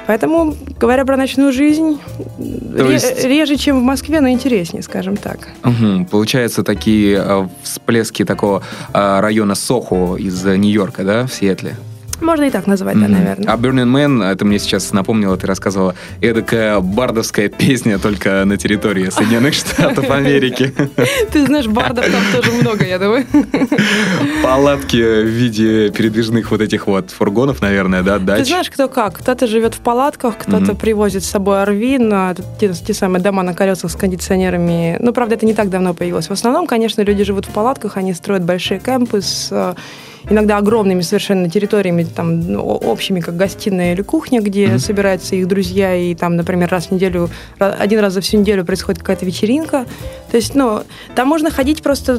Поэтому, 0.06 0.54
говоря 0.78 1.04
про 1.04 1.16
ночную 1.16 1.52
жизнь, 1.52 1.98
ре- 2.38 2.92
есть... 2.92 3.24
реже, 3.24 3.56
чем 3.56 3.80
в 3.80 3.82
Москве, 3.82 4.20
но 4.20 4.28
интереснее, 4.28 4.82
скажем 4.82 5.16
так. 5.16 5.48
Угу. 5.64 6.06
Получается, 6.10 6.62
такие 6.62 7.20
э, 7.22 7.48
всплески 7.62 8.24
такого 8.24 8.62
э, 8.94 9.20
района 9.20 9.56
Сохо 9.56 10.16
из 10.16 10.44
Нью-Йорка, 10.44 11.02
да, 11.02 11.26
в 11.26 11.34
Сиэтле? 11.34 11.76
Можно 12.20 12.44
и 12.44 12.50
так 12.50 12.66
назвать, 12.66 12.98
да, 12.98 13.08
наверное. 13.08 13.46
А 13.46 13.56
Burning 13.56 13.92
Man, 13.92 14.24
это 14.24 14.44
мне 14.44 14.58
сейчас 14.58 14.92
напомнило, 14.92 15.36
ты 15.36 15.46
рассказывала, 15.46 15.94
эдакая 16.20 16.80
бардовская 16.80 17.48
песня 17.48 17.98
только 17.98 18.44
на 18.44 18.56
территории 18.56 19.10
Соединенных 19.10 19.54
Штатов 19.54 20.10
Америки. 20.10 20.72
Ты 21.32 21.46
знаешь, 21.46 21.66
бардов 21.66 22.06
там 22.06 22.22
тоже 22.34 22.52
много, 22.52 22.84
я 22.84 22.98
думаю. 22.98 23.26
Палатки 24.42 24.96
в 24.96 25.26
виде 25.26 25.90
передвижных 25.90 26.50
вот 26.50 26.60
этих 26.60 26.86
вот 26.86 27.10
фургонов, 27.10 27.60
наверное, 27.60 28.02
да, 28.02 28.18
дач. 28.18 28.40
Ты 28.40 28.44
знаешь, 28.46 28.70
кто 28.70 28.88
как. 28.88 29.18
Кто-то 29.18 29.46
живет 29.46 29.74
в 29.74 29.80
палатках, 29.80 30.38
кто-то 30.38 30.74
привозит 30.74 31.24
с 31.24 31.30
собой 31.30 31.62
Арвин, 31.62 32.12
те, 32.60 32.72
те 32.72 32.94
самые 32.94 33.22
дома 33.22 33.42
на 33.42 33.54
колесах 33.54 33.90
с 33.90 33.96
кондиционерами. 33.96 34.96
Ну, 35.00 35.12
правда, 35.12 35.34
это 35.34 35.46
не 35.46 35.54
так 35.54 35.70
давно 35.70 35.94
появилось. 35.94 36.28
В 36.28 36.32
основном, 36.32 36.66
конечно, 36.66 37.02
люди 37.02 37.24
живут 37.24 37.46
в 37.46 37.50
палатках, 37.50 37.96
они 37.96 38.14
строят 38.14 38.44
большие 38.44 38.80
кемпы 38.80 39.20
с 39.20 39.74
иногда 40.28 40.58
огромными 40.58 41.02
совершенно 41.02 41.48
территориями, 41.48 42.04
там, 42.04 42.56
общими, 42.58 43.20
как 43.20 43.36
гостиная 43.36 43.92
или 43.92 44.02
кухня, 44.02 44.40
где 44.40 44.66
mm-hmm. 44.66 44.78
собираются 44.78 45.36
их 45.36 45.46
друзья, 45.48 45.94
и 45.94 46.14
там, 46.14 46.36
например, 46.36 46.68
раз 46.68 46.86
в 46.86 46.90
неделю, 46.92 47.30
один 47.58 48.00
раз 48.00 48.14
за 48.14 48.20
всю 48.20 48.38
неделю 48.38 48.64
происходит 48.64 49.00
какая-то 49.00 49.24
вечеринка. 49.24 49.86
То 50.30 50.36
есть, 50.36 50.54
ну, 50.54 50.82
там 51.14 51.28
можно 51.28 51.50
ходить 51.50 51.82
просто 51.82 52.16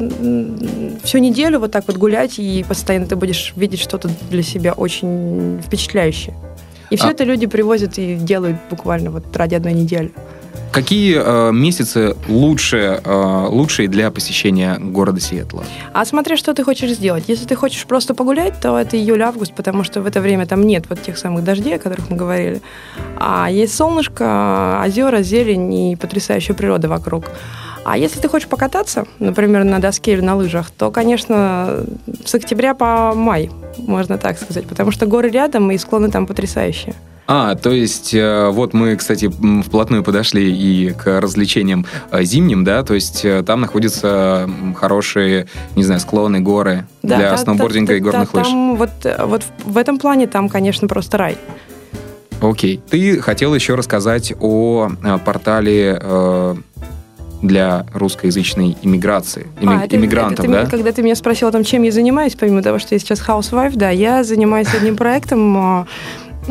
всю 1.03 1.17
неделю 1.17 1.59
вот 1.59 1.71
так 1.71 1.85
вот 1.87 1.97
гулять, 1.97 2.39
и 2.39 2.65
постоянно 2.67 3.07
ты 3.07 3.15
будешь 3.15 3.53
видеть 3.55 3.81
что-то 3.81 4.09
для 4.29 4.43
себя 4.43 4.73
очень 4.73 5.61
впечатляющее. 5.65 6.35
И 6.89 6.95
все 6.95 7.07
а... 7.07 7.11
это 7.11 7.23
люди 7.25 7.47
привозят 7.47 7.97
и 7.97 8.15
делают 8.15 8.57
буквально 8.69 9.11
вот 9.11 9.35
ради 9.35 9.55
одной 9.55 9.73
недели. 9.73 10.11
Какие 10.71 11.19
э, 11.19 11.51
месяцы 11.51 12.15
лучше, 12.27 13.01
э, 13.03 13.47
лучшие 13.49 13.87
для 13.87 14.11
посещения 14.11 14.77
города 14.77 15.19
Сиэтла? 15.19 15.63
А 15.91 16.05
смотри, 16.05 16.35
что 16.35 16.53
ты 16.53 16.63
хочешь 16.63 16.91
сделать. 16.91 17.23
Если 17.27 17.45
ты 17.47 17.55
хочешь 17.55 17.83
просто 17.85 18.13
погулять, 18.13 18.59
то 18.61 18.77
это 18.77 18.95
июль-август, 18.95 19.55
потому 19.55 19.83
что 19.83 20.01
в 20.01 20.05
это 20.05 20.21
время 20.21 20.45
там 20.45 20.61
нет 20.61 20.85
вот 20.87 21.01
тех 21.01 21.17
самых 21.17 21.43
дождей, 21.43 21.77
о 21.77 21.79
которых 21.79 22.11
мы 22.11 22.15
говорили. 22.15 22.61
А 23.17 23.49
есть 23.49 23.75
солнышко, 23.75 24.83
озера, 24.85 25.23
зелень 25.23 25.73
и 25.73 25.95
потрясающая 25.95 26.53
природа 26.53 26.87
вокруг. 26.87 27.25
А 27.83 27.97
если 27.97 28.19
ты 28.19 28.27
хочешь 28.29 28.47
покататься, 28.49 29.07
например, 29.17 29.63
на 29.63 29.79
доске 29.79 30.13
или 30.13 30.21
на 30.21 30.35
лыжах, 30.35 30.69
то, 30.69 30.91
конечно, 30.91 31.85
с 32.23 32.35
октября 32.35 32.75
по 32.75 33.13
май, 33.15 33.49
можно 33.77 34.17
так 34.17 34.37
сказать, 34.37 34.67
потому 34.67 34.91
что 34.91 35.05
горы 35.05 35.29
рядом 35.29 35.71
и 35.71 35.77
склоны 35.79 36.11
там 36.11 36.27
потрясающие. 36.27 36.93
А, 37.27 37.55
то 37.55 37.71
есть 37.71 38.13
э, 38.13 38.49
вот 38.51 38.73
мы, 38.73 38.95
кстати, 38.95 39.29
вплотную 39.61 40.01
подошли 40.01 40.49
и 40.49 40.93
к 40.93 41.19
развлечениям 41.19 41.85
э, 42.09 42.23
зимним, 42.23 42.63
да, 42.63 42.83
то 42.83 42.93
есть 42.93 43.25
э, 43.25 43.43
там 43.43 43.59
находятся 43.59 44.49
хорошие, 44.77 45.47
не 45.75 45.83
знаю, 45.83 45.99
склоны, 45.99 46.39
горы 46.39 46.87
да, 47.03 47.17
для 47.17 47.31
да, 47.31 47.37
сноубординга 47.37 47.91
да, 47.91 47.97
и 47.97 47.99
горных 47.99 48.31
да, 48.31 48.39
лыж. 48.39 48.47
Там 48.47 48.75
вот, 48.77 48.89
вот 49.25 49.43
в 49.65 49.77
этом 49.77 49.99
плане 49.99 50.27
там, 50.27 50.47
конечно, 50.47 50.87
просто 50.87 51.17
рай. 51.17 51.37
Окей. 52.39 52.81
Ты 52.89 53.19
хотел 53.19 53.53
еще 53.53 53.75
рассказать 53.75 54.31
о 54.39 54.89
портале 55.25 56.55
для 57.41 57.85
русскоязычной 57.93 58.77
иммиграции, 58.81 59.47
имми, 59.61 59.75
а, 59.75 59.87
иммигрантов, 59.87 60.45
это, 60.45 60.53
это, 60.53 60.63
да? 60.63 60.69
Когда 60.69 60.91
ты 60.91 61.03
меня 61.03 61.15
спросил 61.15 61.47
о 61.47 61.51
том, 61.51 61.63
чем 61.63 61.83
я 61.83 61.91
занимаюсь, 61.91 62.35
помимо 62.35 62.63
того, 62.63 62.79
что 62.79 62.95
я 62.95 62.99
сейчас 62.99 63.21
housewife, 63.21 63.73
да, 63.75 63.89
я 63.89 64.23
занимаюсь 64.23 64.73
одним 64.73 64.95
проектом 64.95 65.55
А, 65.57 65.87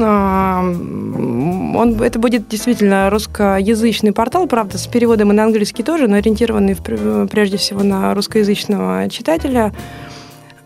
он, 0.03 2.01
это 2.03 2.19
будет 2.19 2.49
действительно 2.49 3.09
русскоязычный 3.11 4.13
портал, 4.13 4.47
правда, 4.47 4.79
с 4.79 4.87
переводом 4.87 5.33
и 5.33 5.35
на 5.35 5.45
английский 5.45 5.83
тоже, 5.83 6.09
но 6.09 6.17
ориентированный 6.17 6.75
в, 6.75 7.27
прежде 7.29 7.57
всего 7.57 7.83
на 7.83 8.15
русскоязычного 8.15 9.09
читателя 9.11 9.73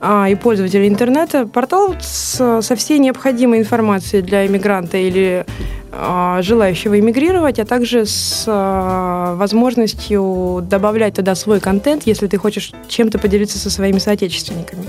а, 0.00 0.28
и 0.28 0.34
пользователя 0.34 0.88
интернета. 0.88 1.46
Портал 1.46 1.94
с, 2.00 2.60
со 2.62 2.76
всей 2.76 2.98
необходимой 2.98 3.58
информацией 3.58 4.22
для 4.22 4.46
иммигранта 4.46 4.96
или 4.96 5.44
а, 5.92 6.40
желающего 6.40 6.98
иммигрировать, 6.98 7.58
а 7.58 7.66
также 7.66 8.06
с 8.06 8.44
а, 8.46 9.34
возможностью 9.36 10.64
добавлять 10.68 11.14
туда 11.14 11.34
свой 11.34 11.60
контент, 11.60 12.04
если 12.06 12.26
ты 12.28 12.38
хочешь 12.38 12.72
чем-то 12.88 13.18
поделиться 13.18 13.58
со 13.58 13.68
своими 13.68 13.98
соотечественниками. 13.98 14.84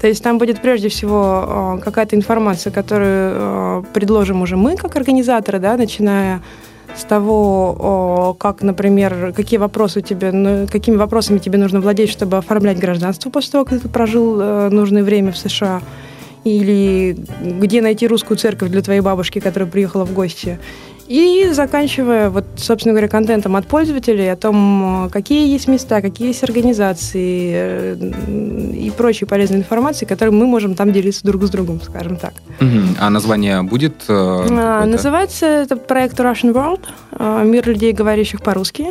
То 0.00 0.06
есть 0.06 0.22
там 0.22 0.38
будет 0.38 0.60
прежде 0.60 0.88
всего 0.88 1.80
какая-то 1.84 2.16
информация, 2.16 2.72
которую 2.72 3.84
предложим 3.92 4.42
уже 4.42 4.56
мы 4.56 4.76
как 4.76 4.96
организаторы, 4.96 5.60
да, 5.60 5.76
начиная 5.76 6.42
с 6.94 7.04
того, 7.04 8.36
как, 8.38 8.62
например, 8.62 9.32
какие 9.34 9.58
вопросы 9.58 10.00
у 10.00 10.02
тебя, 10.02 10.32
ну, 10.32 10.66
какими 10.70 10.96
вопросами 10.96 11.38
тебе 11.38 11.58
нужно 11.58 11.80
владеть, 11.80 12.10
чтобы 12.10 12.36
оформлять 12.36 12.78
гражданство 12.78 13.30
после 13.30 13.52
того, 13.52 13.64
как 13.64 13.80
ты 13.80 13.88
прожил 13.88 14.40
э, 14.40 14.68
нужное 14.68 15.02
время 15.02 15.32
в 15.32 15.38
США, 15.38 15.80
или 16.44 17.16
где 17.40 17.80
найти 17.80 18.06
русскую 18.06 18.36
церковь 18.36 18.70
для 18.70 18.82
твоей 18.82 19.00
бабушки, 19.00 19.38
которая 19.38 19.70
приехала 19.70 20.04
в 20.04 20.12
гости, 20.12 20.58
и 21.12 21.52
заканчивая, 21.52 22.30
вот, 22.30 22.46
собственно 22.56 22.94
говоря, 22.94 23.08
контентом 23.08 23.54
от 23.56 23.66
пользователей 23.66 24.32
о 24.32 24.36
том, 24.36 25.10
какие 25.12 25.46
есть 25.52 25.68
места, 25.68 26.00
какие 26.00 26.28
есть 26.28 26.42
организации 26.42 27.52
э, 27.54 28.12
и 28.74 28.90
прочей 28.96 29.26
полезной 29.26 29.58
информации, 29.58 30.06
которой 30.06 30.30
мы 30.30 30.46
можем 30.46 30.74
там 30.74 30.90
делиться 30.90 31.22
друг 31.24 31.42
с 31.44 31.50
другом, 31.50 31.82
скажем 31.82 32.16
так. 32.16 32.32
А 32.98 33.10
название 33.10 33.62
будет? 33.62 33.94
Э, 34.08 34.46
а, 34.48 34.86
называется 34.86 35.44
это 35.46 35.76
проект 35.76 36.18
Russian 36.18 36.54
World, 36.54 36.80
э, 37.18 37.44
мир 37.44 37.68
людей, 37.68 37.92
говорящих 37.92 38.40
по-русски. 38.40 38.86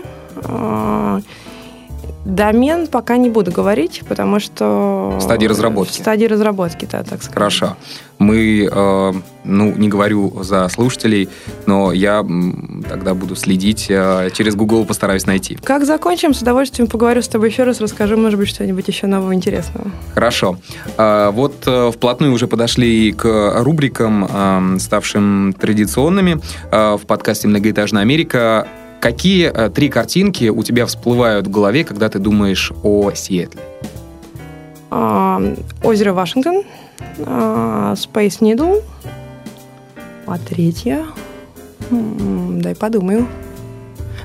Домен 2.25 2.87
пока 2.87 3.17
не 3.17 3.29
буду 3.29 3.51
говорить, 3.51 4.03
потому 4.07 4.39
что... 4.39 5.15
В 5.17 5.21
стадии 5.21 5.47
разработки. 5.47 5.93
В 5.93 5.95
стадии 5.95 6.25
разработки, 6.25 6.87
да, 6.91 7.03
так 7.03 7.21
сказать. 7.23 7.33
Хорошо. 7.33 7.77
Мы, 8.19 8.69
э, 8.71 9.13
ну, 9.43 9.73
не 9.75 9.87
говорю 9.87 10.43
за 10.43 10.69
слушателей, 10.69 11.27
но 11.65 11.91
я 11.91 12.23
тогда 12.87 13.15
буду 13.15 13.35
следить, 13.35 13.87
э, 13.89 14.29
через 14.31 14.53
Google 14.55 14.85
постараюсь 14.85 15.25
найти. 15.25 15.57
Как 15.63 15.85
закончим, 15.85 16.35
с 16.35 16.41
удовольствием 16.41 16.87
поговорю 16.87 17.23
с 17.23 17.27
тобой 17.27 17.49
еще 17.49 17.63
раз, 17.63 17.81
расскажу, 17.81 18.17
может 18.17 18.37
быть, 18.37 18.49
что-нибудь 18.49 18.87
еще 18.87 19.07
нового 19.07 19.33
интересного. 19.33 19.87
Хорошо. 20.13 20.59
Э, 20.97 21.31
вот 21.31 21.63
э, 21.65 21.91
вплотную 21.91 22.33
уже 22.33 22.47
подошли 22.47 23.11
к 23.11 23.53
рубрикам, 23.63 24.27
э, 24.29 24.79
ставшим 24.79 25.55
традиционными 25.59 26.39
э, 26.71 26.97
в 27.01 27.07
подкасте 27.07 27.47
«Многоэтажная 27.47 28.03
Америка». 28.03 28.67
Какие 29.01 29.51
э, 29.51 29.69
три 29.71 29.89
картинки 29.89 30.49
у 30.49 30.61
тебя 30.61 30.85
всплывают 30.85 31.47
в 31.47 31.49
голове, 31.49 31.83
когда 31.83 32.07
ты 32.07 32.19
думаешь 32.19 32.71
о 32.83 33.11
Сиэтле? 33.11 33.59
А, 34.91 35.41
озеро 35.83 36.13
Вашингтон, 36.13 36.63
а, 37.25 37.93
Space 37.95 38.39
Needle, 38.39 38.83
а 40.27 40.37
третья... 40.37 41.05
Дай 41.89 42.75
подумаю. 42.75 43.27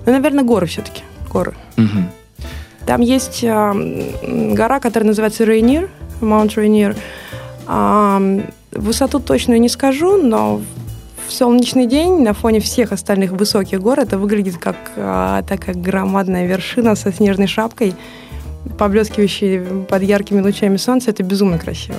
Ну, 0.05 0.13
наверное, 0.13 0.45
горы 0.45 0.67
все-таки. 0.67 1.03
Горы. 1.33 1.55
Угу. 1.79 2.45
Там 2.87 3.01
есть 3.01 3.43
а, 3.45 3.75
гора, 4.23 4.79
которая 4.79 5.09
называется 5.09 5.45
Mount 6.21 6.55
Rainier. 6.55 6.97
А, 7.67 8.21
высоту 8.73 9.21
точно 9.21 9.59
не 9.59 9.71
скажу, 9.71 10.23
но 10.23 10.61
в 11.27 11.33
солнечный 11.33 11.87
день 11.87 12.23
на 12.23 12.33
фоне 12.33 12.61
всех 12.61 12.93
остальных 12.93 13.33
высоких 13.33 13.81
гор 13.81 14.01
это 14.01 14.19
выглядит 14.19 14.59
как 14.59 14.77
а, 14.97 15.43
такая 15.43 15.75
громадная 15.75 16.47
вершина 16.47 16.95
со 16.95 17.13
снежной 17.13 17.47
шапкой, 17.47 17.95
поблескивающей 18.79 19.85
под 19.85 20.03
яркими 20.03 20.41
лучами 20.41 20.77
солнца. 20.77 21.11
Это 21.11 21.23
безумно 21.23 21.59
красиво. 21.59 21.99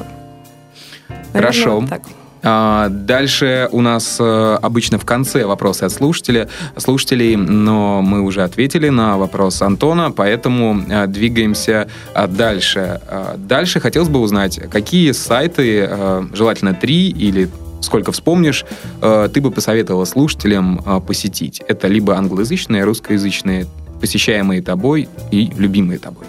Наверное, 1.10 1.34
Хорошо. 1.34 1.80
Вот 1.80 1.90
так. 1.90 2.02
А, 2.44 2.88
дальше 2.90 3.68
у 3.72 3.82
нас 3.82 4.18
э, 4.20 4.58
обычно 4.62 5.00
в 5.00 5.06
конце 5.06 5.46
вопросы 5.46 5.84
от 5.84 5.92
слушателя, 5.92 6.48
слушателей, 6.78 7.36
но 7.36 8.02
мы 8.02 8.22
уже 8.22 8.44
ответили 8.44 8.90
на 8.90 9.18
вопрос 9.18 9.62
Антона, 9.62 10.12
поэтому 10.12 10.82
э, 10.88 11.08
двигаемся 11.08 11.90
э, 12.14 12.28
дальше. 12.28 13.02
Дальше 13.38 13.80
хотелось 13.80 14.10
бы 14.10 14.20
узнать, 14.20 14.60
какие 14.70 15.12
сайты, 15.12 15.90
желательно 16.34 16.74
три 16.74 17.10
или 17.10 17.50
сколько 17.82 18.12
вспомнишь, 18.12 18.66
э, 19.02 19.30
ты 19.34 19.42
бы 19.42 19.52
посоветовала 19.52 20.06
слушателям 20.06 20.82
э, 20.86 21.00
посетить? 21.00 21.62
Это 21.68 21.88
либо 21.88 22.16
англоязычные, 22.16 22.84
русскоязычные, 22.84 23.66
посещаемые 24.02 24.62
тобой 24.62 25.10
и 25.32 25.52
любимые 25.58 26.00
тобой? 26.00 26.26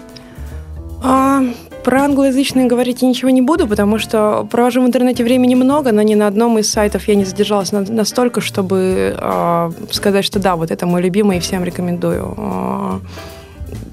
А, 1.01 1.43
про 1.83 2.03
англоязычные 2.03 2.67
говорить 2.67 3.01
я 3.01 3.07
ничего 3.07 3.29
не 3.29 3.41
буду, 3.41 3.67
потому 3.67 3.99
что 3.99 4.47
провожу 4.51 4.81
в 4.81 4.85
интернете 4.85 5.23
времени 5.23 5.55
много, 5.55 5.91
но 5.91 6.01
ни 6.01 6.15
на 6.15 6.27
одном 6.27 6.59
из 6.59 6.69
сайтов 6.69 7.07
я 7.07 7.15
не 7.15 7.25
задержалась 7.25 7.71
на, 7.71 7.81
настолько, 7.81 8.41
чтобы 8.41 9.15
э, 9.17 9.71
сказать, 9.91 10.25
что 10.25 10.39
да, 10.39 10.55
вот 10.55 10.71
это 10.71 10.85
мой 10.85 11.01
любимый 11.01 11.37
и 11.37 11.39
всем 11.39 11.63
рекомендую. 11.63 12.35
Э, 12.37 12.99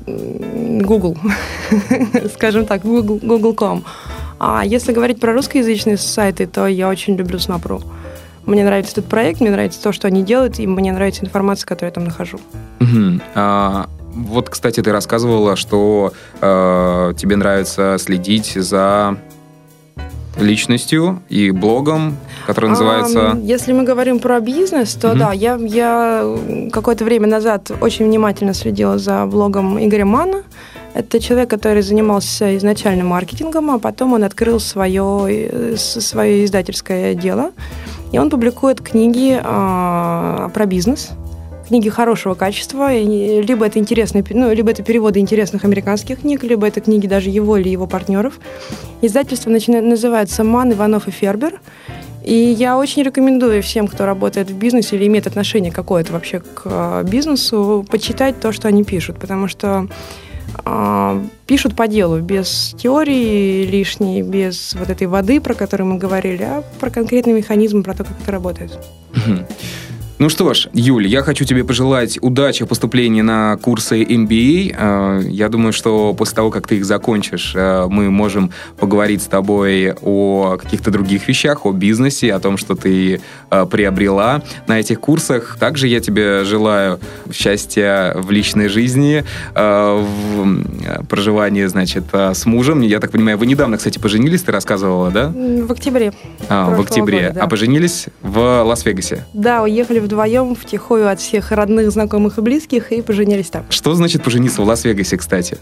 Google, 0.07 1.17
скажем 2.35 2.67
так, 2.67 2.83
Google, 2.83 3.19
Google.com. 3.23 3.85
А 4.39 4.62
если 4.64 4.93
говорить 4.93 5.20
про 5.20 5.32
русскоязычные 5.32 5.97
сайты, 5.97 6.47
то 6.47 6.66
я 6.66 6.89
очень 6.89 7.16
люблю 7.16 7.39
Snap.ru. 7.39 7.82
Мне 8.45 8.64
нравится 8.64 8.93
этот 8.93 9.07
проект, 9.07 9.41
мне 9.41 9.51
нравится 9.51 9.82
то, 9.82 9.93
что 9.93 10.07
они 10.07 10.22
делают, 10.22 10.59
и 10.61 10.66
мне 10.66 10.93
нравится 10.93 11.24
информация, 11.24 11.66
которую 11.66 11.91
я 11.91 11.95
там 11.95 12.05
нахожу. 12.05 12.39
А, 13.34 13.89
вот, 14.14 14.49
кстати, 14.49 14.82
ты 14.82 14.93
рассказывала, 14.93 15.57
что 15.57 16.12
э, 16.41 17.12
тебе 17.18 17.37
нравится 17.37 17.97
следить 17.99 18.53
за 18.55 19.18
личностью 20.39 21.22
и 21.28 21.51
блогом, 21.51 22.16
который 22.47 22.70
называется... 22.70 23.32
А, 23.32 23.37
если 23.39 23.72
мы 23.72 23.84
говорим 23.84 24.18
про 24.18 24.41
бизнес, 24.41 24.95
то 24.95 25.11
угу. 25.11 25.18
да, 25.18 25.32
я, 25.32 25.57
я 25.57 26.37
какое-то 26.72 27.05
время 27.05 27.26
назад 27.26 27.70
очень 27.80 28.07
внимательно 28.07 28.55
следила 28.55 28.99
за 28.99 29.26
блогом 29.26 29.82
Игоря 29.82 30.05
Мана. 30.05 30.43
Это 30.97 31.21
человек, 31.21 31.51
который 31.51 31.83
занимался 31.83 32.57
изначально 32.57 33.05
маркетингом, 33.05 33.71
а 33.71 33.79
потом 33.79 34.15
он 34.15 34.25
открыл 34.25 34.59
свое, 34.59 35.27
э, 35.29 35.77
свое 35.77 36.45
издательское 36.45 37.15
дело. 37.15 37.51
И 38.13 38.19
он 38.19 38.31
публикует 38.31 38.81
книги 38.81 39.39
а, 39.43 40.49
про 40.55 40.65
бизнес, 40.65 41.11
книги 41.69 41.91
хорошего 41.91 42.35
качества, 42.35 42.95
либо 42.95 43.67
это 43.67 43.79
интересные, 43.79 44.25
ну, 44.31 44.51
либо 44.53 44.71
это 44.71 44.83
переводы 44.83 45.19
интересных 45.19 45.65
американских 45.65 46.21
книг, 46.21 46.43
либо 46.45 46.67
это 46.67 46.81
книги 46.81 47.07
даже 47.07 47.29
его 47.29 47.59
или 47.59 47.69
его 47.69 47.87
партнеров. 47.87 48.39
Издательство 49.03 49.51
начинает, 49.51 49.85
называется 49.85 50.45
«Ман, 50.45 50.73
Иванов 50.73 51.09
и 51.09 51.11
Фербер». 51.11 51.61
И 52.25 52.35
я 52.35 52.79
очень 52.79 53.03
рекомендую 53.03 53.63
всем, 53.63 53.87
кто 53.87 54.07
работает 54.07 54.51
в 54.51 54.57
бизнесе 54.57 54.97
или 54.97 55.07
имеет 55.07 55.27
отношение 55.27 55.71
какое-то 55.71 56.13
вообще 56.13 56.41
к 56.41 56.63
а, 56.65 57.03
бизнесу, 57.03 57.85
почитать 57.91 58.41
то, 58.41 58.51
что 58.53 58.67
они 58.69 58.83
пишут, 58.83 59.19
потому 59.19 59.47
что 59.47 59.89
пишут 61.47 61.77
по 61.77 61.87
делу, 61.87 62.21
без 62.21 62.75
теории 62.79 63.67
лишней, 63.67 64.23
без 64.23 64.75
вот 64.75 64.91
этой 64.91 65.07
воды, 65.07 65.41
про 65.41 65.55
которую 65.55 65.89
мы 65.89 65.99
говорили, 65.99 66.43
а 66.43 66.63
про 66.81 66.91
конкретный 66.91 67.33
механизм, 67.33 67.83
про 67.83 67.95
то, 67.95 68.05
как 68.05 68.21
это 68.21 68.33
работает. 68.33 68.79
Ну 70.19 70.31
что 70.31 70.55
ж, 70.55 70.69
Юль, 70.73 71.07
я 71.07 71.21
хочу 71.21 71.45
тебе 71.45 71.62
пожелать 71.62 72.19
удачи 72.23 72.64
в 72.64 72.69
поступлении 72.69 73.21
на 73.21 73.59
курсы 73.59 74.03
MBA. 74.03 74.75
Э, 74.75 75.21
я 75.29 75.51
думаю, 75.51 75.75
что 75.75 76.14
после 76.14 76.37
того, 76.37 76.51
как 76.51 76.67
ты 76.67 76.77
их 76.77 76.87
закончишь, 76.87 77.53
э, 77.55 77.87
мы 77.91 78.11
можем 78.11 78.51
поговорить 78.79 79.21
с 79.21 79.27
тобой 79.27 79.93
о 80.01 80.57
каких-то 80.57 80.91
других 80.91 81.29
вещах, 81.29 81.67
о 81.67 81.73
бизнесе, 81.73 82.33
о 82.33 82.41
том, 82.41 82.57
что 82.57 82.75
ты 82.75 83.21
э, 83.51 83.67
приобрела 83.71 84.41
на 84.67 84.81
этих 84.81 85.01
курсах. 85.01 85.59
Также 85.61 85.87
я 85.87 86.01
тебе 86.01 86.45
желаю 86.45 86.99
счастья 87.31 88.14
в 88.17 88.31
личной 88.31 88.69
жизни, 88.69 89.23
в 89.55 91.07
проживании, 91.09 91.67
значит, 91.67 92.05
с 92.12 92.47
мужем. 92.47 92.81
Я 92.81 93.01
так 93.01 93.11
понимаю, 93.11 93.37
вы 93.37 93.47
недавно, 93.47 93.77
кстати, 93.77 93.99
поженились, 93.99 94.43
ты 94.43 94.53
рассказывала, 94.53 95.11
да? 95.11 95.29
В 95.29 95.71
октябре. 95.71 96.12
А, 96.49 96.75
в 96.75 96.81
октябре. 96.81 97.29
Года, 97.29 97.35
да. 97.35 97.43
А 97.43 97.49
поженились 97.49 98.07
в 98.23 98.62
Лас-Вегасе? 98.64 99.25
Да, 99.35 99.62
уехали 99.62 99.99
в 99.99 100.06
вдвоем 100.07 100.55
втихую 100.55 101.11
от 101.11 101.21
всех 101.21 101.53
родных, 101.53 101.91
знакомых 101.91 102.39
и 102.39 102.41
близких 102.41 102.93
и 102.93 103.03
поженились 103.03 103.51
там. 103.51 103.65
Что 103.71 103.95
значит 103.95 104.23
пожениться 104.23 104.63
в 104.63 104.65
Лас-Вегасе, 104.65 105.17
кстати? 105.17 105.59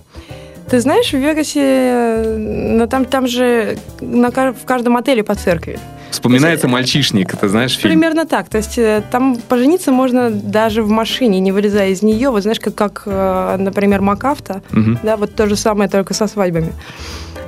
Ты 0.71 0.81
знаешь, 0.81 1.11
в 1.11 1.19
Вегасе, 1.19 2.25
ну, 2.39 2.87
там, 2.87 3.05
там 3.05 3.27
же 3.27 3.77
на, 4.01 4.31
в 4.31 4.65
каждом 4.65 4.97
отеле 4.97 5.23
по 5.23 5.35
церкви. 5.35 5.79
Вспоминается 6.11 6.67
есть, 6.67 6.73
мальчишник, 6.73 7.37
ты 7.37 7.49
знаешь 7.49 7.77
фильм? 7.77 7.95
Примерно 7.95 8.25
так. 8.25 8.49
То 8.49 8.59
есть 8.59 8.79
э, 8.79 9.03
там 9.11 9.37
пожениться 9.37 9.91
можно 9.91 10.31
даже 10.31 10.83
в 10.83 10.89
машине, 10.89 11.41
не 11.41 11.51
вылезая 11.53 11.91
из 11.91 12.03
нее. 12.03 12.31
Вот 12.31 12.43
знаешь, 12.43 12.61
как, 12.61 12.75
как 12.75 13.03
э, 13.07 13.57
например, 13.59 14.01
Макафта, 14.01 14.63
угу. 14.73 14.99
да, 15.03 15.17
вот 15.17 15.35
то 15.35 15.47
же 15.49 15.57
самое, 15.57 15.91
только 15.91 16.15
со 16.15 16.29
свадьбами. 16.29 16.73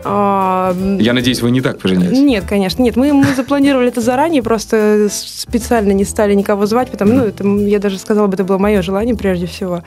А, 0.04 0.74
Я 0.98 1.12
надеюсь, 1.12 1.42
вы 1.42 1.50
не 1.50 1.60
так 1.60 1.78
поженились? 1.78 2.18
Нет, 2.18 2.44
конечно, 2.48 2.82
нет. 2.82 2.96
Мы, 2.96 3.12
мы 3.12 3.26
запланировали 3.34 3.88
это 3.88 4.00
заранее, 4.00 4.42
просто 4.42 5.08
специально 5.10 5.92
не 5.92 6.04
стали 6.04 6.34
никого 6.34 6.66
звать, 6.66 6.90
потому, 6.90 7.12
ну, 7.14 7.24
это, 7.24 7.46
я 7.46 7.78
даже 7.78 7.98
сказала 7.98 8.26
бы, 8.26 8.34
это 8.34 8.44
было 8.44 8.58
мое 8.58 8.82
желание 8.82 9.16
прежде 9.16 9.46
всего. 9.46 9.82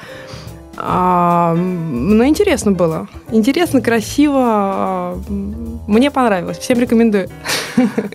А, 0.77 1.55
ну, 1.55 2.25
интересно 2.25 2.71
было. 2.71 3.07
Интересно, 3.31 3.81
красиво. 3.81 5.17
Мне 5.89 6.11
понравилось. 6.11 6.59
Всем 6.59 6.79
рекомендую. 6.79 7.29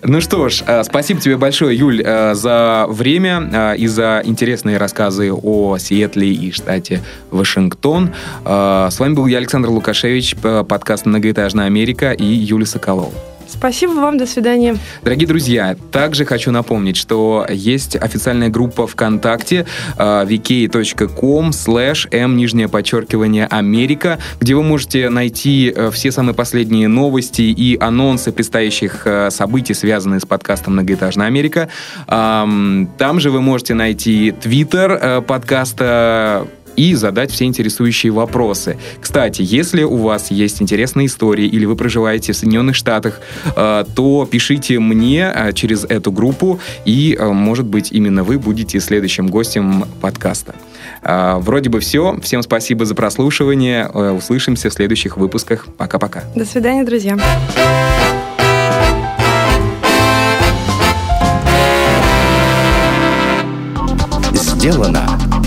Ну 0.03 0.21
что 0.21 0.47
ж, 0.47 0.63
а, 0.67 0.83
спасибо 0.83 1.19
тебе 1.19 1.37
большое, 1.37 1.75
Юль, 1.75 2.01
а, 2.05 2.35
за 2.35 2.85
время 2.87 3.73
и 3.75 3.87
за 3.87 4.21
интересные 4.23 4.77
рассказы 4.77 5.33
о 5.33 5.77
Сиэтле 5.77 6.31
и 6.31 6.51
штате 6.51 7.01
Вашингтон. 7.31 8.13
С 8.43 8.99
вами 8.99 9.13
был 9.13 9.25
я, 9.25 9.39
Александр 9.39 9.69
Лукашевич, 9.69 10.35
подкаст 10.35 11.07
«Многоэтажная 11.07 11.65
Америка» 11.65 12.11
и 12.11 12.25
Юлия 12.25 12.67
Соколова. 12.67 13.11
Спасибо 13.57 13.91
вам, 13.91 14.17
до 14.17 14.25
свидания. 14.25 14.77
Дорогие 15.03 15.27
друзья, 15.27 15.75
также 15.91 16.25
хочу 16.25 16.51
напомнить, 16.51 16.97
что 16.97 17.45
есть 17.49 17.95
официальная 17.95 18.49
группа 18.49 18.85
ВКонтакте 18.85 19.65
vk.com 19.97 21.49
slash 21.49 22.07
m 22.11 22.35
нижнее 22.35 22.67
подчеркивание 22.67 23.47
Америка, 23.47 24.19
где 24.39 24.55
вы 24.55 24.63
можете 24.63 25.09
найти 25.09 25.73
э, 25.75 25.89
все 25.91 26.11
самые 26.11 26.35
последние 26.35 26.87
новости 26.87 27.41
и 27.41 27.77
анонсы 27.79 28.31
предстоящих 28.31 29.07
э, 29.07 29.29
событий, 29.31 29.73
связанные 29.73 30.19
с 30.19 30.25
подкастом 30.25 30.73
«Многоэтажная 30.73 31.27
Америка». 31.27 31.69
Там 32.07 33.19
же 33.19 33.31
вы 33.31 33.41
можете 33.41 33.73
найти 33.73 34.31
твиттер 34.31 34.91
э, 34.91 35.21
подкаста 35.21 36.47
и 36.75 36.93
задать 36.93 37.31
все 37.31 37.45
интересующие 37.45 38.11
вопросы. 38.11 38.77
Кстати, 38.99 39.41
если 39.41 39.83
у 39.83 39.97
вас 39.97 40.31
есть 40.31 40.61
интересные 40.61 41.07
истории 41.07 41.45
или 41.45 41.65
вы 41.65 41.75
проживаете 41.75 42.33
в 42.33 42.37
Соединенных 42.37 42.75
Штатах, 42.75 43.19
э, 43.55 43.85
то 43.95 44.27
пишите 44.29 44.79
мне 44.79 45.31
э, 45.33 45.53
через 45.53 45.83
эту 45.85 46.11
группу, 46.11 46.59
и, 46.85 47.15
э, 47.17 47.27
может 47.27 47.65
быть, 47.65 47.91
именно 47.91 48.23
вы 48.23 48.37
будете 48.39 48.79
следующим 48.79 49.27
гостем 49.27 49.85
подкаста. 50.01 50.55
Вроде 51.01 51.69
бы 51.69 51.79
все. 51.79 52.19
Всем 52.23 52.41
спасибо 52.41 52.85
за 52.85 52.95
прослушивание. 52.95 53.87
Услышимся 53.87 54.69
в 54.69 54.73
следующих 54.73 55.17
выпусках. 55.17 55.67
Пока-пока. 55.77 56.23
До 56.35 56.45
свидания, 56.45 56.83
друзья. 56.83 57.17
Сделано 64.33 65.14